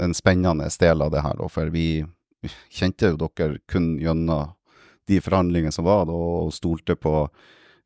en 0.00 0.14
spennende 0.14 0.68
del 0.80 1.02
av 1.02 1.12
det 1.14 1.22
her, 1.24 1.36
da, 1.38 1.48
for 1.48 1.72
vi 1.74 2.04
kjente 2.72 3.12
jo 3.12 3.18
dere 3.20 3.58
kun 3.70 3.94
gjennom 4.02 4.52
de 5.08 5.20
forhandlingene 5.20 5.72
som 5.72 5.84
var, 5.84 6.06
da, 6.08 6.16
og 6.16 6.52
stolte 6.54 6.96
på 6.96 7.14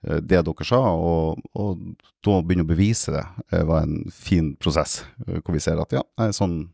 eh, 0.06 0.20
det 0.22 0.42
dere 0.46 0.66
sa, 0.66 0.80
og, 0.94 1.42
og 1.58 1.84
da 2.24 2.40
begynne 2.42 2.66
å 2.66 2.70
bevise 2.70 3.14
det 3.14 3.24
det 3.50 3.64
var 3.68 3.86
en 3.86 4.04
fin 4.14 4.54
prosess, 4.60 5.02
eh, 5.26 5.40
hvor 5.40 5.56
vi 5.56 5.62
ser 5.62 5.80
at 5.82 5.96
ja, 5.98 6.04
sånn 6.34 6.66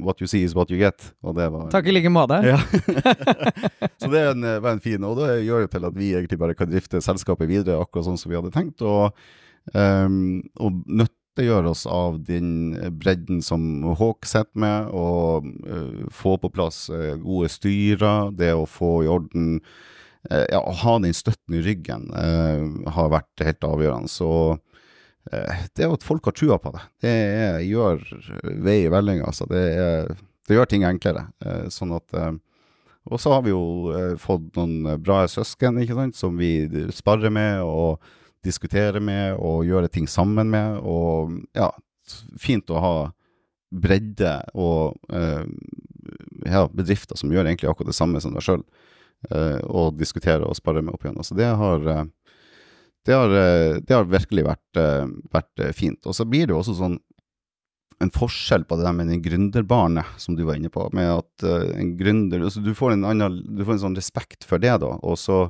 What 0.00 0.22
you 0.22 0.26
see 0.26 0.40
is 0.42 0.54
what 0.56 0.70
you 0.72 0.78
get. 0.80 1.10
Og 1.20 1.34
det 1.36 1.44
var 1.52 1.66
Takk 1.70 1.90
i 1.90 1.92
like 1.92 2.08
måte. 2.10 2.38
ja. 2.40 2.56
så 4.00 4.08
det 4.08 4.22
en, 4.30 4.46
var 4.64 4.70
en 4.72 4.80
fin, 4.80 5.04
og 5.04 5.20
det 5.20 5.42
gjør 5.44 5.66
jo 5.66 5.68
til 5.74 5.86
at 5.90 5.98
vi 5.98 6.08
egentlig 6.16 6.38
bare 6.40 6.56
kan 6.56 6.70
drifte 6.70 7.02
selskapet 7.04 7.50
videre 7.50 7.76
akkurat 7.76 8.06
sånn 8.08 8.16
som 8.18 8.32
vi 8.32 8.38
hadde 8.38 8.50
tenkt, 8.54 8.80
og, 8.80 9.12
um, 9.76 10.40
og 10.56 10.80
nyttiggjøre 11.38 11.70
oss 11.70 11.86
av 11.86 12.18
den 12.26 12.74
bredden 12.98 13.42
som 13.42 13.84
Hawk 13.98 14.26
sitter 14.26 14.58
med, 14.58 14.90
og 14.90 15.46
uh, 15.66 16.08
få 16.10 16.36
på 16.38 16.50
plass 16.50 16.88
uh, 16.90 17.14
gode 17.22 17.48
styrer, 17.48 18.32
det 18.34 18.54
å 18.54 18.66
få 18.66 19.04
i 19.04 19.08
orden 19.08 19.60
uh, 20.30 20.46
ja, 20.50 20.58
Å 20.60 20.72
ha 20.82 20.98
den 20.98 21.14
støtten 21.14 21.54
i 21.54 21.62
ryggen 21.62 22.10
eh, 22.12 22.90
har 22.92 23.12
vært 23.12 23.44
helt 23.46 23.64
avgjørende. 23.64 24.10
Så 24.10 24.58
eh, 25.30 25.62
det 25.78 25.86
at 25.86 26.04
folk 26.04 26.26
har 26.26 26.34
trua 26.36 26.58
på 26.60 26.72
det. 26.74 26.82
Det 27.00 27.12
er, 27.14 27.60
gjør 27.64 28.02
vei 28.66 28.82
i 28.82 28.90
vellinga. 28.92 29.30
Altså. 29.30 29.46
Det, 29.48 29.62
det 30.48 30.58
gjør 30.58 30.68
ting 30.68 30.84
enklere. 30.84 31.28
Eh, 31.40 31.70
sånn 31.72 31.94
at 31.96 32.18
eh, 32.18 32.34
Og 33.08 33.22
så 33.22 33.32
har 33.32 33.46
vi 33.46 33.54
jo 33.54 33.94
eh, 33.94 34.18
fått 34.20 34.58
noen 34.58 34.98
bra 35.00 35.22
søsken 35.30 35.80
ikke 35.80 35.96
sant, 35.96 36.18
som 36.18 36.36
vi 36.36 36.66
sparrer 36.92 37.32
med 37.32 37.62
og 37.64 38.02
diskuterer 38.46 39.02
med 39.02 39.36
og 39.36 39.66
gjøre 39.66 39.90
ting 39.92 40.08
sammen 40.10 40.50
med. 40.52 40.80
Og 40.82 41.38
ja, 41.58 41.70
fint 42.40 42.70
å 42.70 42.82
ha 42.82 42.94
bredde 43.68 44.34
og 44.56 44.96
eh, 45.12 45.44
ja, 46.48 46.62
bedrifter 46.72 47.18
som 47.20 47.32
gjør 47.32 47.48
egentlig 47.48 47.68
akkurat 47.68 47.90
det 47.90 47.98
samme 47.98 48.22
som 48.24 48.32
deg 48.32 48.46
sjøl, 48.46 48.62
og 49.66 49.96
diskutere 49.98 50.46
og 50.46 50.54
spare 50.54 50.80
med 50.80 50.94
opp 50.94 51.02
igjen. 51.04 51.18
Så 51.26 51.34
det 51.36 51.48
har 51.58 51.82
eh, 51.90 52.04
det 53.08 53.14
har, 53.14 53.30
eh, 53.30 53.76
det 53.80 53.94
har 53.94 54.04
virkelig 54.04 54.44
vært, 54.44 54.76
eh, 54.76 55.06
vært 55.32 55.62
eh, 55.64 55.72
fint. 55.72 56.00
Og 56.04 56.12
så 56.12 56.26
blir 56.28 56.44
det 56.46 56.52
jo 56.52 56.58
også 56.60 56.74
sånn 56.76 56.98
en 58.04 58.12
forskjell 58.14 58.66
på 58.68 58.76
det 58.78 58.84
der 58.84 58.94
med 58.94 59.08
den 59.10 59.22
gründerbarnet 59.24 60.20
som 60.20 60.36
du 60.36 60.44
var 60.44 60.58
inne 60.58 60.68
på. 60.70 60.84
Med 60.92 61.08
at 61.14 61.46
eh, 61.46 61.70
en 61.80 61.94
gründer 61.96 62.44
altså 62.44 62.60
Du 62.60 62.74
får 62.76 62.94
en 62.94 63.06
annen 63.08 63.40
Du 63.56 63.64
får 63.64 63.78
en 63.78 63.84
sånn 63.86 63.96
respekt 63.98 64.44
for 64.44 64.60
det, 64.60 64.76
da. 64.84 64.92
Og 65.00 65.16
så, 65.18 65.46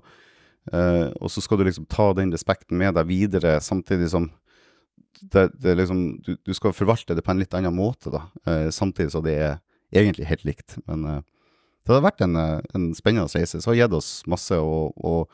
eh, 0.73 1.07
og 1.21 1.33
så 1.33 1.43
skal 1.45 1.61
du 1.61 1.67
liksom 1.69 1.89
ta 1.91 2.11
den 2.17 2.33
respekten 2.35 2.79
med 2.81 2.97
deg 2.99 3.09
videre, 3.09 3.59
samtidig 3.65 4.11
som 4.13 4.29
det, 5.21 5.49
det 5.59 5.75
liksom, 5.75 6.03
du, 6.23 6.37
du 6.47 6.55
skal 6.55 6.75
forvalte 6.77 7.17
det 7.17 7.25
på 7.27 7.33
en 7.33 7.41
litt 7.43 7.55
annen 7.57 7.75
måte, 7.75 8.13
da. 8.15 8.21
Uh, 8.47 8.69
samtidig 8.71 9.11
så 9.11 9.23
det 9.25 9.35
er 9.35 9.57
egentlig 9.91 10.29
helt 10.29 10.45
likt. 10.47 10.77
Men 10.87 11.03
uh, 11.09 11.17
det 11.83 11.97
har 11.97 12.05
vært 12.05 12.23
en, 12.23 12.37
en 12.39 12.85
spennende 12.95 13.27
reise. 13.33 13.59
Så 13.59 13.73
har 13.73 13.81
gitt 13.81 13.97
oss 13.99 14.13
masse, 14.31 14.55
og, 14.55 14.95
og 15.03 15.27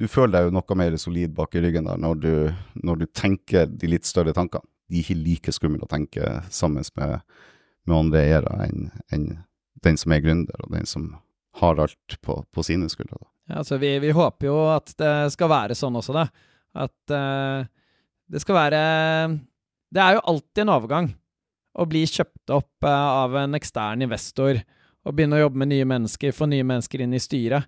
du 0.00 0.06
føler 0.08 0.38
deg 0.38 0.48
jo 0.48 0.54
noe 0.56 0.78
mer 0.78 0.96
solid 1.02 1.34
bak 1.36 1.52
i 1.58 1.62
ryggen 1.66 1.90
der 1.90 2.00
når 2.00 2.20
du, 2.22 2.32
når 2.80 3.02
du 3.02 3.06
tenker 3.12 3.68
de 3.68 3.90
litt 3.92 4.08
større 4.08 4.32
tankene. 4.36 4.64
De 4.88 4.98
er 4.98 5.04
ikke 5.04 5.20
like 5.20 5.52
skumle 5.52 5.84
å 5.84 5.90
tenke 5.90 6.38
sammen 6.48 6.86
med, 6.96 7.20
med 7.84 7.98
andre 7.98 8.24
eiere 8.24 8.56
enn 8.64 8.88
en 9.12 9.28
den 9.84 9.96
som 9.96 10.12
er 10.12 10.20
gründer, 10.20 10.60
og 10.60 10.74
den 10.74 10.88
som 10.88 11.14
har 11.60 11.78
alt 11.80 12.16
på, 12.20 12.34
på 12.52 12.64
sine 12.66 12.88
skuldre. 12.92 13.16
da. 13.16 13.28
Altså 13.56 13.78
vi, 13.80 13.94
vi 14.02 14.12
håper 14.14 14.50
jo 14.50 14.56
at 14.70 14.92
det 15.00 15.14
skal 15.34 15.50
være 15.50 15.76
sånn 15.78 15.98
også, 16.00 16.14
da. 16.16 16.26
At 16.80 17.14
uh, 17.14 17.66
det 18.30 18.42
skal 18.44 18.54
være 18.54 18.80
Det 19.90 19.98
er 19.98 20.14
jo 20.14 20.26
alltid 20.30 20.62
en 20.62 20.74
overgang 20.76 21.08
å 21.80 21.86
bli 21.90 22.04
kjøpt 22.06 22.52
opp 22.54 22.86
uh, 22.86 23.24
av 23.24 23.34
en 23.42 23.58
ekstern 23.58 24.02
investor 24.06 24.60
og 25.00 25.14
begynne 25.16 25.38
å 25.38 25.46
jobbe 25.46 25.62
med 25.62 25.70
nye 25.72 25.86
mennesker, 25.88 26.34
få 26.36 26.46
nye 26.50 26.66
mennesker 26.66 27.02
inn 27.02 27.14
i 27.16 27.22
styret. 27.22 27.66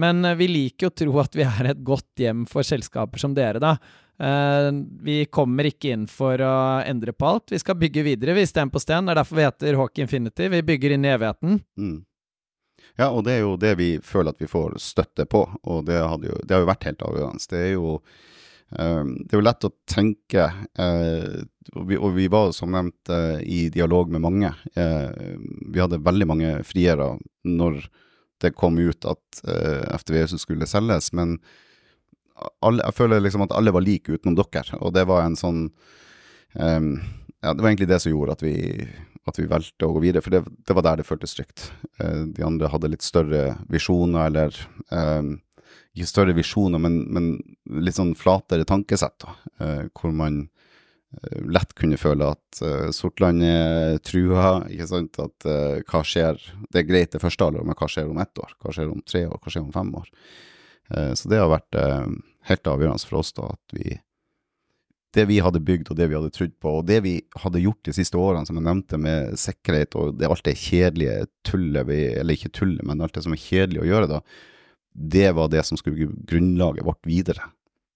Men 0.00 0.24
uh, 0.26 0.34
vi 0.36 0.48
liker 0.50 0.90
å 0.90 0.96
tro 0.96 1.20
at 1.22 1.36
vi 1.38 1.46
er 1.46 1.70
et 1.70 1.84
godt 1.86 2.20
hjem 2.20 2.44
for 2.50 2.66
selskaper 2.66 3.22
som 3.22 3.36
dere, 3.36 3.62
da. 3.62 3.76
Vi 4.14 5.24
kommer 5.34 5.66
ikke 5.66 5.90
inn 5.90 6.04
for 6.06 6.38
å 6.38 6.50
endre 6.86 7.10
på 7.10 7.26
alt. 7.26 7.50
Vi 7.50 7.58
skal 7.58 7.74
bygge 7.80 8.04
videre, 8.06 8.36
vi, 8.36 8.44
sten 8.46 8.70
på 8.70 8.78
sten. 8.78 9.08
Det 9.08 9.10
er 9.10 9.18
derfor 9.18 9.40
vi 9.40 9.46
heter 9.48 9.78
Hawk 9.80 9.98
Infinity. 9.98 10.46
Vi 10.52 10.60
bygger 10.68 10.94
inn 10.94 11.08
i 11.08 11.10
evigheten. 11.10 11.56
Mm. 11.74 11.96
Ja, 13.00 13.08
og 13.10 13.24
det 13.26 13.36
er 13.36 13.42
jo 13.42 13.56
det 13.58 13.72
vi 13.80 13.88
føler 14.04 14.34
at 14.34 14.42
vi 14.42 14.50
får 14.50 14.76
støtte 14.82 15.26
på, 15.26 15.42
og 15.66 15.88
det, 15.88 15.98
jo, 15.98 16.36
det 16.44 16.54
har 16.54 16.62
jo 16.62 16.70
vært 16.70 16.86
helt 16.86 17.02
avgjørende. 17.02 17.48
Det 17.50 17.58
er 17.58 17.72
jo, 17.72 17.96
eh, 18.78 19.02
det 19.18 19.34
er 19.34 19.40
jo 19.40 19.46
lett 19.48 19.66
å 19.66 19.72
tenke, 19.90 20.46
eh, 20.78 21.40
og, 21.74 21.82
vi, 21.90 21.98
og 21.98 22.14
vi 22.14 22.28
var 22.30 22.52
som 22.54 22.70
nevnt 22.74 23.10
eh, 23.10 23.42
i 23.42 23.60
dialog 23.74 24.14
med 24.14 24.22
mange. 24.22 24.52
Eh, 24.78 25.34
vi 25.74 25.82
hadde 25.82 26.02
veldig 26.06 26.30
mange 26.30 26.54
friere 26.68 27.16
når 27.42 27.82
det 28.44 28.54
kom 28.58 28.78
ut 28.78 29.06
at 29.08 29.42
FTVS 30.02 30.36
skulle 30.42 30.66
selges, 30.68 31.12
men 31.16 31.38
alle, 32.60 32.82
jeg 32.82 32.96
føler 32.98 33.22
liksom 33.22 33.44
at 33.46 33.54
alle 33.56 33.72
var 33.74 33.84
like 33.84 34.10
utenom 34.10 34.36
dere, 34.38 34.78
og 34.82 34.92
det 34.94 35.04
var 35.08 35.22
en 35.24 35.36
sånn 35.38 35.60
ehm, 36.58 36.96
ja, 37.44 37.52
det 37.54 37.62
var 37.62 37.70
egentlig 37.70 37.88
det 37.88 38.00
som 38.02 38.12
gjorde 38.12 38.34
at 38.34 38.42
vi, 38.44 38.54
at 39.30 39.40
vi 39.40 39.48
valgte 39.50 39.86
å 39.88 39.94
gå 39.96 40.02
videre, 40.04 40.22
for 40.24 40.34
det, 40.34 40.42
det 40.66 40.76
var 40.76 40.86
der 40.86 41.00
det 41.00 41.08
føltes 41.08 41.36
trygt. 41.36 41.70
Eh, 42.00 42.24
de 42.36 42.44
andre 42.46 42.70
hadde 42.72 42.92
litt 42.92 43.06
større 43.06 43.54
visjoner, 43.72 44.28
eller 44.28 44.58
eh, 44.92 45.34
ikke 45.94 46.10
større 46.10 46.34
visjoner, 46.36 46.82
men, 46.82 47.04
men 47.14 47.30
litt 47.84 47.98
sånn 47.98 48.14
flatere 48.18 48.66
tankesett, 48.68 49.24
da, 49.24 49.36
eh, 49.64 49.86
hvor 49.94 50.14
man 50.14 50.44
lett 51.46 51.74
kunne 51.78 51.98
føle 52.00 52.32
at 52.34 52.62
eh, 52.64 52.88
Sortland 52.94 53.44
er 53.46 53.98
trua, 54.04 54.64
ikke 54.70 54.88
sant, 54.90 55.20
at 55.22 55.46
eh, 55.46 55.82
hva 55.86 56.02
skjer, 56.06 56.40
det 56.70 56.82
er 56.82 56.88
greit 56.88 57.14
det 57.14 57.22
første 57.22 57.46
alder, 57.46 57.66
men 57.66 57.78
hva 57.78 57.88
skjer 57.90 58.10
om 58.10 58.18
ett 58.22 58.42
år, 58.42 58.56
hva 58.62 58.74
skjer 58.74 58.90
om 58.90 59.02
tre 59.06 59.24
år, 59.28 59.38
hva 59.38 59.52
skjer 59.52 59.64
om 59.64 59.74
fem 59.74 59.94
år? 60.00 60.10
Så 61.16 61.30
det 61.32 61.38
har 61.40 61.48
vært 61.48 61.72
helt 62.44 62.68
avgjørende 62.68 63.08
for 63.08 63.22
oss 63.22 63.30
da, 63.32 63.46
at 63.54 63.72
vi 63.72 63.94
det 65.14 65.24
vi 65.30 65.40
hadde 65.42 65.62
bygd 65.62 65.90
og 65.92 65.98
det 65.98 66.08
vi 66.10 66.16
hadde 66.18 66.32
trodd 66.34 66.54
på, 66.62 66.78
og 66.80 66.86
det 66.88 67.00
vi 67.04 67.14
hadde 67.42 67.62
gjort 67.62 67.86
de 67.86 67.94
siste 67.96 68.18
årene, 68.18 68.46
som 68.48 68.58
jeg 68.58 68.66
nevnte, 68.66 68.98
med 69.00 69.36
sikkerhet 69.40 69.94
og 70.00 70.16
det, 70.18 70.28
alt 70.30 70.44
det 70.46 70.56
kjedelige 70.58 71.28
tullet 71.46 71.86
vi 71.88 72.00
Eller 72.18 72.38
ikke 72.38 72.52
tullet, 72.54 72.82
men 72.86 73.02
alt 73.04 73.14
det 73.14 73.24
som 73.26 73.34
er 73.34 73.42
kjedelig 73.42 73.84
å 73.84 73.88
gjøre, 73.88 74.10
da. 74.10 74.22
det 75.14 75.28
var 75.38 75.52
det 75.52 75.62
som 75.66 75.78
skulle 75.78 76.10
grunnlaget 76.26 76.86
vårt 76.86 77.06
videre. 77.06 77.50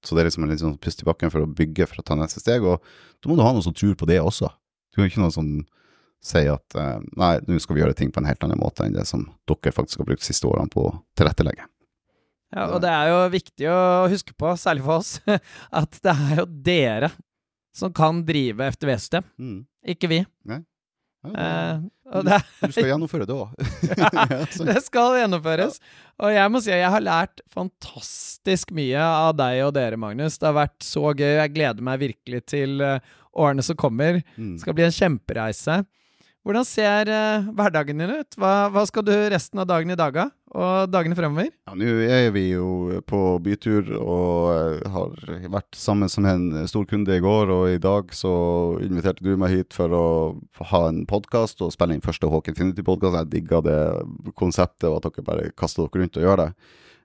Så 0.06 0.14
det 0.14 0.22
er 0.22 0.30
liksom 0.30 0.46
en 0.46 0.52
litt 0.52 0.62
sånn 0.62 0.78
pust 0.78 1.02
i 1.02 1.08
bakken 1.08 1.32
for 1.34 1.42
å 1.42 1.50
bygge 1.50 1.88
for 1.90 2.00
å 2.00 2.06
ta 2.06 2.16
neste 2.18 2.42
steg, 2.42 2.62
og 2.62 2.78
da 3.18 3.30
må 3.30 3.38
du 3.38 3.42
ha 3.42 3.50
noen 3.50 3.66
som 3.66 3.74
tror 3.74 3.96
på 3.98 4.06
det 4.08 4.20
også. 4.22 4.50
Du 4.92 5.00
kan 5.00 5.10
ikke 5.10 5.24
noen 5.24 5.34
som 5.34 5.50
sier 6.24 6.54
at 6.56 6.78
eh, 6.78 7.00
nei, 7.18 7.34
nå 7.46 7.58
skal 7.62 7.76
vi 7.76 7.82
gjøre 7.82 7.96
ting 7.98 8.10
på 8.14 8.22
en 8.22 8.28
helt 8.28 8.42
annen 8.46 8.58
måte 8.58 8.86
enn 8.86 8.94
det 8.96 9.06
som 9.06 9.28
dere 9.46 9.74
faktisk 9.74 10.02
har 10.02 10.08
brukt 10.08 10.22
de 10.22 10.30
siste 10.30 10.48
årene 10.50 10.70
på 10.72 10.88
å 10.88 10.94
tilrettelegge. 11.18 11.66
Ja, 12.54 12.64
og 12.72 12.80
det 12.80 12.88
er 12.88 13.10
jo 13.12 13.18
viktig 13.34 13.66
å 13.68 13.80
huske 14.08 14.32
på, 14.38 14.54
særlig 14.56 14.84
for 14.86 15.02
oss, 15.02 15.18
at 15.82 15.98
det 16.04 16.14
er 16.14 16.38
jo 16.42 16.46
dere 16.48 17.10
som 17.76 17.92
kan 17.94 18.22
drive 18.26 18.70
FTV-system, 18.72 19.26
Mm. 19.38 19.58
ikke 19.94 20.08
vi. 20.10 20.22
Nei. 20.48 20.62
Eh, 21.28 21.80
du, 21.82 21.88
og 22.14 22.24
det, 22.24 22.38
du 22.62 22.72
skal 22.72 22.88
gjennomføre 22.92 23.26
det 23.28 23.34
òg. 23.36 23.52
det 24.70 24.76
skal 24.86 25.18
gjennomføres. 25.18 25.76
Og 26.22 26.32
jeg 26.32 26.52
må 26.54 26.62
si 26.62 26.72
at 26.72 26.80
jeg 26.80 26.92
har 26.94 27.04
lært 27.04 27.42
fantastisk 27.52 28.72
mye 28.76 29.02
av 29.02 29.34
deg 29.36 29.60
og 29.66 29.74
dere, 29.76 29.98
Magnus. 30.00 30.38
Det 30.38 30.48
har 30.48 30.56
vært 30.56 30.86
så 30.86 31.10
gøy. 31.10 31.34
Jeg 31.42 31.54
gleder 31.56 31.84
meg 31.84 32.00
virkelig 32.06 32.42
til 32.54 32.80
eh, 32.86 33.02
årene 33.38 33.66
som 33.66 33.78
kommer. 33.78 34.22
Mm. 34.38 34.54
Det 34.56 34.64
skal 34.64 34.78
bli 34.78 34.86
en 34.88 34.94
kjempereise. 34.94 35.80
Hvordan 36.46 36.64
ser 36.64 37.10
uh, 37.12 37.48
hverdagen 37.52 37.98
din 38.00 38.14
ut? 38.22 38.36
Hva, 38.38 38.52
hva 38.72 38.86
skal 38.88 39.04
du 39.04 39.12
resten 39.34 39.60
av 39.60 39.66
dagen 39.68 39.90
i 39.92 39.98
dag 39.98 40.16
av? 40.22 40.30
Og 40.56 40.88
dagene 40.88 41.16
fremover? 41.18 41.50
Ja, 41.68 41.74
Nå 41.76 41.88
er 42.08 42.30
vi 42.32 42.46
jo 42.54 43.00
på 43.08 43.18
bytur 43.44 43.90
og 43.98 44.48
eh, 44.54 44.86
har 44.94 45.12
vært 45.52 45.76
sammen 45.76 46.08
som 46.08 46.24
en 46.24 46.46
stor 46.70 46.86
kunde 46.88 47.18
i 47.18 47.20
går, 47.20 47.52
og 47.52 47.66
i 47.74 47.80
dag 47.82 48.08
så 48.16 48.32
inviterte 48.84 49.26
du 49.26 49.34
meg 49.36 49.52
hit 49.52 49.76
for 49.76 49.92
å 49.92 50.04
ha 50.70 50.80
en 50.88 51.02
podkast 51.10 51.60
og 51.66 51.74
spille 51.74 51.98
inn 51.98 52.04
første 52.04 52.30
Håken 52.32 52.56
Infinity-podkast. 52.56 53.18
Jeg 53.20 53.32
digga 53.34 53.60
det 53.66 53.78
konseptet, 54.40 54.88
og 54.88 55.02
at 55.02 55.10
dere 55.10 55.26
bare 55.28 55.50
kaster 55.58 55.84
dere 55.84 56.04
rundt 56.06 56.16
og 56.16 56.24
gjør 56.30 56.42
det. 56.44 56.48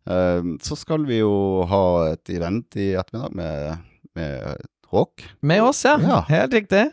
Eh, 0.08 0.52
Så 0.64 0.80
skal 0.80 1.04
vi 1.10 1.20
jo 1.20 1.34
ha 1.68 1.84
et 2.14 2.32
event 2.38 2.80
i 2.80 2.94
ettermiddag 2.96 3.36
med, 3.36 3.88
med 4.16 4.68
Håk. 4.94 5.24
Med 5.42 5.64
oss, 5.66 5.84
ja. 5.84 5.98
Ja. 6.00 6.24
Helt 6.30 6.54
riktig. 6.54 6.88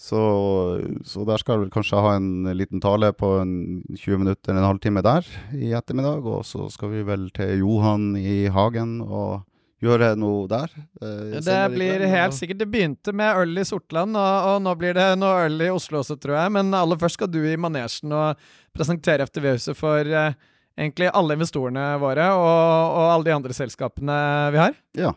Så, 0.00 0.16
så 1.04 1.26
der 1.28 1.42
skal 1.42 1.60
vi 1.60 1.66
kanskje 1.74 1.98
ha 2.00 2.14
en 2.16 2.48
liten 2.56 2.80
tale 2.80 3.10
på 3.12 3.34
en 3.42 3.50
20 3.92 4.22
minutter 4.22 4.56
en 4.56 4.64
halvtime 4.64 5.02
der 5.04 5.26
i 5.52 5.74
ettermiddag. 5.76 6.24
Og 6.24 6.46
så 6.48 6.70
skal 6.72 6.88
vi 6.94 7.02
vel 7.04 7.26
til 7.36 7.58
Johan 7.60 8.14
i 8.16 8.46
hagen 8.48 9.02
og 9.04 9.42
gjøre 9.84 10.14
noe 10.20 10.46
der. 10.48 10.72
eh, 11.04 11.36
Det 11.44 11.58
blir 11.74 12.02
helt 12.08 12.36
sikkert 12.36 12.58
Det 12.62 12.68
begynte 12.72 13.12
med 13.16 13.42
øl 13.42 13.60
i 13.60 13.64
Sortland, 13.68 14.16
og, 14.16 14.48
og 14.54 14.58
nå 14.64 14.74
blir 14.80 14.96
det 14.96 15.06
noe 15.20 15.44
øl 15.46 15.60
i 15.68 15.70
Oslo 15.72 16.00
også, 16.00 16.16
tror 16.20 16.36
jeg. 16.38 16.52
Men 16.56 16.72
aller 16.76 17.00
først 17.00 17.20
skal 17.20 17.28
du 17.32 17.40
i 17.44 17.56
manesjen 17.60 18.12
og 18.16 18.40
presentere 18.76 19.28
FTV-huset 19.28 19.76
for 19.76 20.00
eh, 20.04 20.32
egentlig 20.80 21.12
alle 21.12 21.36
investorene 21.36 21.86
våre 22.00 22.28
og, 22.40 22.96
og 22.96 23.06
alle 23.18 23.28
de 23.28 23.36
andre 23.36 23.56
selskapene 23.56 24.18
vi 24.56 24.64
har. 24.64 24.76
Ja, 24.96 25.12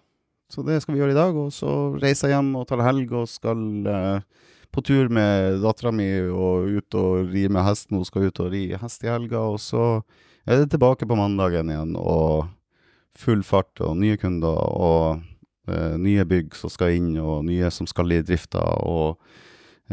så 0.52 0.64
det 0.68 0.82
skal 0.84 0.96
vi 0.96 1.04
gjøre 1.06 1.16
i 1.16 1.22
dag. 1.24 1.36
Og 1.40 1.52
så 1.56 1.72
reiser 2.04 2.32
jeg 2.32 2.36
hjem 2.40 2.56
og 2.60 2.68
tar 2.68 2.84
helg 2.84 3.12
og 3.16 3.32
skal 3.32 3.64
eh, 3.88 4.50
på 4.74 4.82
tur 4.86 5.12
med 5.14 5.62
dattera 5.64 5.94
mi 5.94 6.08
og 6.28 6.70
ut 6.80 6.98
og 6.98 7.30
ri 7.34 7.46
med 7.52 7.66
hesten. 7.68 8.00
Hun 8.00 8.08
skal 8.08 8.30
ut 8.30 8.42
og 8.44 8.52
ri 8.54 8.66
hest 8.80 9.06
i 9.06 9.12
helga, 9.12 9.44
og 9.54 9.62
så 9.62 10.02
er 10.44 10.64
det 10.64 10.74
tilbake 10.74 11.08
på 11.08 11.18
mandagen 11.18 11.72
igjen 11.72 11.96
og 12.00 12.50
full 13.18 13.44
fart 13.46 13.82
og 13.86 13.96
nye 14.02 14.18
kunder 14.18 14.58
og 14.58 15.22
eh, 15.70 15.96
nye 16.02 16.26
bygg 16.26 16.58
som 16.58 16.72
skal 16.74 16.98
inn, 16.98 17.14
og 17.22 17.46
nye 17.48 17.70
som 17.72 17.88
skal 17.90 18.16
i 18.16 18.24
drifta. 18.26 18.64
og 18.84 19.22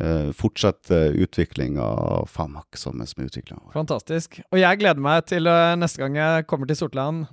eh, 0.01 0.31
fortsette 0.37 0.97
utviklinga 1.21 1.85
av 1.85 2.31
Famak 2.31 2.79
som 2.79 3.01
er 3.03 3.11
utviklinga 3.11 3.61
vår. 3.61 3.75
Fantastisk. 3.77 4.41
Og 4.51 4.63
jeg 4.63 4.81
gleder 4.81 5.03
meg 5.03 5.27
til 5.29 5.51
uh, 5.51 5.77
neste 5.79 6.03
gang 6.03 6.17
jeg 6.17 6.47
kommer 6.51 6.71
til 6.71 6.79
Sortland. 6.79 7.27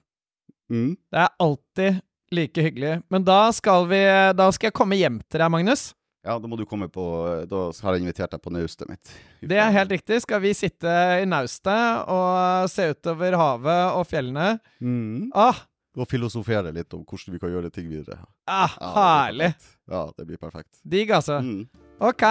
Mm. 0.67 0.97
Det 0.97 1.23
er 1.23 1.35
alltid 1.39 2.01
like 2.31 2.61
hyggelig. 2.61 2.97
Men 3.09 3.23
da 3.23 3.47
skal, 3.55 3.87
vi, 3.87 4.01
da 4.35 4.49
skal 4.51 4.71
jeg 4.71 4.77
komme 4.77 4.99
hjem 4.99 5.21
til 5.31 5.43
deg, 5.43 5.53
Magnus. 5.53 5.91
Ja, 6.27 6.35
da 6.43 6.49
må 6.51 6.57
du 6.59 6.65
komme 6.67 6.89
på 6.91 7.03
Da 7.47 7.59
har 7.85 7.95
jeg 7.95 8.03
invitert 8.03 8.33
deg 8.35 8.41
på 8.43 8.51
naustet 8.51 8.89
mitt. 8.91 9.11
Det 9.39 9.55
er 9.63 9.71
helt 9.71 9.93
riktig. 9.95 10.19
Skal 10.25 10.41
vi 10.43 10.51
sitte 10.57 10.91
i 11.21 11.25
naustet 11.29 12.03
og 12.11 12.67
se 12.73 12.89
utover 12.91 13.37
havet 13.39 13.95
og 13.95 14.03
fjellene? 14.09 14.57
Mm. 14.83 15.29
Ah, 15.31 15.61
Og 15.97 16.05
filosofere 16.11 16.73
litt 16.75 16.91
om 16.93 17.05
hvordan 17.07 17.33
vi 17.33 17.39
kan 17.41 17.53
gjøre 17.55 17.71
ting 17.73 17.87
videre. 17.89 18.19
ah 18.45 18.75
Ja, 18.75 18.91
herlig. 18.99 19.53
Ja, 19.89 20.03
det 20.17 20.27
blir 20.27 20.37
perfekt. 20.41 20.81
Digg, 20.83 21.09
altså. 21.15 21.39
Mm. 21.41 21.63
Ok. 22.03 22.23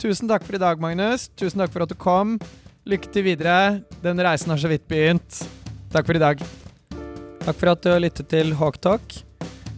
Tusen 0.00 0.26
takk 0.26 0.42
for 0.42 0.56
i 0.56 0.62
dag, 0.64 0.80
Magnus. 0.82 1.28
Tusen 1.38 1.60
takk 1.62 1.70
for 1.70 1.84
at 1.84 1.92
du 1.92 1.94
kom. 2.00 2.38
Lykke 2.88 3.12
til 3.12 3.22
videre. 3.28 3.84
Den 4.02 4.18
reisen 4.24 4.50
har 4.50 4.58
så 4.58 4.72
vidt 4.72 4.88
begynt. 4.90 5.44
Takk 5.92 6.08
for 6.08 6.16
i 6.18 6.24
dag. 6.24 6.40
Takk 7.44 7.60
for 7.60 7.70
at 7.76 7.84
du 7.84 7.92
har 7.92 8.00
lyttet 8.02 8.26
til 8.32 8.50
Hawktalk. 8.58 9.20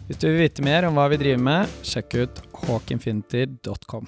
Hvis 0.07 0.21
du 0.23 0.29
vil 0.29 0.45
vite 0.45 0.63
mer 0.63 0.87
om 0.87 0.95
hva 0.95 1.09
vi 1.11 1.17
driver 1.19 1.41
med, 1.43 1.73
sjekk 1.83 2.15
ut 2.21 2.37
hawkinfinity.com. 2.69 4.07